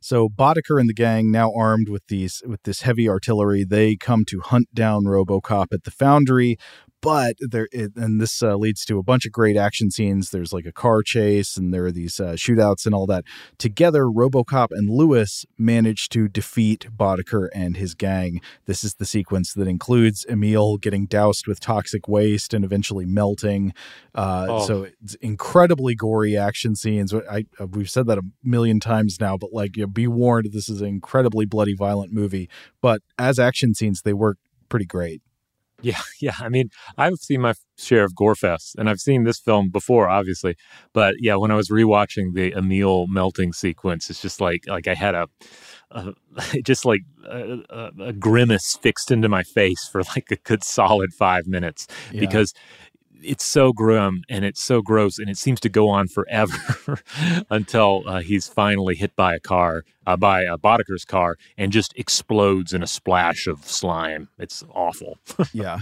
[0.00, 4.24] So Boddicker and the gang, now armed with these with this heavy artillery, they come
[4.26, 6.56] to hunt down RoboCop at the foundry
[7.00, 10.30] but there it, and this uh, leads to a bunch of great action scenes.
[10.30, 13.24] There's like a car chase and there are these uh, shootouts and all that.
[13.58, 18.40] Together robocop and lewis manage to defeat boddicker and his gang.
[18.66, 23.72] This is the sequence that includes emil getting doused with toxic waste and eventually melting.
[24.14, 24.66] Uh, oh.
[24.66, 27.14] so it's incredibly gory action scenes.
[27.14, 30.50] I, uh, we've said that a million times now but like you know, be warned
[30.52, 32.48] this is an incredibly bloody violent movie.
[32.80, 34.38] But as action scenes they work
[34.68, 35.22] pretty great
[35.82, 36.34] yeah, yeah.
[36.40, 40.08] I mean, I've seen my share of gore fests, and I've seen this film before,
[40.08, 40.56] obviously.
[40.92, 44.94] But yeah, when I was rewatching the Emil melting sequence, it's just like like I
[44.94, 45.28] had a,
[45.90, 46.12] a
[46.64, 51.12] just like a, a, a, grimace fixed into my face for like a good solid
[51.12, 52.20] five minutes yeah.
[52.20, 52.52] because
[53.22, 57.00] it's so grim and it's so gross and it seems to go on forever
[57.50, 61.92] until uh, he's finally hit by a car uh, by uh, Boddicker's car and just
[61.96, 64.28] explodes in a splash of slime.
[64.38, 65.18] It's awful.
[65.52, 65.80] yeah.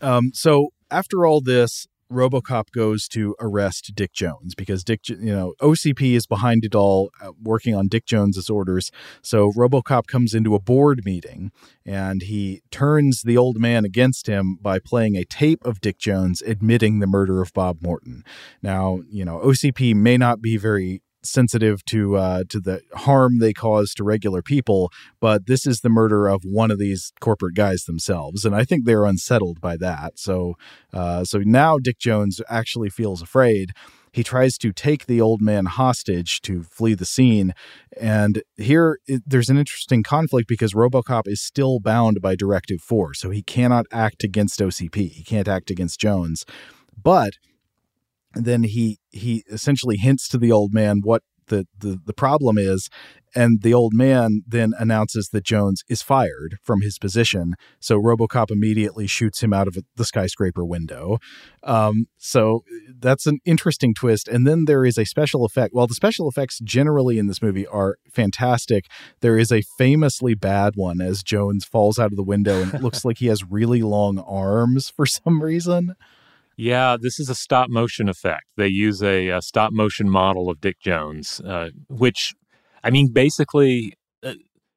[0.00, 5.54] Um, so after all this, RoboCop goes to arrest Dick Jones because Dick, you know,
[5.60, 8.90] OCP is behind it all, uh, working on Dick Jones's orders.
[9.22, 11.52] So RoboCop comes into a board meeting
[11.84, 16.42] and he turns the old man against him by playing a tape of Dick Jones
[16.42, 18.24] admitting the murder of Bob Morton.
[18.62, 23.52] Now, you know, OCP may not be very sensitive to uh, to the harm they
[23.52, 24.90] cause to regular people,
[25.20, 28.84] but this is the murder of one of these corporate guys themselves, and I think
[28.84, 30.18] they're unsettled by that.
[30.18, 30.54] So,
[30.92, 33.72] uh, so now Dick Jones actually feels afraid.
[34.10, 37.52] He tries to take the old man hostage to flee the scene,
[38.00, 43.14] and here it, there's an interesting conflict because RoboCop is still bound by Directive Four,
[43.14, 45.10] so he cannot act against OCP.
[45.10, 46.44] He can't act against Jones,
[47.00, 47.34] but
[48.44, 52.88] then he he essentially hints to the old man what the, the the problem is.
[53.34, 57.54] And the old man then announces that Jones is fired from his position.
[57.78, 61.18] So RoboCop immediately shoots him out of the skyscraper window.
[61.62, 62.64] Um, so
[62.98, 64.28] that's an interesting twist.
[64.28, 67.66] And then there is a special effect well the special effects generally in this movie
[67.66, 68.86] are fantastic.
[69.20, 72.82] There is a famously bad one as Jones falls out of the window and it
[72.82, 75.94] looks like he has really long arms for some reason
[76.58, 78.42] yeah, this is a stop motion effect.
[78.56, 82.34] They use a, a stop motion model of Dick Jones, uh, which,
[82.82, 83.94] I mean, basically,
[84.24, 84.34] uh,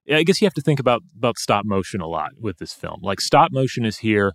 [0.08, 2.99] I guess you have to think about about stop motion a lot with this film.
[3.02, 4.34] Like stop motion is here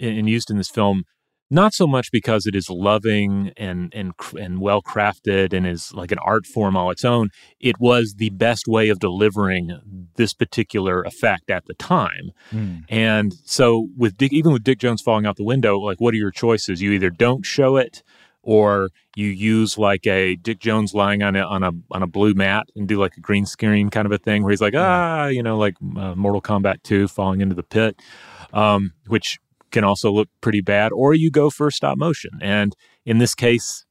[0.00, 1.04] and used in this film
[1.52, 6.10] not so much because it is loving and and and well crafted and is like
[6.10, 7.28] an art form all its own.
[7.60, 12.32] It was the best way of delivering this particular effect at the time.
[12.50, 12.84] Mm.
[12.88, 16.18] And so with Dick, even with Dick Jones falling out the window, like what are
[16.18, 16.80] your choices?
[16.80, 18.02] You either don't show it
[18.42, 22.32] or you use like a Dick Jones lying on a on a on a blue
[22.32, 25.26] mat and do like a green screen kind of a thing where he's like ah
[25.26, 28.00] you know like uh, Mortal Kombat 2 falling into the pit
[28.52, 29.38] um, which
[29.72, 32.30] can also look pretty bad, or you go for stop motion.
[32.40, 32.74] And
[33.04, 33.84] in this case,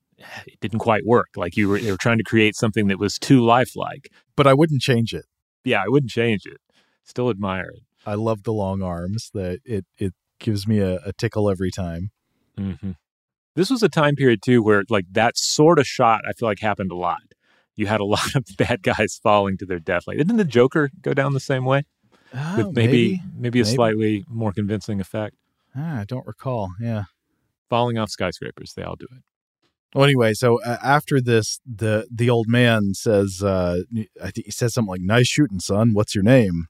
[0.47, 1.29] it didn't quite work.
[1.35, 4.09] Like you were, you were trying to create something that was too lifelike.
[4.35, 5.25] But I wouldn't change it.
[5.63, 6.57] Yeah, I wouldn't change it.
[7.03, 7.81] Still admire it.
[8.05, 9.29] I love the long arms.
[9.33, 12.11] That it it gives me a, a tickle every time.
[12.57, 12.91] Mm-hmm.
[13.55, 16.59] This was a time period too where like that sort of shot I feel like
[16.59, 17.21] happened a lot.
[17.75, 20.03] You had a lot of bad guys falling to their death.
[20.07, 21.83] Like didn't the Joker go down the same way?
[22.33, 23.75] Oh, With maybe maybe, maybe a maybe.
[23.75, 25.35] slightly more convincing effect.
[25.75, 26.71] Ah, I don't recall.
[26.79, 27.03] Yeah.
[27.69, 29.23] Falling off skyscrapers, they all do it.
[29.93, 33.81] Well, anyway, so uh, after this, the the old man says, uh,
[34.21, 35.93] I think he says something like, "Nice shooting, son.
[35.93, 36.67] What's your name?"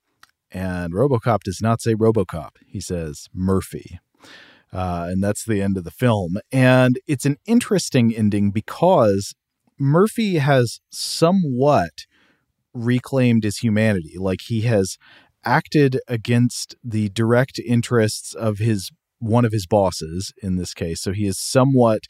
[0.51, 2.51] And RoboCop does not say RoboCop.
[2.65, 3.99] He says Murphy.
[4.73, 6.37] Uh, and that's the end of the film.
[6.51, 9.33] And it's an interesting ending because
[9.77, 12.05] Murphy has somewhat
[12.73, 14.15] reclaimed his humanity.
[14.17, 14.97] Like he has
[15.43, 21.01] acted against the direct interests of his one of his bosses in this case.
[21.01, 22.01] So he has somewhat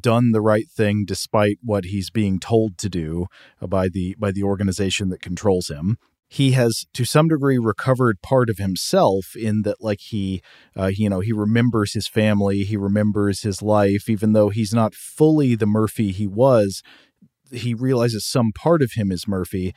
[0.00, 3.26] done the right thing despite what he's being told to do
[3.60, 8.48] by the by the organization that controls him he has to some degree recovered part
[8.50, 10.42] of himself in that like he
[10.76, 14.94] uh, you know he remembers his family he remembers his life even though he's not
[14.94, 16.82] fully the murphy he was
[17.52, 19.74] he realizes some part of him is murphy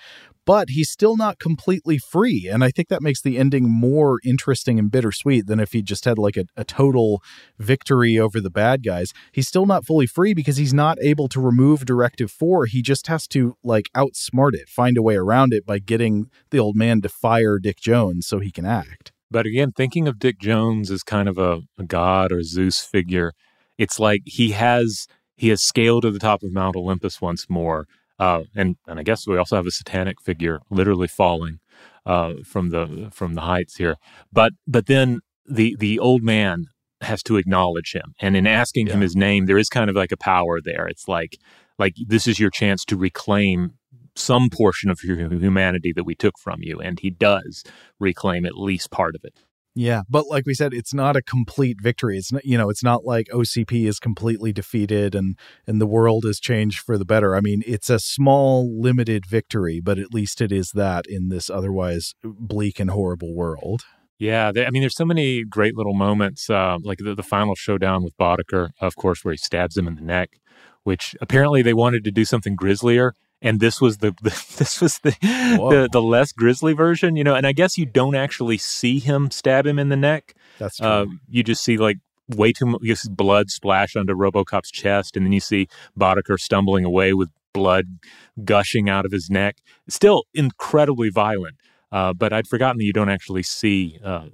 [0.48, 2.48] but he's still not completely free.
[2.50, 6.06] And i think that makes the ending more interesting and bittersweet than if he just
[6.06, 7.22] had like a, a total
[7.60, 9.14] victory over the bad guys.
[9.34, 13.08] He's still not fully free because he's not able to remove directive 4 he just
[13.08, 17.02] has to like outsmart it find a way around it by getting the old man
[17.02, 19.12] to fire dick jones so he can act.
[19.30, 23.34] But again, thinking of Dick Jones as kind of a, a god or Zeus figure,
[23.78, 25.06] it's like he has
[25.38, 27.86] he has scaled to the top of Mount Olympus once more.
[28.20, 31.60] Uh, and and I guess we also have a satanic figure literally falling
[32.06, 33.96] uh, from the from the heights here.
[34.34, 36.66] But but then the the old man
[37.02, 40.12] has to acknowledge him, and in asking him his name, there is kind of like
[40.12, 40.88] a power there.
[40.88, 41.38] It's like
[41.78, 43.74] like this is your chance to reclaim
[44.16, 47.64] some portion of your humanity that we took from you, and he does
[48.00, 49.36] reclaim at least part of it.
[49.80, 52.18] Yeah, but like we said, it's not a complete victory.
[52.18, 55.38] It's not, you know, it's not like OCP is completely defeated and
[55.68, 57.36] and the world has changed for the better.
[57.36, 61.48] I mean, it's a small, limited victory, but at least it is that in this
[61.48, 63.84] otherwise bleak and horrible world.
[64.18, 67.54] Yeah, they, I mean, there's so many great little moments, uh, like the, the final
[67.54, 70.40] showdown with Boddicker, of course, where he stabs him in the neck,
[70.86, 75.00] which apparently they wanted to do something grislier, and this was the, the this was
[75.00, 77.36] the, the the less grisly version, you know.
[77.36, 80.36] And I guess you don't actually see him stab him in the neck.
[80.58, 80.88] That's true.
[80.88, 81.98] Uh, you just see like
[82.30, 87.14] way too much blood splash onto RoboCop's chest, and then you see Boddicker stumbling away
[87.14, 88.00] with blood
[88.44, 89.58] gushing out of his neck.
[89.90, 91.56] Still incredibly violent.
[91.92, 94.26] Uh, but I'd forgotten that you don't actually see uh,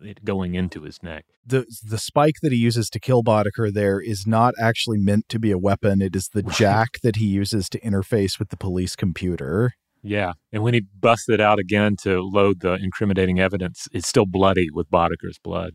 [0.00, 1.26] it going into his neck.
[1.44, 5.38] The the spike that he uses to kill Boddicker there is not actually meant to
[5.38, 6.00] be a weapon.
[6.00, 9.74] It is the jack that he uses to interface with the police computer.
[10.02, 14.26] Yeah, and when he busts it out again to load the incriminating evidence, it's still
[14.26, 15.74] bloody with Boddicker's blood.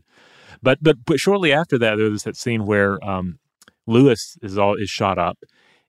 [0.64, 3.40] But but but shortly after that, there's that scene where um,
[3.86, 5.38] Lewis is all is shot up,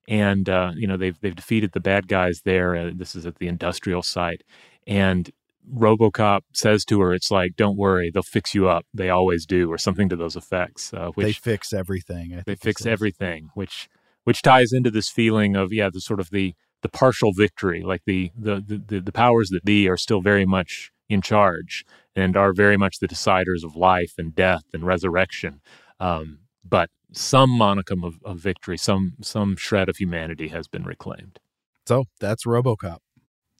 [0.08, 2.76] and uh, you know they've they've defeated the bad guys there.
[2.76, 4.42] Uh, this is at the industrial site,
[4.86, 5.30] and
[5.72, 8.84] RoboCop says to her, "It's like, don't worry, they'll fix you up.
[8.92, 12.34] They always do, or something to those effects." Uh, which they fix everything.
[12.34, 13.88] I they fix everything, which
[14.24, 18.02] which ties into this feeling of yeah, the sort of the the partial victory, like
[18.06, 21.84] the the the, the powers that be are still very much in charge
[22.16, 25.60] and are very much the deciders of life and death and resurrection.
[26.00, 31.38] Um, but some monicum of, of victory, some some shred of humanity has been reclaimed.
[31.86, 32.98] So that's RoboCop.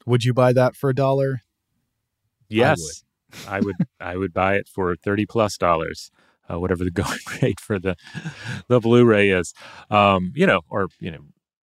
[0.06, 1.42] Would you buy that for a dollar?
[2.48, 3.04] Yes,
[3.48, 3.76] I would.
[4.00, 6.10] I would, buy it for thirty plus dollars,
[6.50, 7.96] uh, whatever the going rate for the
[8.68, 9.54] the Blu-ray is.
[9.90, 11.20] Um, you know, or you know,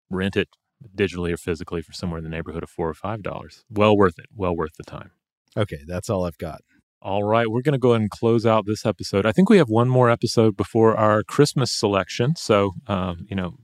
[0.10, 0.49] rent it
[0.95, 3.64] digitally or physically for somewhere in the neighborhood of four or five dollars.
[3.70, 4.28] Well worth it.
[4.36, 5.12] Well worth the time.
[5.57, 6.62] Okay, that's all I've got.
[7.02, 9.28] All right, we're going to go ahead and close out this episode.
[9.28, 12.36] I think we have one more episode before our Christmas selection.
[12.36, 13.57] So, um, you know,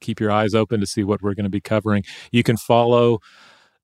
[0.00, 2.04] keep your eyes open to see what we're going to be covering.
[2.30, 3.20] You can follow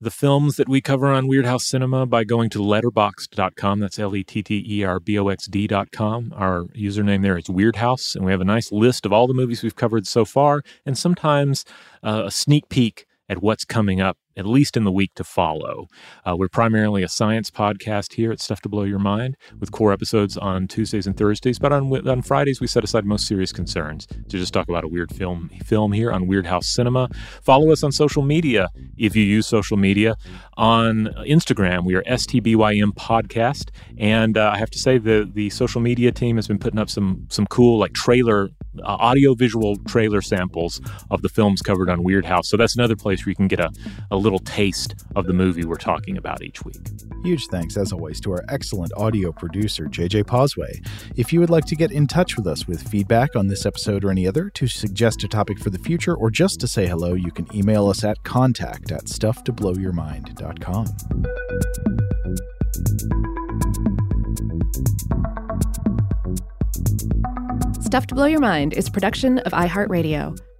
[0.01, 3.81] the films that we cover on Weirdhouse Cinema by going to letterboxd.com.
[3.81, 6.33] That's L E T T E R B O X D.com.
[6.37, 9.63] Our username there is Weirdhouse, and we have a nice list of all the movies
[9.63, 11.65] we've covered so far, and sometimes
[12.03, 15.89] uh, a sneak peek at what's coming up, at least in the week to follow.
[16.25, 19.93] Uh, we're primarily a science podcast here at Stuff to Blow Your Mind, with core
[19.93, 21.59] episodes on Tuesdays and Thursdays.
[21.59, 24.89] But on on Fridays, we set aside most serious concerns to just talk about a
[24.89, 27.09] weird film film here on Weirdhouse Cinema.
[27.43, 30.17] Follow us on social media if you use social media.
[30.57, 35.81] On Instagram, we are STBYM Podcast, and uh, I have to say the the social
[35.81, 38.51] media team has been putting up some some cool like trailer
[38.81, 42.47] uh, audio visual trailer samples of the films covered on Weirdhouse.
[42.47, 43.71] So that's another place where you can get a,
[44.11, 46.77] a little little taste of the movie we're talking about each week.
[47.25, 50.85] Huge thanks, as always, to our excellent audio producer, JJ Posway.
[51.17, 54.05] If you would like to get in touch with us with feedback on this episode
[54.05, 57.15] or any other, to suggest a topic for the future, or just to say hello,
[57.15, 60.87] you can email us at contact at stufftoblowyourmind.com.
[67.81, 70.39] Stuff to Blow Your Mind is a production of iHeartRadio.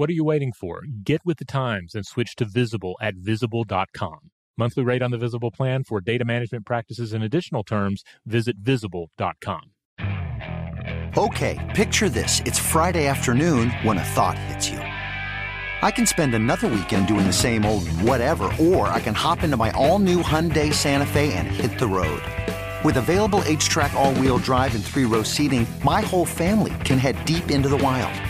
[0.00, 0.84] What are you waiting for?
[1.04, 4.30] Get with the times and switch to Visible at visible.com.
[4.56, 9.72] Monthly rate on the Visible plan for data management practices and additional terms, visit visible.com.
[11.18, 12.40] Okay, picture this.
[12.46, 14.78] It's Friday afternoon when a thought hits you.
[14.78, 19.58] I can spend another weekend doing the same old whatever, or I can hop into
[19.58, 22.22] my all new Hyundai Santa Fe and hit the road.
[22.82, 27.22] With available HTRAC, all wheel drive, and three row seating, my whole family can head
[27.26, 28.29] deep into the wild.